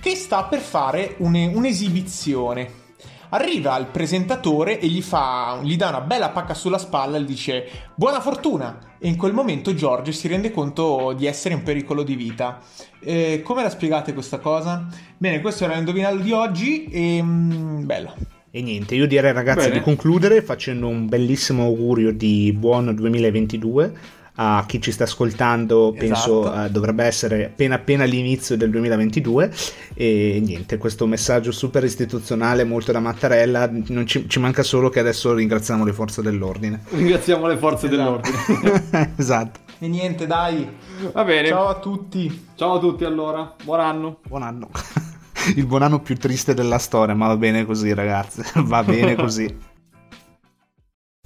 che 0.00 0.14
sta 0.16 0.44
per 0.44 0.60
fare 0.60 1.14
un'esibizione 1.18 2.86
Arriva 3.30 3.76
il 3.76 3.86
presentatore 3.86 4.80
e 4.80 4.86
gli, 4.86 5.02
fa, 5.02 5.60
gli 5.62 5.76
dà 5.76 5.88
una 5.88 6.00
bella 6.00 6.30
pacca 6.30 6.54
sulla 6.54 6.78
spalla 6.78 7.18
e 7.18 7.22
gli 7.22 7.26
dice 7.26 7.68
buona 7.94 8.20
fortuna 8.20 8.96
e 8.98 9.08
in 9.08 9.16
quel 9.16 9.32
momento 9.32 9.74
George 9.74 10.12
si 10.12 10.28
rende 10.28 10.50
conto 10.50 11.12
di 11.16 11.26
essere 11.26 11.54
in 11.54 11.62
pericolo 11.62 12.02
di 12.02 12.16
vita. 12.16 12.60
Eh, 13.00 13.42
come 13.44 13.62
la 13.62 13.70
spiegate 13.70 14.12
questa 14.12 14.38
cosa? 14.38 14.86
Bene, 15.16 15.40
questo 15.40 15.64
era 15.64 15.74
l'indovinello 15.74 16.20
di 16.20 16.32
oggi 16.32 16.86
e 16.86 17.22
mm, 17.22 17.84
bello. 17.84 18.14
E 18.50 18.62
niente, 18.62 18.94
io 18.94 19.06
direi 19.06 19.32
ragazzi 19.32 19.66
Bene. 19.66 19.78
di 19.78 19.80
concludere 19.82 20.40
facendo 20.40 20.88
un 20.88 21.06
bellissimo 21.06 21.64
augurio 21.64 22.12
di 22.12 22.54
buon 22.56 22.94
2022 22.94 24.16
a 24.40 24.64
chi 24.66 24.80
ci 24.80 24.92
sta 24.92 25.04
ascoltando, 25.04 25.94
penso 25.98 26.42
esatto. 26.42 26.66
uh, 26.66 26.70
dovrebbe 26.70 27.04
essere 27.04 27.46
appena 27.46 27.74
appena 27.74 28.04
l'inizio 28.04 28.56
del 28.56 28.70
2022 28.70 29.52
e 29.94 30.40
niente, 30.44 30.78
questo 30.78 31.06
messaggio 31.06 31.50
super 31.50 31.82
istituzionale, 31.82 32.62
molto 32.62 32.92
da 32.92 33.00
Mattarella, 33.00 33.68
ci, 34.04 34.28
ci, 34.28 34.38
manca 34.38 34.62
solo 34.62 34.90
che 34.90 35.00
adesso 35.00 35.34
ringraziamo 35.34 35.84
le 35.84 35.92
forze 35.92 36.22
dell'ordine. 36.22 36.82
Ringraziamo 36.88 37.46
le 37.48 37.56
forze 37.56 37.86
esatto. 37.86 37.96
dell'ordine. 37.96 39.14
esatto. 39.18 39.60
E 39.80 39.88
niente, 39.88 40.26
dai. 40.26 40.68
Va 41.12 41.24
bene. 41.24 41.48
Ciao 41.48 41.68
a 41.68 41.78
tutti. 41.78 42.46
Ciao 42.54 42.74
a 42.74 42.78
tutti 42.78 43.04
allora. 43.04 43.54
Buon 43.62 43.80
anno. 43.80 44.18
Buon 44.26 44.42
anno. 44.42 44.70
Il 45.56 45.66
buon 45.66 45.82
anno 45.82 46.00
più 46.00 46.16
triste 46.16 46.54
della 46.54 46.78
storia, 46.78 47.14
ma 47.14 47.28
va 47.28 47.36
bene 47.36 47.64
così, 47.64 47.94
ragazzi. 47.94 48.42
Va 48.62 48.82
bene 48.82 49.14
così. 49.14 49.56